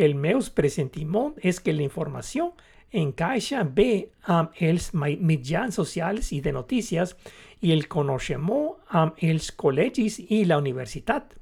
El 0.00 0.14
meu 0.16 0.40
pressentiment 0.56 1.34
és 1.44 1.58
que 1.60 1.74
la 1.76 1.84
informació 1.84 2.52
encaixa 3.00 3.62
bé 3.64 3.90
amb 4.36 4.56
els 4.68 4.90
mitjans 4.94 5.76
socials 5.76 6.32
i 6.32 6.40
de 6.40 6.54
notícies 6.56 7.12
i 7.60 7.74
el 7.74 7.84
coneixement 7.92 8.96
amb 9.00 9.20
els 9.30 9.50
col·legis 9.62 10.16
i 10.26 10.44
la 10.48 10.58
universitat. 10.62 11.34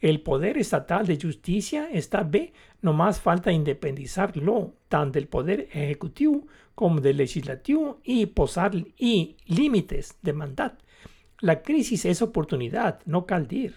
El 0.00 0.20
poder 0.20 0.54
estatal 0.60 1.06
de 1.08 1.16
justícia 1.18 1.86
està 1.90 2.22
bé, 2.22 2.50
només 2.86 3.18
falta 3.18 3.52
independitzar-lo 3.52 4.56
tant 4.92 5.10
del 5.10 5.26
poder 5.26 5.64
executiu 5.64 6.42
com 6.76 7.00
del 7.00 7.16
legislatiu 7.16 7.96
i 8.04 8.26
posar 8.26 8.70
límites 8.76 10.12
de 10.22 10.36
mandat. 10.36 10.78
La 11.42 11.58
crisi 11.62 11.98
és 12.08 12.22
oportunitat, 12.22 13.02
no 13.06 13.24
cal 13.26 13.48
dir. 13.48 13.72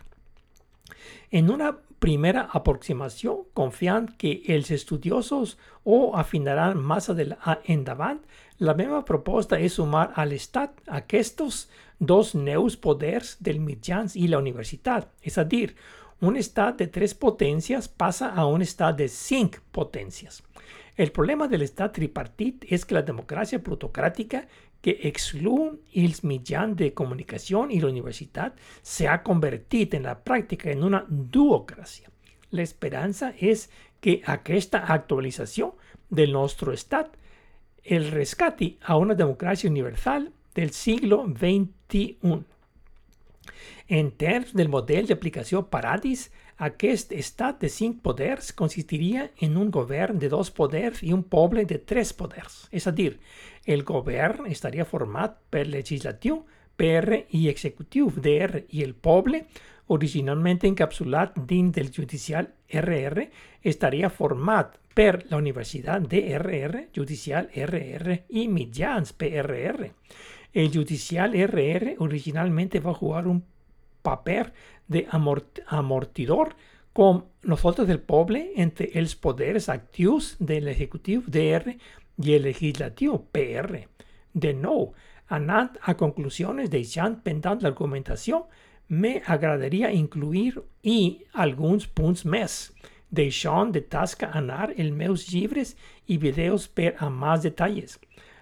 En 1.32 1.50
una 1.50 1.74
primera 2.00 2.48
aproximació 2.56 3.36
confiant 3.54 4.08
que 4.18 4.40
els 4.48 4.72
estudiosos 4.72 5.58
ho 5.84 6.00
afinaran 6.16 6.80
més 6.80 7.10
endavant, 7.12 8.20
la 8.60 8.76
meva 8.76 9.04
proposta 9.08 9.60
és 9.60 9.78
sumar 9.80 10.10
a 10.16 10.26
l'Estat 10.26 10.82
aquests 11.02 11.68
dos 12.00 12.34
nous 12.36 12.76
poders 12.78 13.36
del 13.40 13.60
mitjans 13.60 14.16
i 14.16 14.28
la 14.28 14.40
universitat, 14.40 15.08
és 15.24 15.38
a 15.38 15.44
dir, 15.44 15.76
un 16.22 16.36
estat 16.36 16.80
de 16.80 16.88
tres 16.92 17.14
potències 17.16 17.88
passa 17.88 18.34
a 18.36 18.46
un 18.46 18.62
estat 18.62 18.98
de 19.00 19.08
cinc 19.08 19.62
potències. 19.72 20.42
El 21.00 21.14
problema 21.16 21.48
del 21.48 21.64
estat 21.64 21.94
tripartit 21.96 22.66
és 22.68 22.84
que 22.84 22.98
la 22.98 23.06
democràcia 23.08 23.62
plutocràtica 23.64 24.42
que 24.82 24.96
excluen 25.10 25.78
els 25.96 26.24
mitjans 26.24 26.78
de 26.80 26.92
comunicació 26.96 27.66
i 27.70 27.82
la 27.82 27.92
universitat 27.92 28.56
s'ha 28.82 29.20
convertit 29.26 29.96
en 29.98 30.08
la 30.08 30.16
pràctica 30.16 30.72
en 30.72 30.86
una 30.88 31.04
duocràcia. 31.10 32.08
L'esperança 32.56 33.34
és 33.38 33.68
que 34.02 34.22
aquesta 34.26 34.86
actualització 34.88 35.74
del 36.10 36.32
nostre 36.34 36.74
estat 36.74 37.16
el 37.84 38.10
rescati 38.12 38.78
a 38.82 38.98
una 38.98 39.16
democràcia 39.16 39.70
universal 39.70 40.32
del 40.56 40.72
siglo 40.72 41.26
XXI. 41.28 42.40
En 43.90 44.12
termes 44.12 44.54
del 44.54 44.70
model 44.70 45.08
d'aplicació 45.10 45.64
Paradis, 45.74 46.28
aquest 46.60 47.14
estat 47.16 47.62
de 47.64 47.70
cinc 47.72 48.02
poders 48.04 48.52
consistiria 48.54 49.30
en 49.40 49.56
un 49.58 49.72
govern 49.72 50.20
de 50.20 50.30
dos 50.30 50.52
poders 50.52 51.02
i 51.02 51.14
un 51.16 51.24
poble 51.24 51.64
de 51.66 51.80
tres 51.80 52.12
poders. 52.14 52.68
És 52.72 52.86
a 52.86 52.92
dir, 52.92 53.16
el 53.66 53.84
govern 53.84 54.48
estaria 54.48 54.86
format 54.86 55.38
per 55.50 55.68
legislatiu, 55.68 56.44
PR 56.80 57.26
i 57.36 57.48
executiu, 57.50 58.10
DR, 58.16 58.64
i 58.70 58.84
el 58.84 58.96
poble, 58.96 59.44
originalment 59.92 60.64
encapsulat 60.70 61.38
dins 61.50 61.74
del 61.76 61.92
judicial 61.92 62.48
RR, 62.70 63.26
estaria 63.64 64.10
format 64.10 64.78
per 64.94 65.26
la 65.30 65.38
Universitat 65.38 66.06
DRR, 66.08 66.86
judicial 66.96 67.50
RR 67.56 68.20
i 68.30 68.48
mitjans 68.48 69.14
PRR. 69.14 69.92
El 70.54 70.72
judicial 70.74 71.36
RR 71.36 71.96
originalmente 72.00 72.80
va 72.80 72.92
a 72.92 73.00
jugar 73.02 73.28
un 73.28 73.44
papel 74.02 74.52
de 74.88 75.06
amort 75.12 75.60
amortidor 75.68 76.56
com 76.94 77.24
nosotros 77.44 77.88
del 77.88 78.00
poble 78.02 78.54
entre 78.56 78.90
els 79.00 79.16
poders 79.16 79.70
actius 79.70 80.36
de 80.40 80.60
l'executiu 80.62 81.22
DR 81.28 81.76
i 82.24 82.36
el 82.36 82.46
legislatiu 82.48 83.18
PR. 83.34 83.86
De 84.34 84.54
nou, 84.54 84.92
anant 85.30 85.78
a 85.82 85.96
conclusiones 85.98 86.70
deixant 86.70 87.20
pendant 87.24 87.62
l'argumentació, 87.64 88.46
me 88.90 89.20
agradaria 89.26 89.92
incluir 89.94 90.58
i 90.84 91.26
alguns 91.34 91.86
punts 91.88 92.26
més, 92.26 92.72
deixant 93.10 93.72
de 93.74 93.82
tasca 93.82 94.32
anar 94.34 94.72
els 94.76 94.94
meus 94.94 95.28
llibres 95.32 95.76
i 96.08 96.18
videos 96.18 96.68
per 96.68 96.96
a 96.98 97.10
més 97.10 97.46
detalls. 97.46 98.00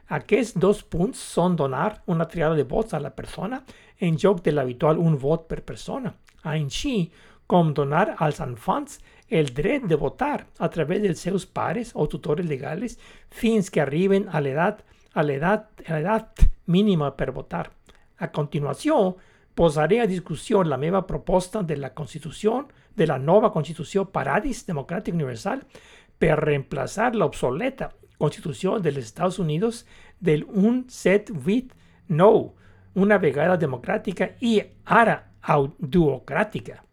Aquests 0.07 0.55
dos 0.55 0.83
punts 0.83 1.19
són 1.19 1.57
donar 1.59 2.01
una 2.07 2.27
triada 2.31 2.55
de 2.55 2.63
vots 2.63 2.93
a 2.95 2.99
la 3.03 3.11
persona 3.11 3.59
en 3.99 4.15
lloc 4.15 4.39
de 4.43 4.53
l'habitual 4.53 4.99
un 5.03 5.17
vot 5.19 5.47
per 5.49 5.65
persona, 5.67 6.13
així 6.43 7.11
com 7.47 7.73
donar 7.73 8.15
als 8.17 8.39
infants 8.43 9.01
el 9.29 9.53
dret 9.53 9.83
de 9.83 9.95
votar 9.95 10.47
a 10.57 10.69
través 10.69 11.01
dels 11.01 11.19
seus 11.19 11.45
pares 11.45 11.91
o 11.93 12.07
tutores 12.07 12.47
legals 12.47 12.97
fins 13.29 13.69
que 13.69 13.81
arriben 13.81 14.27
a 14.31 14.41
l'edat 14.41 14.83
a 15.17 15.23
l'edat 15.23 16.43
mínima 16.67 17.15
per 17.17 17.31
votar. 17.33 17.71
A 18.19 18.27
continuació, 18.31 19.17
posaré 19.57 20.01
a 20.01 20.07
discussió 20.07 20.63
la 20.63 20.77
meva 20.77 21.07
proposta 21.07 21.63
de 21.63 21.77
la 21.77 21.93
Constitució, 21.93 22.67
de 22.95 23.07
la 23.07 23.17
nova 23.17 23.51
Constitució 23.51 24.05
Paradis 24.13 24.67
Democràtic 24.67 25.13
Universal 25.17 25.63
per 26.19 26.37
reemplaçar 26.37 27.15
l'obsoleta 27.15 27.91
Constitució 28.17 28.79
dels 28.79 28.97
Estats 28.97 29.39
Units 29.39 29.85
del 30.19 30.45
1789, 30.45 32.51
una 32.97 33.17
vegada 33.21 33.57
democràtica 33.57 34.29
i 34.41 34.61
ara 34.85 35.23
duocràtica. 35.79 36.86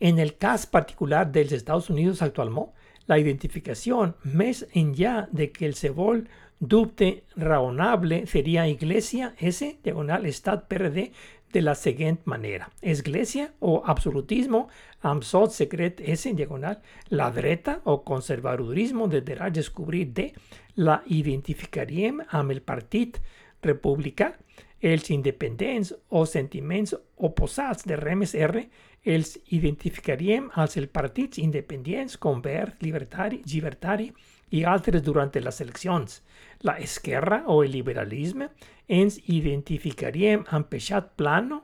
En 0.00 0.18
el 0.18 0.36
cas 0.36 0.66
particular 0.66 1.26
dels 1.32 1.52
Estats 1.52 1.90
Units 1.90 2.22
actualment, 2.22 2.70
la 3.08 3.18
identificació 3.18 4.02
més 4.22 4.66
enllà 4.76 5.28
de 5.32 5.48
que 5.52 5.66
el 5.66 5.74
se 5.74 5.90
vol 5.90 6.26
dubte 6.60 7.24
raonable 7.36 8.26
seria 8.26 8.66
Iglesia 8.68 9.32
S, 9.38 9.78
diagonal 9.84 10.26
Estat 10.26 10.66
PRD, 10.68 11.10
de 11.52 11.62
la 11.62 11.74
següent 11.74 12.18
manera. 12.24 12.68
Església 12.82 13.52
o 13.60 13.82
absolutismo 13.86 14.66
amb 15.00 15.24
sot 15.24 15.54
secret 15.54 16.02
S 16.04 16.32
diagonal, 16.36 16.82
la 17.08 17.30
dreta 17.32 17.78
o 17.84 18.02
conservadorismo 18.04 19.08
deberà 19.08 19.48
descobrir 19.48 20.10
D, 20.12 20.32
la 20.76 21.00
identificaríem 21.06 22.20
amb 22.28 22.52
el 22.52 22.60
partit 22.60 23.16
republicà, 23.64 24.34
els 24.80 25.08
independents 25.10 25.94
o 26.14 26.24
sentiments 26.26 26.94
oposats 27.16 27.86
de 27.88 27.96
remes 27.96 28.34
R, 28.34 28.68
els 29.04 29.36
identificaríem 29.54 30.50
als 30.54 30.76
els 30.76 30.90
partits 30.92 31.38
independents 31.38 32.16
com 32.16 32.42
Verd, 32.42 32.82
Libertari, 32.82 33.42
Llibertari 33.46 34.10
i 34.50 34.64
altres 34.64 35.02
durant 35.02 35.30
les 35.34 35.60
eleccions. 35.60 36.22
La 36.62 36.78
esquerra 36.78 37.44
o 37.46 37.62
el 37.62 37.72
liberalisme 37.72 38.50
ens 38.88 39.18
identificaríem 39.28 40.44
amb 40.50 40.68
Peixat 40.68 41.14
Plano, 41.16 41.62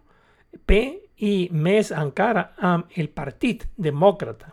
P 0.67 0.83
i 1.19 1.49
més 1.51 1.91
encara 1.91 2.53
amb 2.59 2.87
el 2.97 3.09
Partit 3.09 3.67
Demòcrata. 3.77 4.53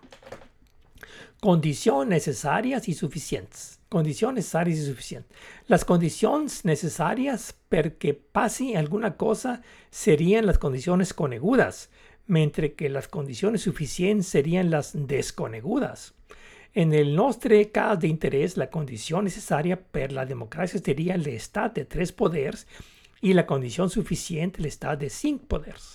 Condicions 1.41 2.09
necessàries 2.09 2.87
i 2.87 2.93
suficients. 2.93 3.79
Condicions 3.89 4.37
necessàries 4.37 4.79
i 4.79 4.85
suficients. 4.85 5.27
Les 5.67 5.83
condicions 5.83 6.61
necessàries 6.69 7.49
perquè 7.69 8.13
passi 8.13 8.75
alguna 8.77 9.15
cosa 9.17 9.57
serien 9.89 10.45
les 10.45 10.61
condicions 10.61 11.13
conegudes, 11.17 11.87
mentre 12.31 12.73
que 12.79 12.89
les 12.89 13.07
condicions 13.11 13.61
suficients 13.61 14.27
serien 14.27 14.69
les 14.71 14.93
desconegudes. 14.95 16.13
En 16.73 16.93
el 16.93 17.13
nostre 17.15 17.57
cas 17.75 17.97
d'interès, 17.99 18.55
la 18.55 18.69
condició 18.71 19.19
necessària 19.19 19.75
per 19.75 20.13
la 20.15 20.23
democràcia 20.25 20.79
seria 20.79 21.17
l'estat 21.19 21.75
de 21.75 21.83
tres 21.83 22.13
poders 22.15 22.63
i 23.21 23.33
la 23.35 23.43
condició 23.49 23.89
suficient 23.91 24.55
l'estat 24.63 25.01
de 25.01 25.09
cinc 25.11 25.43
poders. 25.51 25.89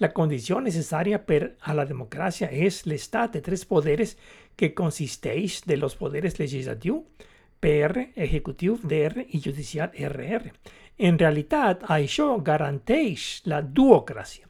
La 0.00 0.12
condició 0.12 0.60
necessària 0.60 1.22
per 1.24 1.54
a 1.64 1.72
la 1.76 1.86
democràcia 1.88 2.50
és 2.52 2.82
l'estat 2.84 3.32
de 3.32 3.40
tres 3.40 3.64
poders 3.64 4.14
que 4.56 4.74
consisteix 4.76 5.62
de 5.64 5.80
los 5.80 5.96
poderes 5.96 6.36
legislatiu, 6.40 7.00
PR, 7.60 8.10
executiu, 8.16 8.76
DR 8.84 9.24
i 9.28 9.40
judicial 9.40 9.96
RR. 9.96 10.52
En 10.98 11.16
realitat, 11.16 11.88
això 11.88 12.34
garanteix 12.44 13.40
la 13.48 13.64
duocràcia. 13.64 14.49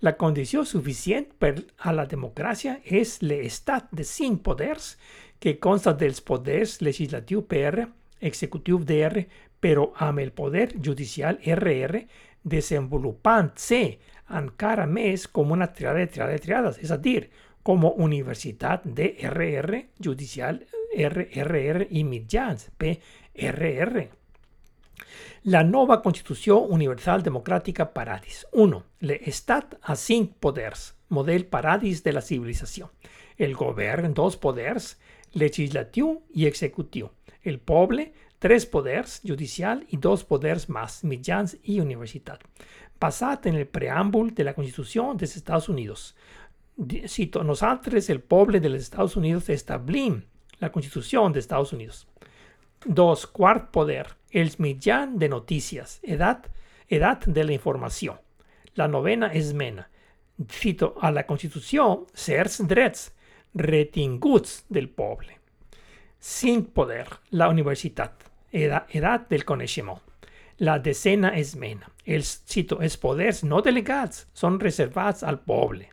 La 0.00 0.14
condició 0.16 0.64
suficient 0.64 1.26
per 1.38 1.52
a 1.84 1.92
la 1.92 2.06
democràcia 2.08 2.78
és 2.84 3.18
l'estat 3.20 3.90
de 3.92 4.04
cinc 4.08 4.40
poders 4.46 4.94
que 5.40 5.58
consta 5.60 5.92
dels 5.92 6.22
poders 6.24 6.78
legislatiu 6.80 7.42
PR, 7.48 7.84
executiu 8.20 8.78
DR, 8.80 9.26
però 9.60 9.90
amb 10.06 10.22
el 10.22 10.32
poder 10.32 10.70
judicial 10.80 11.36
RR 11.44 12.00
desenvolupant-se 12.42 13.82
encara 14.40 14.86
més 14.86 15.26
com 15.28 15.52
una 15.52 15.68
triada 15.74 16.00
de 16.00 16.08
triada 16.14 16.32
de 16.32 16.44
triades, 16.46 16.78
és 16.80 16.90
a 16.90 16.96
dir, 16.96 17.28
de 18.84 19.10
RR, 19.28 19.82
judicial 20.00 20.62
RRR 20.96 21.90
i 21.90 22.04
mitjans, 22.08 22.70
PRR. 22.80 24.08
La 25.44 25.62
nova 25.64 26.00
Constitució 26.02 26.58
Universal 26.68 27.22
Democràtica 27.24 27.86
Paradis. 27.94 28.44
1. 28.52 28.80
L'estat 29.08 29.78
a 29.82 29.96
cinc 29.96 30.34
poders. 30.40 30.90
Model 31.10 31.46
Paradis 31.50 32.02
de 32.04 32.12
la 32.12 32.22
civilització. 32.22 32.90
El 33.36 33.54
govern, 33.58 34.12
dos 34.14 34.36
poders, 34.36 34.92
legislatiu 35.34 36.12
i 36.34 36.46
executiu. 36.46 37.08
El 37.42 37.58
poble, 37.58 38.10
tres 38.38 38.66
poders, 38.66 39.20
judicial 39.24 39.82
i 39.88 39.96
dos 39.96 40.24
poders 40.28 40.68
més, 40.68 41.00
mitjans 41.04 41.56
i 41.64 41.80
universitat. 41.80 42.44
Basat 43.00 43.48
en 43.48 43.56
el 43.56 43.66
preàmbul 43.66 44.34
de 44.36 44.44
la 44.44 44.54
Constitució 44.54 45.14
dels 45.16 45.36
Estats 45.40 45.68
Units. 45.72 46.10
Cito, 47.08 47.42
nosaltres, 47.44 48.08
el 48.12 48.20
poble 48.20 48.60
dels 48.60 48.84
Estats 48.86 49.16
Units, 49.16 49.48
establim 49.48 50.20
la 50.60 50.70
Constitució 50.72 51.24
dels 51.28 51.46
Estats 51.46 51.72
Units. 51.72 52.06
2. 52.86 53.26
Quart 53.32 53.70
poder 53.72 54.06
els 54.32 54.58
mitjans 54.58 55.18
de 55.18 55.28
notícies, 55.28 55.98
edat, 56.02 56.46
edat 56.88 57.26
de 57.26 57.44
la 57.44 57.54
informació. 57.54 58.18
La 58.76 58.86
novena 58.88 59.32
esmena. 59.34 59.88
Cito 60.48 60.94
a 61.02 61.10
la 61.10 61.26
Constitució 61.28 62.06
certs 62.14 62.62
drets 62.68 63.10
retinguts 63.54 64.64
del 64.68 64.88
poble. 64.88 65.36
Cinc 66.20 66.70
poder, 66.76 67.06
la 67.30 67.48
universitat, 67.48 68.24
edat, 68.52 68.94
edat 68.94 69.28
del 69.30 69.44
coneixement. 69.44 70.00
La 70.60 70.78
decena 70.78 71.32
esmena. 71.36 71.88
Els, 72.04 72.42
cito, 72.46 72.80
els 72.80 72.96
poders 73.00 73.42
no 73.44 73.62
delegats 73.64 74.26
són 74.36 74.60
reservats 74.60 75.24
al 75.24 75.40
poble. 75.40 75.88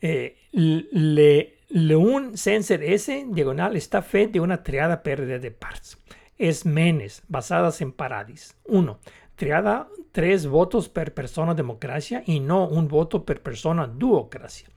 Eh, 0.00 0.36
le, 0.52 1.96
un 1.96 2.30
sense 2.36 2.76
S 2.76 3.16
diagonal 3.32 3.76
està 3.76 4.00
fet 4.02 4.32
d'una 4.32 4.60
triada 4.64 5.00
pèrdua 5.04 5.38
de 5.40 5.50
parts 5.52 5.96
esmenes 6.40 7.22
basadas 7.28 7.80
en 7.82 7.92
Paradis. 7.92 8.56
1. 8.64 8.98
Triada 9.36 9.88
tres 10.12 10.46
votos 10.46 10.88
per 10.88 11.14
persona 11.14 11.54
democracia 11.54 12.22
y 12.26 12.40
no 12.40 12.66
un 12.66 12.88
voto 12.88 13.24
per 13.24 13.42
persona 13.42 13.86
duocracia. 13.86 14.68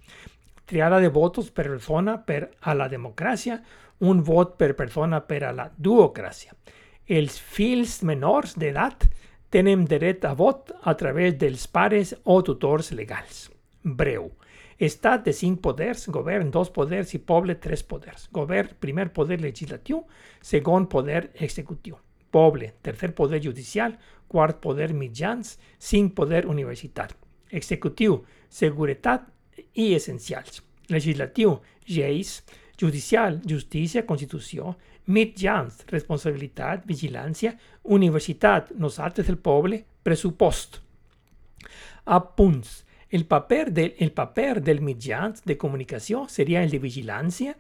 Triada 0.66 1.00
de 1.00 1.08
votos 1.08 1.52
per 1.52 1.68
persona 1.68 2.26
per 2.26 2.52
a 2.62 2.74
la 2.74 2.88
democracia, 2.90 3.64
un 4.00 4.24
vot 4.24 4.58
per 4.58 4.76
persona 4.76 5.22
per 5.22 5.44
a 5.44 5.52
la 5.52 5.72
duocracia. 5.76 6.54
Els 7.08 7.40
fills 7.40 8.02
menors 8.04 8.56
d'edat 8.60 9.08
tenen 9.50 9.86
dret 9.86 10.24
a 10.26 10.34
vot 10.34 10.72
a 10.82 10.96
través 10.96 11.38
dels 11.40 11.68
pares 11.68 12.16
o 12.24 12.42
tutors 12.44 12.92
legals. 12.92 13.50
Breu. 13.84 14.32
Estat 14.80 15.26
de 15.26 15.34
cinc 15.34 15.62
poders, 15.62 16.08
govern 16.10 16.50
dos 16.52 16.72
poders 16.74 17.14
i 17.14 17.20
poble 17.20 17.56
tres 17.62 17.84
poders. 17.84 18.30
Govern, 18.32 18.74
primer 18.80 19.12
poder 19.14 19.42
legislatiu, 19.42 20.04
segon 20.42 20.88
poder 20.90 21.32
executiu. 21.36 22.00
poble, 22.34 22.74
tercer 22.82 23.14
poder 23.14 23.40
judicial, 23.44 23.94
quart 24.28 24.58
poder 24.58 24.94
mitjans, 24.98 25.60
cinc 25.78 26.16
poder 26.18 26.48
universitari, 26.50 27.14
executiu, 27.54 28.24
seguretat 28.50 29.28
i 29.78 29.92
essencials, 29.94 30.64
legislatiu, 30.90 31.60
lleis, 31.86 32.40
judicial, 32.80 33.38
justícia, 33.46 34.06
constitució, 34.10 34.74
mitjans, 35.06 35.84
responsabilitat, 35.92 36.88
vigilància, 36.90 37.54
universitat, 37.84 38.72
nosaltres 38.82 39.30
el 39.30 39.38
poble, 39.38 39.84
pressupost. 40.04 40.82
Apunts. 42.06 42.82
El 43.14 43.28
paper, 43.28 43.72
del, 43.72 43.94
el 44.00 44.12
de 45.46 45.56
comunicació 45.56 46.24
seria 46.28 46.64
el 46.64 46.72
de 46.72 46.80
vigilància. 46.82 47.52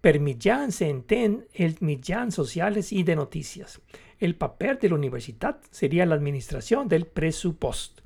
Per 0.00 0.14
mitjans 0.18 0.78
s'entén 0.80 1.34
els 1.52 1.82
mitjans 1.84 2.38
socials 2.40 2.88
i 2.90 3.02
de 3.04 3.14
notícies. 3.14 3.82
El 4.18 4.32
paper 4.40 4.78
de 4.80 4.88
la 4.88 4.96
universitat 4.96 5.66
seria 5.70 6.06
l'administració 6.06 6.86
del 6.88 7.04
pressupost. 7.04 8.00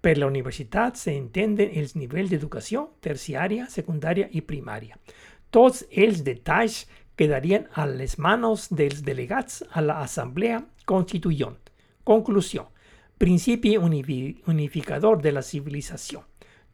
Per 0.00 0.14
la 0.16 0.24
universitat 0.24 0.96
s'entenen 0.96 1.68
els 1.82 1.92
nivells 2.00 2.32
d'educació 2.32 2.86
terciària, 3.04 3.68
secundària 3.68 4.30
i 4.32 4.40
primària. 4.40 4.96
Tots 5.52 5.84
els 5.92 6.24
detalls 6.24 6.86
quedarien 7.14 7.68
a 7.74 7.84
les 7.84 8.16
manos 8.16 8.70
dels 8.70 9.04
delegats 9.04 9.60
a 9.68 9.84
l'Assemblea 9.84 10.64
Constituent. 10.86 11.60
Conclusió. 12.08 12.70
Principi 13.18 13.76
unificador 13.76 15.20
de 15.20 15.36
la 15.36 15.42
civilització. 15.42 16.24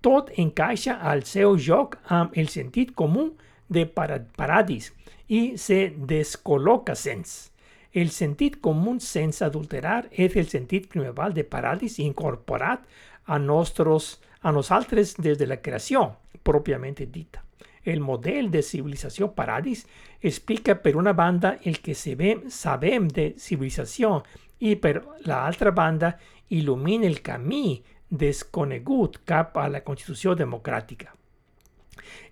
Tot 0.05 0.29
encaixa 0.37 0.99
al 1.01 1.23
seu 1.25 1.57
joc 1.57 1.97
amb 2.13 2.35
el 2.37 2.51
sentit 2.53 2.93
comú 2.93 3.31
de 3.73 3.87
paradis 3.89 4.91
i 5.33 5.57
se 5.57 5.79
descol·loca 5.97 6.93
sens. 6.93 7.55
El 7.95 8.11
sentit 8.11 8.59
comú 8.61 8.99
sense 9.01 9.45
adulterar 9.47 10.03
és 10.11 10.37
el 10.37 10.51
sentit 10.51 10.91
primeval 10.93 11.33
de 11.33 11.45
paradis 11.49 11.97
incorporat 12.03 12.83
a, 13.25 13.39
nostres, 13.39 14.19
a 14.43 14.53
nosaltres 14.53 15.15
des 15.17 15.39
de 15.39 15.49
la 15.49 15.61
creació, 15.63 16.11
pròpiament 16.43 17.01
dita. 17.07 17.41
El 17.85 18.01
model 18.01 18.51
de 18.51 18.61
civilització 18.63 19.31
paradis 19.33 19.87
explica 20.21 20.75
per 20.75 20.97
una 20.97 21.13
banda 21.13 21.59
el 21.65 21.81
que 21.81 21.95
sabem, 21.95 22.49
sabem 22.51 23.09
de 23.09 23.35
civilització 23.39 24.23
i 24.61 24.77
per 24.77 24.99
l'altra 25.25 25.71
banda 25.71 26.15
il·lumina 26.51 27.07
el 27.07 27.21
camí 27.23 27.83
desconegut 28.15 29.21
cap 29.27 29.59
a 29.59 29.67
la 29.69 29.83
Constitució 29.87 30.35
democràtica. 30.39 31.13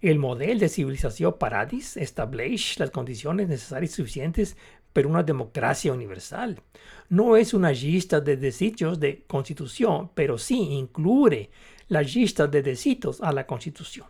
El 0.01 0.18
model 0.18 0.61
de 0.62 0.68
civilització 0.70 1.35
paradis 1.39 1.97
estableix 1.97 2.72
les 2.80 2.91
condicions 2.95 3.43
necessàries 3.43 3.95
suficients 3.99 4.55
per 4.93 5.07
una 5.09 5.22
democràcia 5.22 5.93
universal. 5.93 6.57
No 7.11 7.37
és 7.37 7.53
una 7.55 7.72
llista 7.72 8.20
de 8.20 8.37
desitjos 8.37 8.99
de 9.01 9.14
constitució, 9.26 10.11
però 10.14 10.39
sí 10.39 10.59
incluye 10.78 11.49
la 11.89 12.03
llista 12.03 12.47
de 12.47 12.62
desitjos 12.62 13.20
a 13.20 13.33
la 13.33 13.47
constitució. 13.47 14.07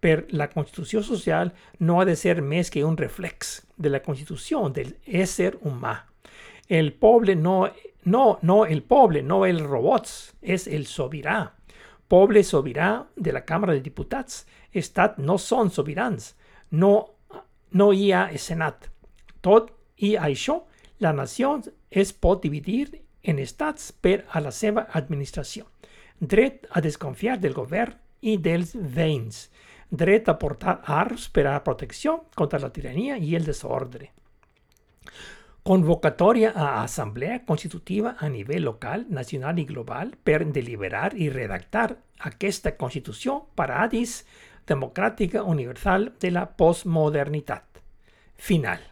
Per 0.00 0.26
la 0.34 0.48
constitució 0.50 1.02
social 1.02 1.52
no 1.78 2.00
ha 2.00 2.04
de 2.04 2.16
ser 2.16 2.40
més 2.42 2.70
que 2.70 2.84
un 2.84 2.96
reflex 2.96 3.60
de 3.76 3.92
la 3.92 4.02
constitució 4.02 4.68
del 4.68 4.96
ésser 5.06 5.54
humà. 5.62 6.11
El 6.72 6.94
poble 6.96 7.34
no 7.36 7.56
no, 8.04 8.38
no 8.42 8.66
el 8.66 8.82
poble, 8.82 9.22
no 9.22 9.44
el 9.46 9.60
robots, 9.60 10.34
és 10.42 10.66
el 10.66 10.86
sobirà. 10.90 11.52
Poble 12.10 12.42
sobirà 12.44 13.06
de 13.16 13.32
la 13.32 13.44
Càmera 13.46 13.76
de 13.76 13.82
Diputats. 13.84 14.44
Estat 14.74 15.18
no 15.18 15.38
són 15.38 15.70
sobirans. 15.70 16.32
No, 16.70 16.92
no 17.70 17.92
hi 17.92 18.10
ha 18.12 18.26
senat. 18.36 18.88
Tot 19.40 19.70
i 20.02 20.16
això, 20.16 20.62
la 20.98 21.12
nació 21.12 21.60
es 21.90 22.12
pot 22.12 22.42
dividir 22.42 23.02
en 23.22 23.38
estats 23.38 23.92
per 23.92 24.24
a 24.30 24.42
la 24.42 24.50
seva 24.50 24.88
administració. 24.98 25.68
Dret 26.18 26.66
a 26.70 26.82
desconfiar 26.82 27.38
del 27.38 27.54
govern 27.54 27.94
i 28.20 28.36
dels 28.36 28.74
veïns. 28.74 29.46
Dret 29.90 30.28
a 30.28 30.38
portar 30.38 30.80
arms 30.86 31.28
per 31.28 31.46
a 31.46 31.60
protecció 31.62 32.24
contra 32.34 32.58
la 32.58 32.72
tirania 32.72 33.18
i 33.18 33.36
el 33.36 33.46
desordre. 33.46 34.10
Convocatoria 35.64 36.50
a 36.56 36.82
Asamblea 36.82 37.44
Constitutiva 37.44 38.16
a 38.18 38.28
nivell 38.28 38.64
local, 38.64 39.06
nacional 39.08 39.60
i 39.60 39.64
global 39.64 40.16
per 40.18 40.40
deliberar 40.50 41.12
i 41.14 41.28
redactar 41.30 41.92
aquesta 42.18 42.74
Constitució 42.74 43.36
paradis 43.54 44.24
democràtica 44.66 45.44
universal 45.46 46.08
de 46.18 46.32
la 46.34 46.48
postmodernitat. 46.58 47.78
Final. 48.34 48.91